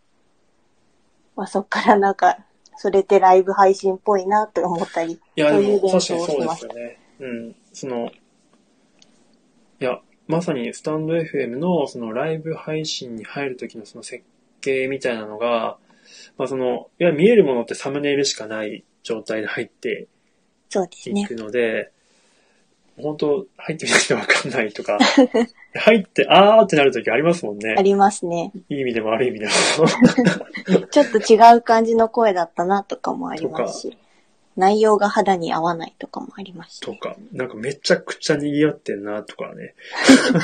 [1.35, 2.37] まあ、そっからなんか、
[2.77, 6.65] それってライブ配信っぽいなと思ったり、いや、でも確かにそうです。
[6.65, 6.99] よね。
[7.19, 7.55] うん。
[7.73, 8.11] その、
[9.79, 14.23] いや、まさにスタンド FM のそのライブ配信に入るときのその設
[14.61, 15.77] 計みたいなのが、
[16.37, 20.07] まあその、いや、見えるものってサムネイルしかない状態で入って
[20.69, 21.35] そうですねいく。
[21.35, 21.91] ので、
[22.97, 24.97] 本当入ってみないとわかんないとか、
[25.75, 27.81] 入って、あーってなるときありますもんねあ。
[27.81, 28.51] りますね。
[28.69, 29.51] いい意味でも悪い意味でも。
[30.89, 33.97] ちょっと違う感じの声だったなとかもありますし、
[34.55, 39.75] 内容が肌に合わないとかもありますしと、か、なんかめちゃくちゃ賑わってんなとかね。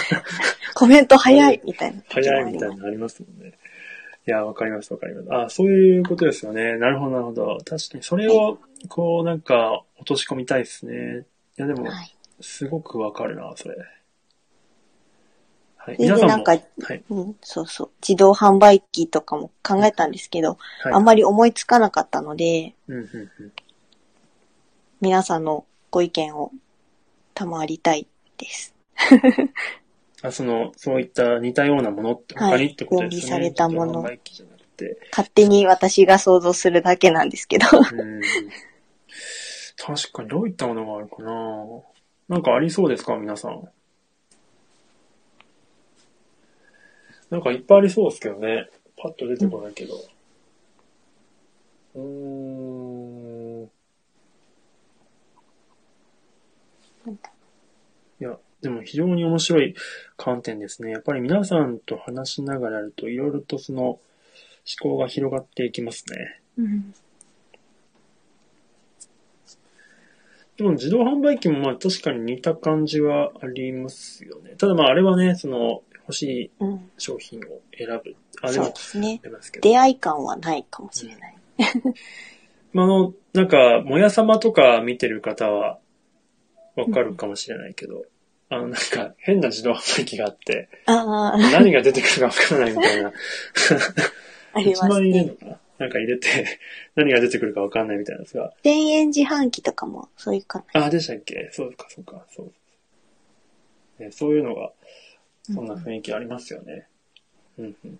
[0.75, 2.53] コメント早いみたいな早い。
[2.53, 3.53] みたいなのありますもんね。
[4.25, 5.34] いや、わかりますわかります。
[5.34, 6.77] あ、そういうことですよね。
[6.77, 7.57] なるほどなるほど。
[7.65, 11.25] 確かにそれを、こうなんか落とし込みたいですね。
[11.57, 12.15] いや、でも、はい。
[12.43, 13.75] すごくわかるな、それ。
[15.77, 15.97] はい。
[15.99, 16.57] 皆さんなんか、は
[16.93, 17.03] い。
[17.09, 17.89] うん、そうそう。
[18.07, 20.93] 自動販売機とかも考えたんですけど、はい。
[20.93, 23.51] あんまり思いつかなかったので、うん、うん、うん。
[25.01, 26.51] 皆さんのご意見を
[27.33, 28.07] 賜りたい
[28.37, 28.75] です。
[30.21, 33.43] あ、その、そういった似たようなものって他にってことですよね。
[33.43, 34.01] はいされたもの。
[35.11, 37.67] 勝手に私が想像するだけなんですけど。
[37.71, 38.21] うん。
[39.77, 41.31] 確かにどういったものがあるかな
[42.29, 43.67] なんかありそうですか皆さん。
[47.29, 48.69] なんかいっぱいありそうですけどね。
[48.97, 49.95] パッと出てこないけど。
[51.95, 53.69] うーん。
[58.19, 59.75] いや、でも非常に面白い
[60.15, 60.91] 観点ですね。
[60.91, 63.99] やっぱり皆さんと話しながらやると、いろいろとその思
[64.79, 66.41] 考が広がっていきますね。
[66.57, 66.93] うん
[70.57, 74.55] でも自動販売機もまあ確かに似た感じはありますよね。
[74.57, 76.89] ただまああれはね、その欲しいうん。
[76.97, 78.15] 商品を選ぶ。
[78.41, 79.19] あ、でそうもですね。
[79.23, 79.69] ありますけど。
[79.69, 81.35] 出会い感はないかもしれない。
[82.73, 85.80] まああの、なんか、もやさまとか見てる方は
[86.75, 88.05] わかるかもしれないけど、
[88.49, 93.11] あの、なんか変な自動販売機があって、ああ、何が出てくるかわからないみたいな。
[94.53, 95.31] あります1万円入れるね。
[95.31, 95.59] のかな？
[95.79, 96.59] なんか入れて、
[96.95, 98.53] 何が出てくるかわかんないみたいなやつが。
[98.63, 100.85] 1000円自販機とかも、そういうかな。
[100.85, 101.49] あ、でしたっけ？
[101.51, 102.43] そうか、そうか、そ
[103.99, 104.03] う。
[104.03, 104.71] ね、そういうのが、
[105.43, 106.87] そんな雰囲気ありますよね。
[107.57, 107.99] うん、うん。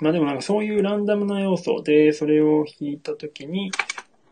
[0.00, 3.70] まあでもなんかそういうランダムな要素で、それを引いたときに、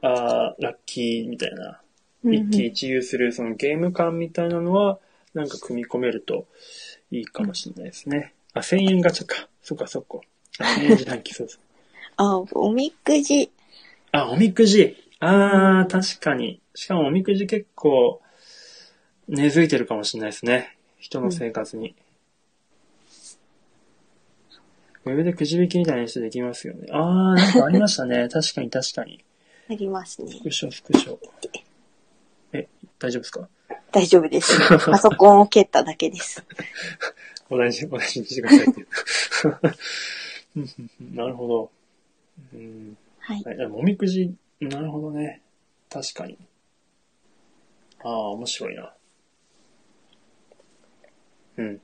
[0.01, 1.81] あーラッキーみたいな、
[2.25, 4.99] うん一喜一憂するそのゲーム感みたいなのは、
[5.35, 6.47] なんか組み込めると
[7.13, 8.35] いいかもしれないですね。
[8.55, 9.49] あ、1000円ガチャか。
[9.63, 10.19] そっかそっか。
[10.59, 11.61] あ1000円自販機、そうです。
[12.19, 13.51] あ、おみくじ。
[14.13, 14.97] あ、おみくじ。
[15.21, 16.61] あー、確かに。
[16.75, 18.21] しかもおみくじ結構、
[19.29, 20.77] 根付いてるかもしれないですね。
[20.99, 21.95] 人の生活に。
[25.05, 26.89] ウェブでくじ引きみたいな人できますよね。
[26.91, 28.29] あー、なんかありましたね。
[28.33, 29.25] 確かに確かに。
[29.71, 30.43] ありますねス。
[30.43, 31.19] クショ、スクショ。
[32.53, 32.67] え、
[32.99, 33.49] 大丈夫ですか？
[33.93, 34.59] 大丈夫です。
[34.91, 36.45] パソコンを蹴っただけです。
[37.49, 38.67] お大事、お大事にしてください
[41.15, 41.71] なるほど。
[42.55, 43.43] うんはい。
[43.45, 45.43] はい、でもおみくじ、なるほどね。
[45.91, 46.39] 確かに。
[48.03, 48.93] ああ、面白いな。
[51.59, 51.81] うん。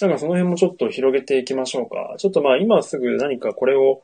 [0.00, 2.14] だからその辺もちょっと広げていきましょうか。
[2.18, 4.02] ちょっとまあ今すぐ何かこれを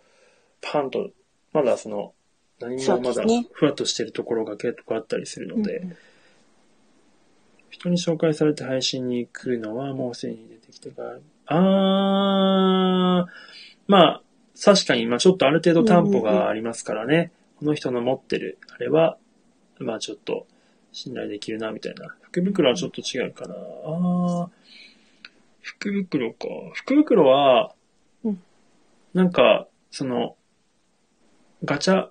[0.61, 1.11] パンと、
[1.53, 2.13] まだその、
[2.61, 5.87] 何もまだふわっとしてるところが結構あったりするので、
[7.71, 13.31] 人に紹介されて配信に行くのはもうすでに出てきてから、あー、
[13.87, 14.23] まあ、
[14.63, 19.19] 確かに、まあちょっとある程度担保がありますからね、この人の持ってる、あれは、
[19.79, 20.47] まあちょっと
[20.93, 22.15] 信頼できるな、みたいな。
[22.23, 23.55] 福袋はちょっと違うかな。
[23.55, 24.49] あー、
[25.61, 26.47] 福袋か。
[26.75, 27.75] 福袋は
[28.25, 28.43] うん、
[29.15, 30.37] なんか、その、
[31.65, 32.09] ガチャ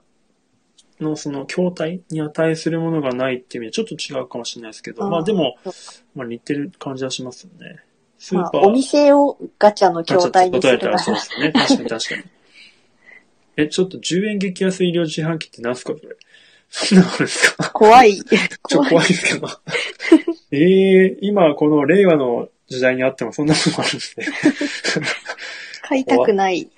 [0.99, 5.55] のその筐体に値するものがないっていう意味でちょっと違うかもしれないですけど、まあでも、、
[6.15, 7.79] まあ似てる感じはしますよね。
[8.17, 8.61] スーまあパー。
[8.61, 11.51] お店をガチャの筐体にするな答えたらそうらで、すね。
[11.51, 12.23] 確かに確かに。
[13.57, 16.15] え、ちょっと10円激安医療自販機って何すかそれ？
[16.69, 17.69] そんなのですか？
[17.71, 18.15] 怖い。
[18.23, 19.47] ちょっと怖いですけど。
[20.51, 24.25] ええ今この令和の時代にあってもそんなものあるんですね。
[25.81, 26.69] 買いたくない。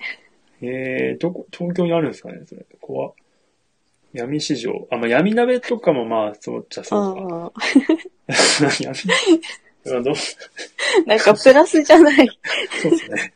[0.62, 2.66] ええどこ、東京にあるんですかねそれ。
[2.82, 3.14] 怖っ
[4.14, 4.88] 闇市場。
[4.91, 7.52] あ、まあ、闇鍋とかもまあ、そうっちゃそうか。
[8.28, 8.95] あ闇、
[9.99, 10.14] あど
[11.06, 12.28] なんかプラスじゃない。
[12.82, 13.34] そうですね。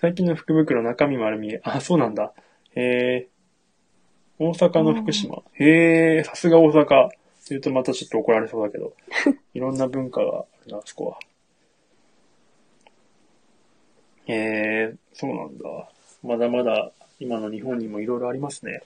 [0.00, 1.60] 最近の福袋中身丸見え。
[1.62, 2.32] あ、そうなんだ。
[2.74, 3.28] へえ。
[4.38, 5.42] 大阪の福島。
[5.52, 7.10] へえ、さすが大阪。
[7.50, 8.94] 言うとまたちょっと怒られそうだけど。
[9.52, 11.18] いろんな文化があるな、あそこは。
[14.24, 14.34] へ
[14.90, 15.64] え、そうなんだ。
[16.22, 18.80] まだまだ今の日本にもいろいろありますね。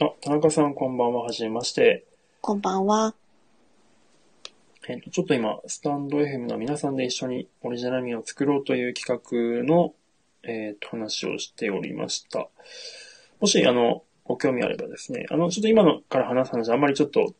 [0.00, 1.24] あ、田中さんこんばんは。
[1.24, 2.04] はじめまして。
[2.40, 3.14] こんばんは。
[4.88, 9.20] えっと、ちょっと今、スタンド FM の皆さんで一緒にオリジナルミを作ろうという企
[9.60, 9.94] 画の、
[10.44, 12.48] えっと、話をしておりました。
[13.40, 17.34] もし、あの、ご興味あればですね、あの、ちょっと今のから話す話、あんまりちょっと、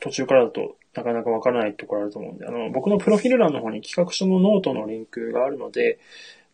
[0.00, 6.00] 途中からだとなかなかわからないところあると思うんで、あの、僕のプロフィール欄の方に企画書のノートのリンクがあるので、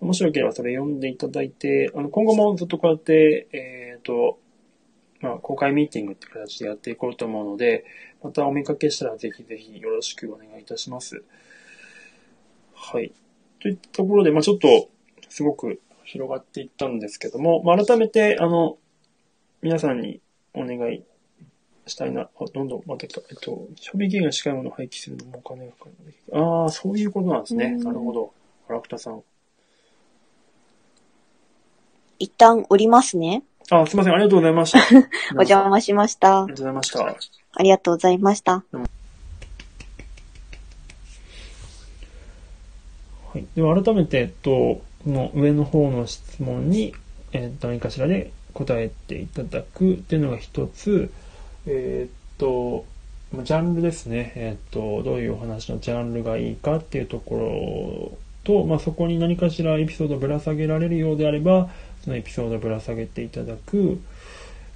[0.01, 4.39] もしよければそれ読んでいただいて、あの、今後もずっとこうやって、えっ、と、
[5.23, 7.85] まあ、公開ミーティングって形でやっていこうと思うので、
[8.23, 11.23] またお見かけしたらぜひぜひよろしくお願いいたします。
[12.75, 13.13] はい。
[13.61, 14.91] といったところで、まあちょっと、
[15.29, 18.79] すごく広がっていったんですけども、まあ改めて、あの、
[19.63, 20.21] 皆さんに
[20.55, 21.05] お願い
[21.87, 22.23] したいな。
[22.23, 23.21] あ、どんどんまた来た。
[23.31, 26.15] えっと、賞味期限が近いものを廃棄するのもお金がかかるので。
[26.33, 27.67] ああ、そういうことなんですね。
[27.67, 28.33] うんなるほど。
[28.69, 29.23] 荒北さん。
[32.19, 33.45] 一旦降りますね。
[33.71, 34.13] あ、すいません。
[34.15, 34.79] ありがとうございました。
[35.33, 36.53] お邪魔しましたあり。
[36.53, 37.17] がとうございました。
[37.55, 38.53] ありがとうございました。
[43.33, 43.45] はい。
[43.55, 46.95] では改めて、えっと、この上の方の質問に、
[47.33, 51.11] えー何かしらで答えていただくっていうのが一つ、
[51.67, 52.85] えーっと、
[53.33, 54.33] まあジャンルですね。
[54.37, 61.71] えーっと、どういうお話のジャンルがいいかっていうところと、まあ、そこに何かしらエピソードをぶら下げられるようであれば、
[62.05, 64.01] そのエピソードをぶら下げていただく。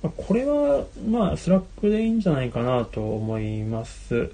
[0.02, 4.30] まあこれは、まあ、スラックでいいんじゃないかなと思います。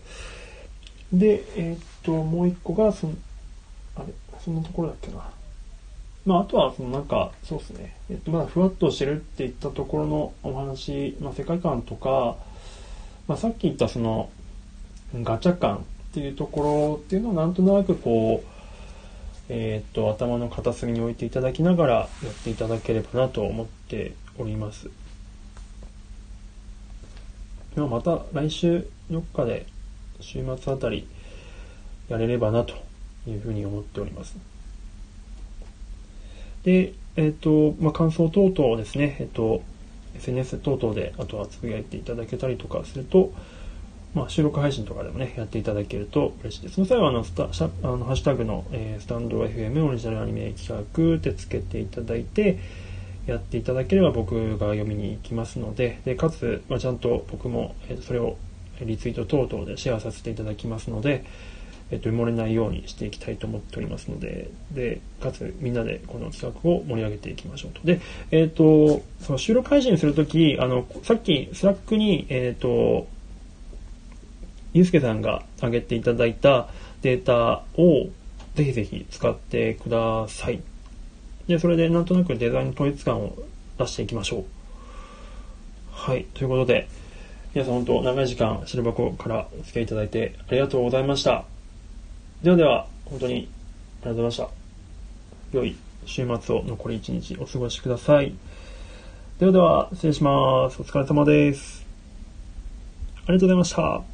[1.13, 3.15] で、えーっと、もう一個が、その、
[3.97, 4.07] あれ、
[4.41, 5.31] そんなところだっけな。
[6.25, 7.95] まあ、あとは、そのなんか、そうですね。
[8.11, 12.37] えっと、まだふわっとしてるっていったところのお話、まあ、世界観とか、
[13.29, 14.31] まあ、さっき言ったその、
[15.15, 15.81] ガチャ感っ
[16.15, 18.52] ていうところっていうのをなんとなくこう、
[19.49, 24.89] えっと、頭の片隅に置いていただきながらやっていただければなと思っております。
[27.77, 29.67] まあまた来週どっかで
[30.21, 31.07] 週末あたり
[32.09, 32.75] やれればなと
[33.27, 34.37] いうふうに思っております。
[36.65, 39.63] で、えっ、と、まあ、感想等々ですね、えっ、と、
[40.17, 43.33] SNS 等々で、あとはつぶやいていただけたりとかすると、
[44.15, 46.75] まあ、収録配信とかでもね、やっていただけると嬉しいです。
[46.75, 52.59] その際は、あの、スタ、シャあのハッシュタグの、えースタンド FM オリジナルアニメ企画ってつけていただいて、
[53.27, 58.37] やっていただければ僕が読みに行きますので、で、かつ、まあ、ちゃんと僕も、えーそれを
[58.81, 61.25] リツイート等々でシェアさせていただきますので、
[61.93, 67.81] えっと、埋もれないようにしていきたいと思っておりますので、で、かつみんなでこの企画を盛り上げていきましょうと。
[67.85, 73.07] で、えっと、その収録配信するとき、あの、さっきスラックに、えっと、
[74.73, 76.69] ゆうすけさんが上げていただいた
[77.03, 78.09] データを
[78.55, 80.61] ぜひぜひ使ってください。
[81.47, 83.37] で、それでなんとなくデザインの統一感を
[83.79, 84.45] 出していきましょう。
[85.91, 86.25] はい。
[86.35, 86.89] ということで、
[87.55, 91.45] 皆さん本当長い時間、シルバコからお付き合いいただいてありがとうございました。
[92.43, 93.47] ではでは、本当にありが
[94.05, 94.49] とうございました。
[95.53, 95.77] 良い
[96.07, 98.35] 週末を残り一日お過ごしください。
[99.39, 100.81] ではでは、失礼します。
[100.81, 101.85] お疲れ様です。
[103.27, 104.12] ありがとうございました。